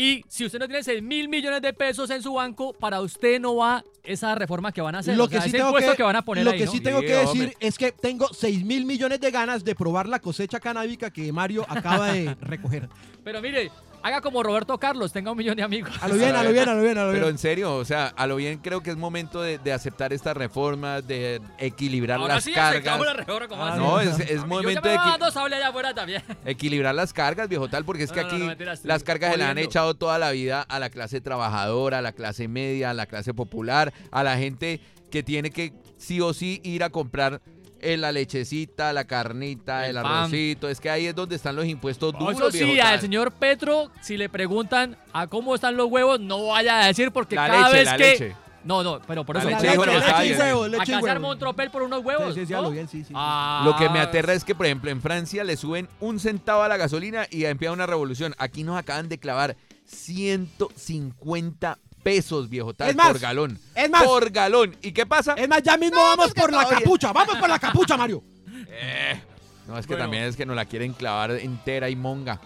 Y 0.00 0.24
si 0.28 0.44
usted 0.46 0.60
no 0.60 0.68
tiene 0.68 0.84
6 0.84 1.02
mil 1.02 1.28
millones 1.28 1.60
de 1.60 1.72
pesos 1.72 2.08
en 2.10 2.22
su 2.22 2.34
banco, 2.34 2.72
para 2.72 3.00
usted 3.00 3.40
no 3.40 3.56
va 3.56 3.82
esa 4.04 4.32
reforma 4.36 4.70
que 4.70 4.80
van 4.80 4.94
a 4.94 5.00
hacer. 5.00 5.16
Lo 5.16 5.24
o 5.24 5.28
sea, 5.28 5.38
que 5.40 5.42
sí 5.42 5.48
ese 5.48 5.56
tengo 5.58 5.70
impuesto 5.70 5.90
que, 5.90 5.96
que, 5.96 6.02
van 6.04 6.14
a 6.14 6.24
poner 6.24 6.44
lo 6.44 6.52
ahí, 6.52 6.58
que 6.58 6.66
¿no? 6.66 6.70
sí 6.70 6.80
tengo 6.80 7.00
Sí, 7.00 7.06
que 7.06 7.12
decir 7.14 7.28
hombre. 7.42 7.56
es 7.58 7.76
que 7.78 7.90
tengo 7.90 8.28
6 8.32 8.64
mil 8.64 8.84
millones 8.84 9.20
de 9.20 9.30
ganas 9.32 9.64
de 9.64 9.74
probar 9.74 10.08
la 10.08 10.20
cosecha 10.20 10.60
canábica 10.60 11.10
que 11.10 11.32
Mario 11.32 11.66
acaba 11.68 12.12
de 12.12 12.32
recoger. 12.40 12.88
Pero 13.24 13.42
mire, 13.42 13.72
haga 14.02 14.20
como 14.20 14.42
Roberto 14.42 14.78
Carlos, 14.78 15.12
tenga 15.12 15.30
un 15.32 15.38
millón 15.38 15.56
de 15.56 15.62
amigos. 15.62 15.92
A 16.00 16.08
lo 16.08 16.14
bien, 16.14 16.34
a 16.34 16.42
lo 16.42 16.52
bien, 16.52 16.68
a 16.68 16.74
lo 16.74 16.82
bien, 16.82 16.98
a 16.98 17.04
lo 17.04 17.12
Pero 17.12 17.26
bien. 17.26 17.34
en 17.34 17.38
serio, 17.38 17.76
o 17.76 17.84
sea, 17.84 18.06
a 18.16 18.26
lo 18.26 18.36
bien 18.36 18.58
creo 18.58 18.82
que 18.82 18.90
es 18.90 18.96
momento 18.96 19.42
de, 19.42 19.58
de 19.58 19.72
aceptar 19.72 20.12
estas 20.12 20.36
reformas, 20.36 21.06
de 21.06 21.40
equilibrar 21.58 22.18
Ahora 22.20 22.34
las 22.36 22.44
sí 22.44 22.52
cargas. 22.52 22.98
la 23.00 23.12
reforma, 23.12 23.48
¿cómo 23.48 23.64
Ah, 23.64 23.72
así? 23.72 23.78
No, 23.80 24.00
es, 24.00 24.18
es 24.30 24.46
momento 24.46 24.80
me 24.82 24.88
de 24.90 24.96
equi- 24.96 25.10
dando 25.10 25.30
sable 25.30 25.56
allá 25.56 25.68
afuera 25.68 25.94
también. 25.94 26.22
equilibrar 26.44 26.94
las 26.94 27.12
cargas, 27.12 27.48
viejo 27.48 27.68
tal, 27.68 27.84
porque 27.84 28.04
es 28.04 28.12
que 28.12 28.22
No, 28.22 28.28
no, 28.38 28.50
aquí 28.50 28.64
no, 28.64 28.72
las 28.84 29.02
cargas 29.02 29.32
se 29.32 29.38
le 29.38 29.44
han 29.44 29.58
echado 29.58 29.94
toda 29.94 30.18
la 30.18 30.30
vida 30.30 30.62
a 30.62 30.78
la 30.78 30.90
clase 30.90 31.20
trabajadora, 31.20 31.98
a 31.98 32.02
la 32.02 32.12
clase 32.12 32.48
media, 32.48 32.90
a 32.90 32.94
la 32.94 33.06
clase 33.06 33.34
popular, 33.34 33.92
a 34.10 34.22
la 34.22 34.36
gente 34.38 34.80
que 35.10 35.22
tiene 35.22 35.50
que 35.50 35.72
sí 35.96 36.20
o 36.20 36.34
sí 36.34 36.60
ir 36.64 36.84
a 36.84 36.90
comprar 36.90 37.40
eh, 37.80 37.96
la 37.96 38.12
lechecita, 38.12 38.92
la 38.92 39.04
carnita, 39.04 39.84
el, 39.86 39.96
El 39.96 39.98
arrocito. 39.98 40.68
Es 40.68 40.80
que 40.80 40.90
ahí 40.90 41.06
es 41.06 41.14
donde 41.14 41.36
están 41.36 41.56
los 41.56 41.66
impuestos 41.66 42.12
No, 42.14 42.18
duros, 42.20 42.36
eso 42.36 42.50
sí, 42.50 42.64
viejo 42.64 42.86
al 42.86 43.00
señor 43.00 43.32
Petro, 43.32 43.90
si 44.00 44.16
le 44.16 44.28
preguntan 44.28 44.96
a 45.12 45.26
cómo 45.26 45.54
están 45.54 45.76
los 45.76 45.88
huevos, 45.90 46.20
no 46.20 46.46
vaya 46.48 46.80
a 46.82 46.86
decir 46.86 47.10
porque 47.12 47.36
La 47.36 47.46
cada 47.48 47.68
leche, 47.68 47.76
vez 47.78 47.84
la 47.86 47.96
que... 47.96 48.04
leche. 48.04 48.36
No, 48.64 48.82
no, 48.82 49.00
pero 49.06 49.24
por 49.24 49.36
La 49.36 49.42
eso... 49.42 49.50
leche, 49.50 49.62
leche, 49.76 49.86
leche 49.86 50.08
y 50.08 50.12
aires. 50.12 50.38
huevo, 50.40 50.66
leche 50.68 50.76
y 50.78 50.82
¿Acá 50.82 50.86
se 50.86 50.92
huevo. 50.96 51.06
armó 51.08 51.30
un 51.30 51.38
tropel 51.38 51.70
por 51.70 51.82
unos 51.82 52.04
huevos? 52.04 52.34
Sí, 52.34 52.40
sí, 52.40 52.46
sí, 52.46 52.52
lo 52.52 52.70
bien, 52.70 52.88
sí, 52.88 53.04
sí. 53.04 53.12
Ah, 53.16 53.62
Lo 53.64 53.76
que 53.76 53.88
me 53.88 54.00
aterra 54.00 54.34
es 54.34 54.44
que, 54.44 54.54
por 54.54 54.66
ejemplo, 54.66 54.90
en 54.90 55.00
Francia 55.00 55.44
le 55.44 55.56
suben 55.56 55.88
un 56.00 56.18
centavo 56.20 56.62
a 56.62 56.68
la 56.68 56.76
gasolina 56.76 57.26
y 57.30 57.44
empieza 57.44 57.72
una 57.72 57.86
revolución. 57.86 58.34
Aquí 58.36 58.64
nos 58.64 58.76
acaban 58.76 59.08
de 59.08 59.18
clavar 59.18 59.56
150 59.86 61.78
pesos, 62.08 62.48
viejo 62.48 62.72
tal, 62.74 62.88
Es 62.90 62.96
más, 62.96 63.08
por 63.08 63.18
galón. 63.18 63.58
es 63.74 63.90
más. 63.90 64.02
Por 64.04 64.30
galón. 64.30 64.74
¿Y 64.80 64.92
qué 64.92 65.04
pasa? 65.04 65.34
Es 65.34 65.48
más, 65.48 65.62
ya 65.62 65.76
mismo 65.76 65.96
vamos 66.02 66.32
por 66.32 66.50
la 66.50 66.62
todavía- 66.62 66.78
capucha, 66.80 67.12
vamos 67.12 67.36
por 67.36 67.48
la 67.48 67.58
capucha, 67.58 67.96
Mario. 67.96 68.22
Eh, 68.80 69.20
no, 69.66 69.76
es 69.78 69.86
que 69.86 69.92
Bueno. 69.94 70.04
también 70.04 70.22
es 70.24 70.36
que 70.36 70.46
nos 70.46 70.54
la 70.56 70.64
quieren 70.64 70.92
clavar 70.92 71.32
entera 71.32 71.90
y 71.90 71.96
monga. 71.96 72.40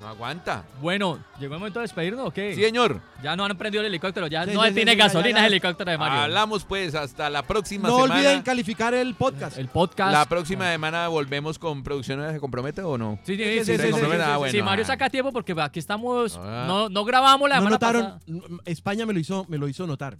No 0.00 0.06
aguanta. 0.06 0.64
Bueno, 0.80 1.18
llegó 1.40 1.54
el 1.54 1.60
momento 1.60 1.80
de 1.80 1.84
despedirnos, 1.84 2.28
¿ok? 2.28 2.34
Sí, 2.54 2.62
señor. 2.62 3.00
Ya 3.22 3.34
no 3.34 3.44
han 3.44 3.56
prendido 3.58 3.82
el 3.82 3.88
helicóptero, 3.88 4.28
ya 4.28 4.46
no 4.46 4.64
sí, 4.64 4.72
tiene 4.72 4.94
gasolina 4.94 5.40
el 5.40 5.52
helicóptero 5.52 5.90
de 5.90 5.98
Mario. 5.98 6.20
Hablamos 6.20 6.64
pues, 6.64 6.94
hasta 6.94 7.28
la 7.28 7.42
próxima 7.42 7.88
semana. 7.88 8.06
No 8.06 8.14
olviden 8.14 8.42
calificar 8.42 8.94
el 8.94 9.14
podcast. 9.14 9.58
El 9.58 9.68
podcast. 9.68 10.12
La 10.12 10.26
próxima 10.26 10.70
semana 10.70 11.08
volvemos 11.08 11.58
con 11.58 11.82
producciones 11.82 12.32
se 12.32 12.40
compromete 12.40 12.82
o 12.82 12.96
no? 12.96 13.18
Sí, 13.24 13.36
sí, 13.36 13.64
sí. 13.64 13.76
Se 13.76 14.50
sí, 14.50 14.62
Mario 14.62 14.84
saca 14.84 15.10
tiempo 15.10 15.32
porque 15.32 15.54
aquí 15.58 15.78
estamos, 15.78 16.38
no, 16.38 16.88
no 16.88 17.04
grabamos 17.04 17.48
la 17.48 17.56
semana 17.56 17.70
notaron. 17.70 18.20
España 18.64 19.06
me 19.06 19.12
lo 19.12 19.18
hizo, 19.18 19.46
me 19.48 19.58
lo 19.58 19.68
hizo 19.68 19.86
notar. 19.86 20.16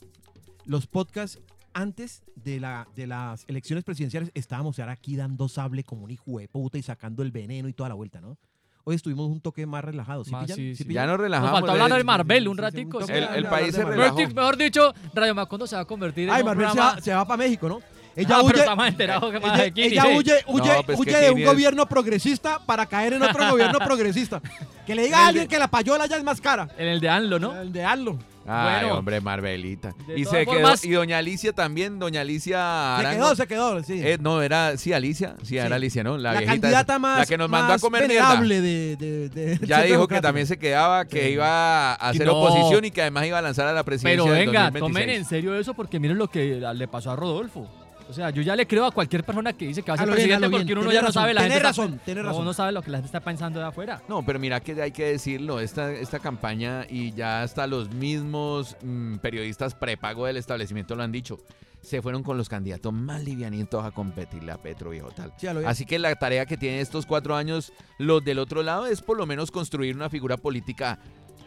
Los 0.64 0.86
podcasts 0.86 1.40
antes 1.72 2.22
de, 2.34 2.60
la, 2.60 2.88
de 2.96 3.06
las 3.06 3.44
elecciones 3.46 3.84
presidenciales 3.84 4.30
estábamos 4.34 4.78
ahora 4.78 4.92
aquí 4.92 5.16
dando 5.16 5.48
sable 5.48 5.84
como 5.84 6.04
un 6.04 6.10
hijo 6.10 6.38
de 6.38 6.48
puta 6.48 6.78
y 6.78 6.82
sacando 6.82 7.22
el 7.22 7.30
veneno 7.30 7.68
y 7.68 7.72
toda 7.72 7.88
la 7.88 7.94
vuelta, 7.94 8.20
¿no? 8.20 8.36
Hoy 8.84 8.94
estuvimos 8.96 9.26
un 9.28 9.40
toque 9.40 9.66
más 9.66 9.84
relajado. 9.84 10.24
¿Sí 10.24 10.30
Más, 10.30 10.44
pillan? 10.44 10.56
sí, 10.56 10.70
¿Sí 10.70 10.76
sí. 10.76 10.84
pillan? 10.84 11.02
Ya 11.04 11.06
nos 11.06 11.12
Nos 11.18 11.20
relajamos. 11.24 11.52
faltó 11.60 11.72
hablar 11.72 11.92
del 11.92 12.04
Marvel 12.04 12.48
un 12.48 12.56
ratico. 12.58 13.02
sí. 13.06 13.12
El, 13.12 13.18
el 13.18 13.24
hablar 13.28 13.50
país 13.50 13.66
de 13.66 13.72
se 13.72 13.78
Marvel. 13.84 13.98
relajó. 13.98 14.16
Mejor, 14.18 14.34
mejor 14.34 14.56
dicho, 14.56 14.94
Radio 15.14 15.34
Macondo 15.34 15.66
se 15.66 15.76
va 15.76 15.82
a 15.82 15.84
convertir 15.84 16.30
Ay, 16.30 16.36
en 16.36 16.40
un 16.42 16.46
Marvel 16.46 16.66
se 16.68 16.72
programa... 16.72 16.94
va, 16.96 17.02
se 17.02 17.14
va 17.14 17.24
para 17.26 17.36
México, 17.38 17.68
¿no? 17.68 17.80
Ella 18.16 18.36
Ah, 18.38 18.42
pero 18.50 18.74
huye, 18.74 18.88
enterados 18.88 19.30
que 19.30 19.38
más 19.40 19.54
ella, 19.54 19.62
de 19.64 19.72
Kini, 19.72 19.86
ella 19.88 20.02
sí. 20.02 20.08
huye, 20.16 20.34
huye, 20.48 20.72
No, 20.74 20.82
pues 20.82 20.98
huye 20.98 21.12
que 21.12 21.18
de 21.18 21.28
un 21.30 21.34
Kini 21.36 21.42
es- 21.42 21.48
gobierno 21.52 21.86
progresista 21.86 22.58
para 22.66 22.86
caer 22.86 23.12
en 23.12 23.22
otro 23.22 23.48
gobierno 23.50 23.78
progresista. 23.78 24.40
Que 24.86 24.94
le 24.94 25.02
diga 25.04 25.18
a 25.24 25.26
alguien 25.28 25.46
que 25.46 25.58
la 25.58 25.68
payola 25.68 26.06
ya 26.06 26.16
es 26.16 26.24
más 26.24 26.40
cara. 26.40 26.68
En 26.78 26.88
el 26.88 26.98
de 26.98 27.08
Anlo, 27.10 27.38
¿no? 27.38 27.54
El 27.60 27.72
de 27.72 27.84
Arlo. 27.84 28.18
Ay, 28.48 28.80
Bueno. 28.84 28.98
hombre, 28.98 29.20
Marvelita. 29.20 29.94
De 30.06 30.18
Y 30.18 30.24
se 30.24 30.46
quedó. 30.46 30.52
formas- 30.54 30.84
Y 30.84 30.90
doña 30.92 31.18
Alicia 31.18 31.52
también, 31.52 31.98
doña 31.98 32.22
Alicia 32.22 32.56
Se 32.56 33.06
Arango. 33.06 33.24
quedó, 33.26 33.36
se 33.36 33.46
quedó, 33.46 33.82
sí. 33.82 34.00
Eh, 34.02 34.16
no, 34.20 34.40
era, 34.42 34.76
sí, 34.76 34.92
Alicia. 34.92 35.34
Sí, 35.42 35.48
Sí. 35.48 35.58
era 35.58 35.76
Alicia, 35.76 36.02
¿no? 36.02 36.16
La, 36.16 36.32
la 36.32 36.40
viejita 36.40 36.60
candidata 36.62 36.92
esa. 36.94 36.98
más, 36.98 37.18
La 37.18 37.26
que 37.26 37.36
nos 37.38 37.48
mandó 37.50 37.74
a 37.74 37.78
comer 37.78 38.08
mierda. 38.08 38.40
de, 38.40 38.96
de, 38.96 39.28
de- 39.28 39.66
Ya 39.66 39.82
dijo 39.82 40.08
que 40.08 40.20
también 40.20 40.46
se 40.46 40.58
quedaba, 40.58 41.04
que 41.04 41.26
Sí. 41.26 41.32
iba 41.32 41.92
a 41.92 41.94
hacer 41.94 42.26
no. 42.26 42.36
oposición 42.38 42.84
y 42.84 42.90
que 42.90 43.02
además 43.02 43.26
iba 43.26 43.38
a 43.38 43.42
lanzar 43.42 43.66
a 43.66 43.72
la 43.72 43.84
presidencia 43.84 44.22
Pero 44.24 44.34
del 44.34 44.46
venga, 44.46 44.70
2026. 44.70 45.04
tomen 45.04 45.10
en 45.16 45.24
serio 45.24 45.54
eso 45.58 45.74
porque 45.74 46.00
miren 46.00 46.16
lo 46.18 46.28
que 46.28 46.60
le 46.74 46.88
pasó 46.88 47.10
a 47.10 47.16
Rodolfo. 47.16 47.68
O 48.08 48.12
sea, 48.12 48.30
yo 48.30 48.40
ya 48.42 48.56
le 48.56 48.66
creo 48.66 48.86
a 48.86 48.90
cualquier 48.90 49.22
persona 49.22 49.52
que 49.52 49.66
dice 49.66 49.82
que 49.82 49.90
va 49.90 49.94
a 49.94 49.98
ser 49.98 50.04
Hazlo 50.04 50.14
bien, 50.16 50.28
presidente 50.28 50.56
porque 50.56 50.72
uno 50.72 50.80
Tenés 50.82 50.94
ya 50.94 51.02
no 51.02 51.12
sabe 51.12 51.34
la 51.34 51.42
tenés 51.42 51.54
gente 51.58 51.68
está- 51.68 51.82
razón, 51.82 52.00
tenés 52.04 52.24
no, 52.24 52.30
razón. 52.30 52.44
no 52.46 52.52
sabe 52.54 52.72
lo 52.72 52.82
que 52.82 52.90
la 52.90 52.98
gente 52.98 53.06
está 53.06 53.20
pensando 53.20 53.60
de 53.60 53.66
afuera. 53.66 54.00
No, 54.08 54.24
pero 54.24 54.38
mira 54.38 54.60
que 54.60 54.80
hay 54.80 54.92
que 54.92 55.04
decirlo, 55.12 55.60
esta, 55.60 55.92
esta 55.92 56.18
campaña 56.18 56.86
y 56.88 57.12
ya 57.12 57.42
hasta 57.42 57.66
los 57.66 57.90
mismos 57.90 58.76
mm, 58.82 59.16
periodistas 59.16 59.74
prepago 59.74 60.24
del 60.26 60.38
establecimiento 60.38 60.94
lo 60.96 61.02
han 61.02 61.12
dicho, 61.12 61.38
se 61.82 62.02
fueron 62.02 62.22
con 62.22 62.36
los 62.38 62.48
candidatos 62.48 62.92
más 62.92 63.22
livianitos 63.22 63.84
a 63.84 63.90
competirle 63.90 64.52
a 64.52 64.56
Petro 64.56 64.90
viejo 64.90 65.10
tal. 65.10 65.32
Sí. 65.36 65.46
Así 65.46 65.84
que 65.84 65.98
la 65.98 66.14
tarea 66.16 66.44
que 66.46 66.56
tienen 66.56 66.80
estos 66.80 67.06
cuatro 67.06 67.36
años 67.36 67.72
los 67.98 68.24
del 68.24 68.38
otro 68.38 68.62
lado 68.62 68.86
es 68.86 69.00
por 69.02 69.16
lo 69.16 69.26
menos 69.26 69.50
construir 69.50 69.94
una 69.94 70.08
figura 70.10 70.36
política 70.36 70.98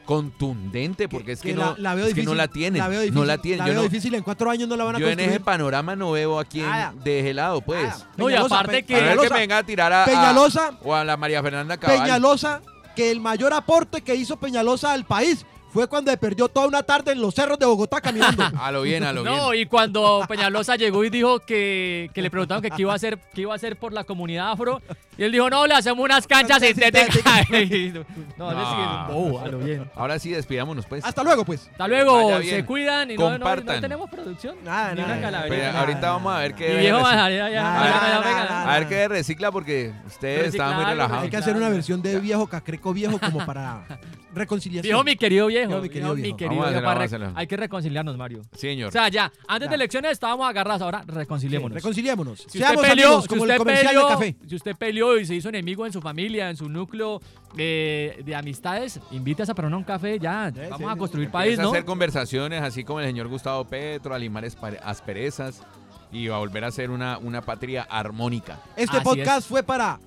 contundente, 0.05 1.07
porque 1.09 1.33
es 1.33 1.41
que, 1.41 1.53
no, 1.53 1.71
la, 1.71 1.75
la 1.77 1.95
veo 1.95 2.05
es 2.05 2.09
que 2.09 2.21
difícil, 2.21 2.29
no 2.29 2.35
la 2.35 2.47
tienen, 2.47 2.79
La 2.79 2.87
veo 2.87 2.99
difícil, 3.01 3.19
no 3.19 3.25
la 3.25 3.37
tienen. 3.37 3.59
La 3.59 3.65
yo 3.67 3.71
veo 3.73 3.81
no- 3.83 3.89
difícil, 3.89 4.13
en 4.15 4.23
cuatro 4.23 4.49
años 4.49 4.67
no 4.67 4.75
la 4.75 4.83
van 4.83 4.95
a 4.95 4.99
yo 4.99 5.09
en 5.09 5.19
ese 5.19 5.39
panorama 5.39 5.95
no 5.95 6.11
veo 6.11 6.39
a 6.39 6.45
quien 6.45 6.69
Nada. 6.69 6.93
de 7.03 7.19
ese 7.19 7.33
lado, 7.33 7.61
pues. 7.61 7.83
Nada. 7.83 8.07
No, 8.17 8.29
y 8.29 8.33
aparte 8.35 8.83
que- 8.83 8.95
A 8.95 8.99
ver 8.99 9.17
que 9.19 9.29
me 9.29 9.39
venga 9.39 9.57
a 9.59 9.63
tirar 9.63 9.91
a, 9.93 10.03
a- 10.03 10.05
Peñalosa, 10.05 10.71
o 10.83 10.93
a 10.95 11.03
la 11.03 11.17
María 11.17 11.41
Fernanda 11.41 11.77
Cabal. 11.77 11.99
Peñalosa, 12.01 12.61
que 12.95 13.11
el 13.11 13.19
mayor 13.19 13.53
aporte 13.53 14.01
que 14.01 14.15
hizo 14.15 14.37
Peñalosa 14.37 14.91
al 14.93 15.05
país 15.05 15.45
fue 15.73 15.87
cuando 15.87 16.15
perdió 16.17 16.49
toda 16.49 16.67
una 16.67 16.83
tarde 16.83 17.13
en 17.13 17.21
los 17.21 17.33
cerros 17.33 17.57
de 17.57 17.65
Bogotá 17.65 18.01
caminando. 18.01 18.43
A 18.61 18.71
lo 18.73 18.81
bien, 18.81 19.05
a 19.05 19.13
lo 19.13 19.23
bien. 19.23 19.33
No, 19.37 19.53
y 19.53 19.65
cuando 19.67 20.21
Peñalosa 20.27 20.75
llegó 20.75 21.05
y 21.05 21.09
dijo 21.09 21.39
que, 21.39 22.09
que 22.13 22.21
le 22.21 22.29
preguntaron 22.29 22.61
que 22.61 22.69
qué 22.71 22.81
iba 22.81 22.91
a 22.91 22.95
hacer, 22.97 23.17
qué 23.33 23.41
iba 23.43 23.53
a 23.53 23.55
hacer 23.55 23.77
por 23.77 23.93
la 23.93 24.03
comunidad 24.03 24.51
afro, 24.51 24.81
y 25.21 25.25
él 25.25 25.31
dijo, 25.31 25.49
no, 25.51 25.67
le 25.67 25.75
hacemos 25.75 26.03
unas 26.03 26.25
canchas 26.25 26.61
sintéticas. 26.63 27.49
Y- 27.51 27.93
no, 28.37 28.51
No. 28.51 28.61
es 28.61 29.07
que- 29.07 29.13
bobo, 29.13 29.39
a 29.39 29.47
lo 29.47 29.59
bien. 29.59 29.89
Ahora 29.95 30.17
sí, 30.17 30.31
despidámonos, 30.31 30.85
pues. 30.87 31.05
Hasta 31.05 31.23
luego, 31.23 31.45
pues. 31.45 31.67
Hasta 31.71 31.87
luego, 31.87 32.41
se 32.41 32.65
cuidan 32.65 33.11
y 33.11 33.15
no, 33.15 33.23
no, 33.23 33.29
no 33.29 33.35
Compartan. 33.45 33.81
tenemos 33.81 34.09
producción. 34.09 34.55
Nada, 34.63 34.95
Ni 34.95 35.01
nada. 35.01 35.13
una 35.13 35.21
calaverita. 35.21 35.55
Pero 35.55 35.67
nada, 35.67 35.79
ahorita 35.81 35.99
nada, 36.01 36.13
vamos 36.13 36.33
a 36.33 36.39
ver 36.39 36.55
qué. 36.55 36.75
viejo 36.77 36.99
nada. 37.01 38.73
a 38.73 38.79
ver 38.79 38.87
qué 38.87 39.07
recicla 39.07 39.51
porque 39.51 39.93
usted 40.07 40.45
está 40.45 40.65
muy 40.65 40.73
Reciclar, 40.75 40.89
relajado. 40.89 41.21
Hay 41.21 41.29
que 41.29 41.37
hacer 41.37 41.55
una 41.55 41.69
versión 41.69 42.01
de 42.01 42.19
viejo 42.19 42.47
cacreco 42.47 42.93
viejo 42.93 43.19
como 43.19 43.45
para 43.45 43.85
reconciliación. 44.33 44.83
Viejo 44.89 45.03
mi 45.03 45.15
querido 45.15 45.47
viejo. 45.47 45.67
Viejo 45.67 45.81
mi 45.83 45.89
querido 45.89 46.13
viejo 46.15 46.37
mi 46.37 46.45
Vamos 46.47 46.65
a 46.65 46.69
hacerlo, 47.03 47.19
vamos 47.25 47.37
a. 47.37 47.39
Hay 47.39 47.47
que 47.47 47.57
reconciliarnos, 47.57 48.17
Mario. 48.17 48.41
Sí, 48.53 48.59
señor. 48.61 48.89
O 48.89 48.91
sea, 48.91 49.09
ya, 49.09 49.31
antes 49.47 49.67
Ya. 49.67 49.69
de 49.69 49.75
elecciones 49.75 50.11
estábamos 50.13 50.49
agarrados, 50.49 50.81
ahora 50.81 51.03
reconciliémonos. 51.05 51.75
Reconciliémonos. 51.75 52.39
Si 52.47 52.59
usted 52.61 52.75
peleó, 52.75 53.07
amigos 53.07 53.23
si 53.23 53.27
como 53.29 53.41
usted 53.41 53.53
el 53.53 53.57
comercial 53.59 53.87
peleó, 53.93 54.07
de 54.07 54.13
café. 54.13 54.35
si 54.47 54.55
usted 54.55 54.75
peleó 54.75 55.10
y 55.17 55.25
se 55.25 55.35
hizo 55.35 55.49
enemigo 55.49 55.85
en 55.85 55.93
su 55.93 56.01
familia, 56.01 56.49
en 56.49 56.57
su 56.57 56.69
núcleo 56.69 57.21
de, 57.55 58.21
de 58.25 58.35
amistades, 58.35 58.99
invite 59.11 59.41
a 59.41 59.43
esa 59.43 59.53
persona 59.55 59.75
a 59.75 59.79
un 59.79 59.83
café 59.85 60.19
ya. 60.19 60.51
Sí, 60.53 60.59
Vamos 60.69 60.77
sí, 60.79 60.85
a 60.85 60.93
sí. 60.93 60.99
construir 60.99 61.25
Empieza 61.25 61.43
país, 61.45 61.59
a 61.59 61.63
¿no? 61.63 61.69
hacer 61.69 61.85
conversaciones 61.85 62.61
así 62.61 62.83
como 62.83 62.99
el 62.99 63.07
señor 63.07 63.27
Gustavo 63.27 63.65
Petro, 63.65 64.13
a 64.15 64.19
limar 64.19 64.45
asperezas 64.83 65.63
y 66.11 66.27
a 66.27 66.37
volver 66.37 66.63
a 66.65 66.71
ser 66.71 66.89
una, 66.91 67.17
una 67.17 67.41
patria 67.41 67.83
armónica. 67.83 68.59
Este 68.75 68.97
Así 68.97 69.03
podcast 69.05 69.39
es. 69.39 69.45
fue 69.45 69.63
para 69.63 69.99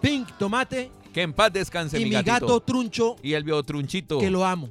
Pink 0.00 0.28
Tomate 0.38 0.90
Que 1.14 1.22
en 1.22 1.32
paz 1.32 1.52
descanse 1.52 1.98
y 2.00 2.04
mi 2.04 2.10
gatito. 2.10 2.32
gato 2.32 2.60
Truncho, 2.60 3.16
y 3.22 3.32
el 3.34 3.44
viejo 3.44 3.62
trunchito. 3.62 4.18
que 4.18 4.30
lo 4.30 4.44
amo. 4.44 4.68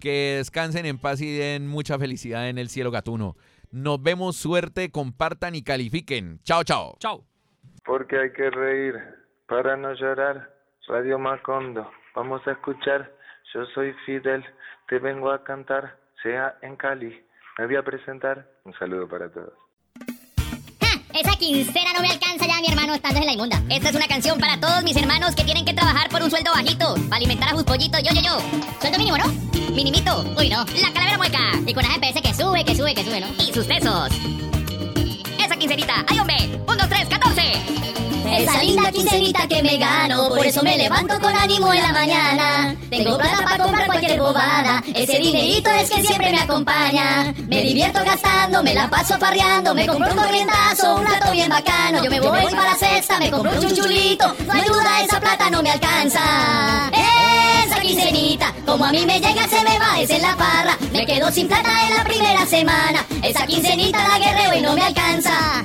Que 0.00 0.34
descansen 0.38 0.86
en 0.86 0.98
paz 0.98 1.20
y 1.20 1.30
den 1.30 1.68
mucha 1.68 1.96
felicidad 1.98 2.48
en 2.48 2.58
el 2.58 2.68
cielo 2.68 2.90
gatuno. 2.90 3.36
Nos 3.70 4.02
vemos, 4.02 4.36
suerte, 4.36 4.90
compartan 4.90 5.54
y 5.54 5.62
califiquen. 5.62 6.40
Chao, 6.42 6.64
chao. 6.64 6.96
Chao. 6.98 7.24
Porque 7.84 8.18
hay 8.18 8.32
que 8.32 8.50
reír 8.50 8.94
para 9.46 9.76
no 9.76 9.92
llorar. 9.94 10.50
Radio 10.88 11.18
Macondo, 11.18 11.90
vamos 12.14 12.46
a 12.46 12.52
escuchar. 12.52 13.10
Yo 13.54 13.64
soy 13.66 13.92
Fidel, 14.04 14.44
te 14.88 14.98
vengo 14.98 15.30
a 15.30 15.44
cantar. 15.44 15.96
Sea 16.22 16.56
en 16.62 16.76
Cali, 16.76 17.24
me 17.58 17.66
voy 17.66 17.76
a 17.76 17.82
presentar. 17.82 18.46
Un 18.64 18.72
saludo 18.74 19.08
para 19.08 19.28
todos. 19.30 19.52
Esa 21.14 21.36
quincena 21.36 21.92
no 21.92 22.00
me 22.00 22.08
alcanza 22.08 22.46
ya, 22.46 22.58
mi 22.60 22.68
hermano, 22.68 22.94
estando 22.94 23.20
en 23.20 23.26
la 23.26 23.32
inmunda. 23.32 23.62
Esta 23.68 23.90
es 23.90 23.94
una 23.94 24.06
canción 24.06 24.40
para 24.40 24.58
todos 24.58 24.82
mis 24.82 24.96
hermanos 24.96 25.34
que 25.34 25.44
tienen 25.44 25.64
que 25.64 25.74
trabajar 25.74 26.08
por 26.08 26.22
un 26.22 26.30
sueldo 26.30 26.52
bajito, 26.52 26.94
para 27.10 27.16
alimentar 27.16 27.50
a 27.50 27.52
sus 27.52 27.64
pollitos. 27.64 28.02
Yo, 28.02 28.14
yo, 28.14 28.22
yo. 28.22 28.38
Sueldo 28.80 28.98
mínimo, 28.98 29.18
¿no? 29.18 29.26
Minimito. 29.74 30.24
Uy, 30.38 30.48
no. 30.48 30.64
La 30.80 30.92
calavera 30.92 31.18
mueca. 31.18 31.40
Y 31.66 31.74
con 31.74 31.82
la 31.82 31.90
GPS 31.90 32.22
que 32.22 32.32
sube, 32.32 32.64
que 32.64 32.74
sube, 32.74 32.94
que 32.94 33.04
sube, 33.04 33.20
¿no? 33.20 33.26
Y 33.38 33.52
sus 33.52 33.66
pesos 33.66 34.51
quincenita. 35.62 36.04
¡Ay, 36.08 36.18
hombre! 36.18 36.36
¡1, 36.66 36.76
2, 36.76 36.88
3, 36.88 37.08
14! 37.08 38.11
Esa 38.32 38.62
linda 38.62 38.90
quincenita 38.90 39.46
que 39.46 39.62
me 39.62 39.76
gano, 39.76 40.28
por 40.28 40.44
eso 40.46 40.62
me 40.62 40.76
levanto 40.76 41.18
con 41.20 41.36
ánimo 41.36 41.72
en 41.72 41.82
la 41.82 41.92
mañana. 41.92 42.74
Tengo 42.88 43.18
plata 43.18 43.44
para 43.44 43.62
comprar 43.62 43.86
cualquier 43.86 44.18
bobada, 44.18 44.82
ese 44.94 45.18
dinerito 45.18 45.70
es 45.70 45.90
que 45.90 46.02
siempre 46.02 46.32
me 46.32 46.40
acompaña. 46.40 47.34
Me 47.46 47.62
divierto 47.62 48.00
gastando, 48.04 48.62
me 48.62 48.74
la 48.74 48.88
paso 48.88 49.18
farreando, 49.18 49.74
me 49.74 49.86
compro 49.86 50.10
un 50.10 50.16
corrientazo, 50.16 50.94
un 50.96 51.06
rato 51.06 51.30
bien 51.32 51.50
bacano. 51.50 52.02
Yo 52.02 52.10
me 52.10 52.20
voy 52.20 52.44
para 52.44 52.70
la 52.70 52.74
cesta, 52.74 53.18
me 53.18 53.30
compro 53.30 53.60
un 53.60 53.74
chulito, 53.74 54.34
no 54.46 54.52
hay 54.52 54.62
duda, 54.62 55.02
esa 55.02 55.20
plata 55.20 55.50
no 55.50 55.62
me 55.62 55.70
alcanza. 55.70 56.90
Esa 57.66 57.80
quincenita, 57.80 58.54
como 58.64 58.86
a 58.86 58.92
mí 58.92 59.04
me 59.04 59.20
llega 59.20 59.46
se 59.46 59.62
me 59.62 59.78
va, 59.78 60.00
es 60.00 60.10
en 60.10 60.22
la 60.22 60.36
parra. 60.36 60.78
Me 60.92 61.04
quedo 61.04 61.30
sin 61.30 61.48
plata 61.48 61.70
en 61.86 61.96
la 61.96 62.04
primera 62.04 62.46
semana. 62.46 63.04
Esa 63.22 63.46
quincenita 63.46 64.08
la 64.08 64.18
guerreo 64.18 64.54
y 64.54 64.60
no 64.62 64.72
me 64.74 64.82
alcanza. 64.82 65.64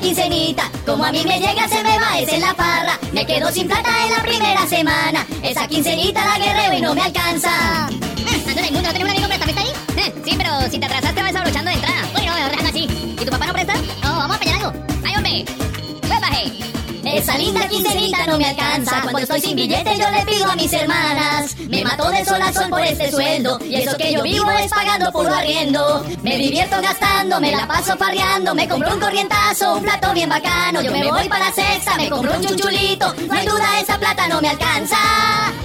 Quincenita, 0.00 0.70
como 0.86 1.04
a 1.04 1.10
mí 1.10 1.22
me 1.26 1.40
llega 1.40 1.68
se 1.68 1.82
me 1.82 1.98
va, 1.98 2.18
es 2.18 2.32
en 2.32 2.40
la 2.40 2.54
parra. 2.54 2.98
Me 3.12 3.26
quedo 3.26 3.50
sin 3.50 3.66
plata 3.66 3.90
en 4.04 4.10
la 4.12 4.22
primera 4.22 4.66
semana. 4.66 5.26
Esa 5.42 5.66
quincenita 5.66 6.24
la 6.24 6.38
guerreo 6.38 6.78
y 6.78 6.80
no 6.80 6.94
me 6.94 7.02
alcanza. 7.02 7.86
Ando 7.86 8.60
en 8.60 8.64
el 8.64 8.72
mundo, 8.72 8.88
¿no 8.92 9.04
un 9.04 9.10
amigo 9.10 9.26
prestamista 9.26 9.60
ahí? 9.60 9.68
Eh, 9.96 10.14
sí, 10.24 10.34
pero 10.36 10.70
si 10.70 10.78
te 10.78 10.86
atrasaste 10.86 11.22
vas 11.22 11.34
abrochando 11.34 11.70
de 11.70 11.76
entrada. 11.76 12.08
Uy, 12.14 12.26
no, 12.26 12.68
así. 12.68 12.84
¿Y 13.20 13.24
tu 13.24 13.30
papá 13.30 13.46
no 13.46 13.52
presta? 13.52 13.74
No, 14.02 14.16
vamos 14.16 14.36
a 14.36 14.40
peñar 14.40 14.62
algo. 14.62 14.72
¡Ay, 15.04 15.14
hombre! 15.16 15.44
Esa 17.18 17.36
linda 17.36 17.66
quincenita 17.66 18.26
no 18.26 18.38
me 18.38 18.44
alcanza. 18.44 19.00
Cuando 19.02 19.18
estoy 19.18 19.40
sin 19.40 19.56
billete 19.56 19.98
yo 19.98 20.08
le 20.08 20.24
pido 20.24 20.48
a 20.48 20.54
mis 20.54 20.72
hermanas. 20.72 21.56
Me 21.68 21.82
mato 21.82 22.08
de 22.10 22.24
sol 22.24 22.40
a 22.40 22.52
sol 22.52 22.70
por 22.70 22.80
este 22.80 23.10
sueldo. 23.10 23.58
Y 23.64 23.74
eso 23.74 23.96
que 23.96 24.12
yo 24.12 24.22
vivo 24.22 24.48
es 24.52 24.70
pagando 24.70 25.10
puro 25.10 25.34
arriendo. 25.34 26.06
Me 26.22 26.38
divierto 26.38 26.80
gastando, 26.80 27.40
me 27.40 27.50
la 27.50 27.66
paso 27.66 27.96
farreando. 27.96 28.54
Me 28.54 28.68
compro 28.68 28.94
un 28.94 29.00
corrientazo, 29.00 29.74
un 29.74 29.82
plato 29.82 30.12
bien 30.14 30.28
bacano. 30.28 30.80
Yo 30.80 30.92
me 30.92 31.10
voy 31.10 31.28
para 31.28 31.46
la 31.46 31.52
sexta, 31.52 31.96
me 31.96 32.08
compro 32.08 32.36
un 32.36 32.46
chuchulito. 32.46 33.12
No 33.26 33.34
hay 33.34 33.46
duda, 33.46 33.80
esa 33.80 33.98
plata 33.98 34.28
no 34.28 34.40
me 34.40 34.50
alcanza. 34.50 34.96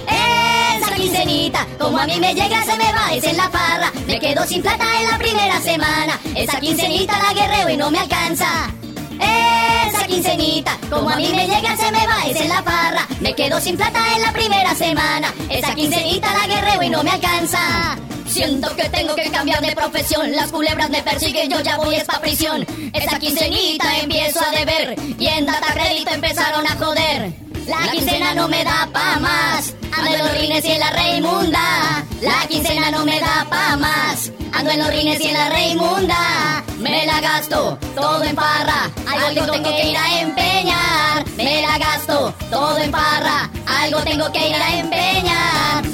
Esa 0.08 0.92
quincenita, 0.92 1.68
como 1.78 1.98
a 1.98 2.06
mí 2.06 2.18
me 2.18 2.34
llega 2.34 2.64
se 2.64 2.76
me 2.76 2.92
va, 2.92 3.14
es 3.14 3.22
en 3.22 3.36
la 3.36 3.48
parra. 3.48 3.92
Me 4.08 4.18
quedo 4.18 4.44
sin 4.44 4.60
plata 4.60 4.84
en 5.00 5.08
la 5.08 5.18
primera 5.18 5.60
semana. 5.60 6.18
Esa 6.34 6.58
quincenita 6.58 7.16
la 7.16 7.32
guerreo 7.32 7.68
y 7.68 7.76
no 7.76 7.92
me 7.92 8.00
alcanza. 8.00 8.74
Esa 9.20 10.06
quincenita, 10.06 10.78
como 10.90 11.10
a 11.10 11.16
mí 11.16 11.28
me 11.34 11.46
llega 11.46 11.76
se 11.76 11.90
me 11.90 12.06
va, 12.06 12.26
es 12.28 12.40
en 12.40 12.48
la 12.48 12.62
parra. 12.62 13.06
Me 13.20 13.34
quedo 13.34 13.60
sin 13.60 13.76
plata 13.76 14.00
en 14.14 14.22
la 14.22 14.32
primera 14.32 14.74
semana. 14.74 15.32
Esa 15.48 15.74
quincenita 15.74 16.32
la 16.34 16.46
guerreo 16.46 16.82
y 16.82 16.90
no 16.90 17.02
me 17.02 17.10
alcanza. 17.10 17.96
Siento 18.26 18.74
que 18.74 18.88
tengo 18.88 19.14
que 19.14 19.30
cambiar 19.30 19.60
de 19.60 19.74
profesión. 19.74 20.32
Las 20.32 20.50
culebras 20.50 20.90
me 20.90 21.02
persiguen, 21.02 21.50
yo 21.50 21.60
ya 21.60 21.76
voy 21.76 21.94
a 21.94 21.98
esta 21.98 22.20
prisión. 22.20 22.66
Esa 22.92 23.18
quincenita 23.18 23.98
empiezo 23.98 24.40
a 24.44 24.50
deber. 24.50 24.96
Y 25.18 25.26
en 25.26 25.46
data 25.46 25.72
crédito 25.72 26.10
empezaron 26.10 26.66
a 26.66 26.76
joder. 26.76 27.43
La 27.66 27.90
quincena 27.90 28.34
no 28.34 28.48
me 28.48 28.62
da 28.62 28.88
pa' 28.92 29.18
más. 29.20 29.74
Ando 29.92 30.10
en 30.10 30.18
los 30.18 30.38
rines 30.38 30.64
y 30.64 30.72
en 30.72 30.80
la 30.80 30.90
Reimunda. 30.90 32.04
La 32.20 32.46
quincena 32.46 32.90
no 32.90 33.04
me 33.04 33.18
da 33.18 33.46
pa' 33.48 33.76
más. 33.76 34.30
Ando 34.52 34.70
en 34.70 34.78
los 34.80 34.88
rines 34.88 35.20
y 35.20 35.28
en 35.28 35.34
la 35.34 35.48
Reimunda. 35.48 36.62
Me 36.78 37.06
la 37.06 37.20
gasto 37.20 37.78
todo 37.94 38.22
en 38.22 38.36
parra. 38.36 38.90
Algo 39.06 39.50
tengo 39.50 39.70
que 39.70 39.88
ir 39.88 39.96
a 39.96 40.20
empeñar. 40.20 41.24
Me 41.36 41.62
la 41.62 41.78
gasto 41.78 42.34
todo 42.50 42.78
en 42.78 42.90
parra. 42.90 43.50
Algo 43.66 44.00
tengo 44.00 44.30
que 44.30 44.48
ir 44.50 44.56
a 44.56 44.78
empeñar. 44.78 45.84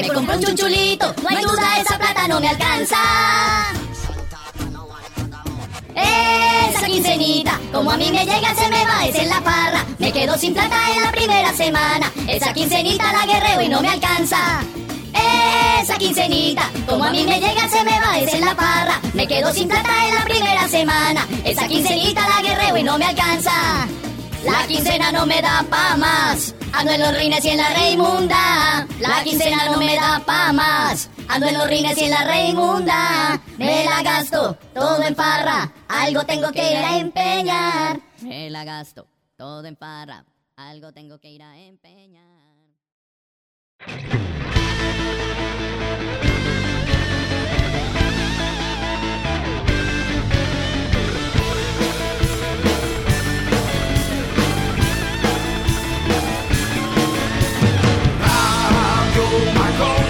Me 0.00 0.08
compro 0.08 0.36
un 0.36 0.42
chunchulito. 0.42 1.14
No 1.22 1.28
hay 1.28 1.44
duda, 1.44 1.78
esa 1.80 1.98
plata 1.98 2.28
no 2.28 2.40
me 2.40 2.48
alcanza. 2.48 2.96
Esa 5.94 6.86
quincenita, 6.86 7.60
como 7.72 7.90
a 7.90 7.96
mí 7.96 8.10
me 8.10 8.24
llega 8.24 8.54
se 8.54 8.68
me 8.68 8.84
va, 8.84 9.06
es 9.06 9.14
en 9.14 9.28
la 9.28 9.40
parra. 9.40 9.84
Me 9.98 10.12
quedo 10.12 10.36
sin 10.36 10.52
plata 10.52 10.76
en 10.94 11.02
la 11.02 11.12
primera 11.12 11.52
semana. 11.52 12.12
Esa 12.28 12.52
quincenita 12.52 13.12
la 13.12 13.26
guerreo 13.26 13.60
y 13.62 13.68
no 13.68 13.80
me 13.80 13.88
alcanza. 13.90 14.60
Esa 15.80 15.96
quincenita, 15.96 16.70
como 16.86 17.04
a 17.04 17.10
mí 17.10 17.24
me 17.24 17.38
llega 17.38 17.68
se 17.68 17.84
me 17.84 18.00
va, 18.00 18.18
es 18.18 18.34
en 18.34 18.44
la 18.44 18.54
parra. 18.54 19.00
Me 19.12 19.26
quedo 19.26 19.52
sin 19.52 19.68
plata 19.68 20.08
en 20.08 20.14
la 20.14 20.24
primera 20.24 20.68
semana. 20.68 21.26
Esa 21.44 21.68
quincenita 21.68 22.28
la 22.28 22.42
guerreo 22.42 22.76
y 22.76 22.82
no 22.82 22.98
me 22.98 23.06
alcanza. 23.06 23.86
La 24.44 24.66
quincena 24.66 25.12
no 25.12 25.24
me 25.26 25.40
da 25.40 25.64
pa' 25.70 25.96
más. 25.96 26.54
Ando 26.76 26.92
en 26.92 27.00
los 27.00 27.16
rines 27.16 27.44
y 27.44 27.48
en 27.50 27.58
la 27.58 27.68
Reimunda. 27.70 28.86
La 29.00 29.22
quincena 29.22 29.70
no 29.70 29.78
me 29.78 29.94
da 29.94 30.20
pa' 30.26 30.52
más. 30.52 31.08
Ando 31.28 31.46
en 31.46 31.54
los 31.54 31.68
rines 31.68 31.96
y 31.96 32.04
en 32.04 32.10
la 32.10 32.24
Reimunda. 32.24 33.40
Me 33.58 33.84
la 33.84 34.02
gasto 34.02 34.58
todo 34.74 35.02
en 35.02 35.14
parra. 35.14 35.72
Algo 35.88 36.24
tengo 36.24 36.50
que 36.50 36.72
ir 36.72 36.76
a 36.76 36.98
empeñar. 36.98 38.00
Me 38.22 38.50
la 38.50 38.64
gasto 38.64 39.06
todo 39.36 39.64
en 39.66 39.76
parra. 39.76 40.24
Algo 40.56 40.92
tengo 40.92 41.18
que 41.18 41.30
ir 41.30 41.42
a 41.42 41.56
empeñar. 41.58 42.24
you're 59.14 59.54
my 59.54 59.70
goal. 59.78 60.03